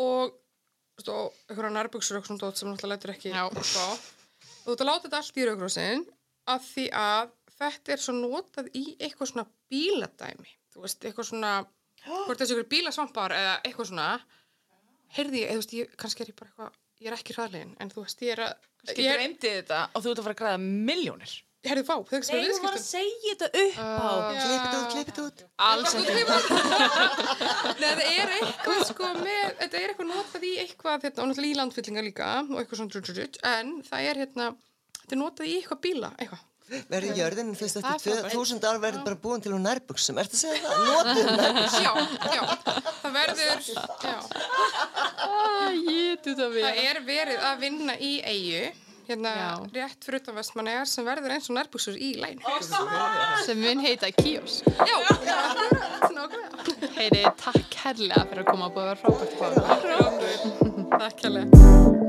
Og 0.00 0.32
þú 0.32 0.96
veist, 0.96 1.10
og 1.12 1.34
einhverja 1.50 1.72
nærbuksur 1.76 2.16
og 2.18 2.24
svona 2.26 2.40
dót 2.40 2.56
sem 2.56 2.68
náttúrulega 2.72 2.96
lætur 2.96 3.12
ekki 3.14 3.30
Já. 3.30 3.44
fá 3.52 3.84
og 3.92 4.64
þú 4.64 4.72
ert 4.72 4.80
að 4.80 4.88
láta 4.90 5.04
þetta 5.08 5.20
allt 5.20 5.36
í 5.36 5.46
rauðgrósin 5.50 6.06
af 6.56 6.62
því 6.72 6.86
að 6.90 7.30
þetta 7.60 7.92
er 7.92 8.02
svo 8.06 8.14
notað 8.16 8.70
í 8.74 8.84
eitthvað 8.98 9.30
svona 9.30 9.46
bíladæmi 9.70 10.50
þú 10.74 10.82
veist, 10.84 11.00
eitthvað 11.04 11.28
svona 11.30 11.52
hvort 12.06 12.40
þessi 12.40 12.56
ykkur 12.56 12.70
bílasvampar 12.74 13.34
eða 13.36 13.54
eitthvað 13.64 13.90
svona 13.90 14.08
heyrði 15.16 15.42
ég, 15.42 15.50
eða 15.50 15.58
þú 15.58 15.62
veist, 15.64 15.76
ég, 15.76 15.92
kannski 16.00 16.24
er 16.24 16.32
ég 16.32 16.38
bara 16.38 16.50
eitthvað 16.50 16.80
ég 17.00 17.10
er 17.10 17.16
ekki 17.16 17.36
hraðlegin, 17.36 17.76
en 17.80 17.92
þú 17.92 18.04
veist, 18.04 18.26
ég 18.26 18.34
er 18.36 18.42
að 18.48 18.66
Kannski 18.80 19.04
ég 19.04 19.16
dreymdi 19.18 19.54
þetta 19.60 19.78
og 19.92 20.02
þú 20.04 20.10
ert 20.10 20.20
að 20.20 20.26
fara 20.26 20.34
að 20.36 20.40
græða 20.40 20.60
miljónir. 20.90 21.32
heyrði, 21.60 21.82
vá, 21.84 21.96
það 22.08 22.14
er 22.14 22.20
ekki 22.20 22.30
Nei, 22.30 22.40
svona 22.40 22.56
þú 22.56 22.64
var 22.64 22.76
að 22.76 22.84
segja 22.86 23.32
þetta 23.34 23.48
upp 23.60 23.80
á. 23.84 24.10
Já. 24.16 24.44
Klippið 24.46 24.76
út, 24.78 24.92
klippið 24.94 25.24
út. 25.26 25.42
Alls 25.66 25.96
ekki 25.98 26.14
Nei, 27.80 27.90
þetta 27.90 28.06
er 28.14 28.32
eitthvað 28.38 28.84
sko 28.88 29.10
með, 29.18 29.44
þetta 29.60 29.80
er 29.82 29.92
eitthvað 29.92 30.08
notað 30.08 30.46
í 30.48 30.52
eitthvað, 30.62 31.04
hérna, 31.04 31.20
og 31.20 31.30
náttúrulega 31.30 31.52
í 31.52 31.58
landfyllinga 31.60 32.06
líka 32.06 32.30
og 32.46 32.56
eitthvað 32.62 32.80
svona, 32.80 33.28
en 33.52 33.74
það 33.90 34.08
er 34.08 34.22
hérna, 34.24 34.48
þetta 35.02 35.18
er 35.18 35.20
notað 35.20 35.50
í 35.50 35.58
eitthvað 35.58 35.82
bíla, 35.84 36.14
eitthvað. 36.16 36.46
Verður 36.90 37.16
jörðin 37.18 37.54
fyrst 37.58 37.80
er 37.80 37.86
eftir 37.94 38.14
frábært. 38.14 38.34
2000 38.34 38.66
ár 38.70 38.78
verður 38.82 39.02
bara 39.08 39.18
búin 39.24 39.42
til 39.42 39.52
úr 39.56 39.62
nærbuksum. 39.64 40.20
Ertu 40.22 40.36
að 40.36 40.42
segja 40.44 40.60
það? 40.66 40.76
Notum 40.90 41.26
nærbuksum. 41.40 41.82
Já, 41.82 41.92
já, 42.36 42.42
það 43.00 43.16
verður, 43.16 43.58
já, 44.06 44.18
þetta 46.30 46.46
við 46.54 46.62
það 46.66 46.80
er 46.84 47.02
verið 47.06 47.44
að 47.50 47.60
vinna 47.64 47.96
í 47.98 48.12
eigu, 48.22 48.62
hérna, 49.10 49.32
Já. 49.34 49.50
rétt 49.74 50.06
fyrir 50.06 50.22
utan 50.22 50.38
vestmannegar 50.38 50.86
sem 50.90 51.06
verður 51.06 51.34
eins 51.36 51.48
og 51.50 51.56
nærbuksur 51.58 51.96
í 51.98 52.12
læn. 52.20 52.38
sem 53.46 53.58
mun 53.60 53.82
heita 53.84 54.10
Kíos 54.14 54.60
Já. 54.66 54.96
Heyri, 57.00 57.24
takk 57.40 57.80
herlega 57.84 58.26
fyrir 58.28 58.44
að 58.44 58.50
koma 58.52 58.68
og 58.68 58.76
búið 58.76 58.84
að 58.84 58.90
vera 58.90 59.00
frábært 59.02 59.32
að 59.32 59.38
fá 59.40 61.00
Takk 61.00 61.24
hérlega. 61.24 61.99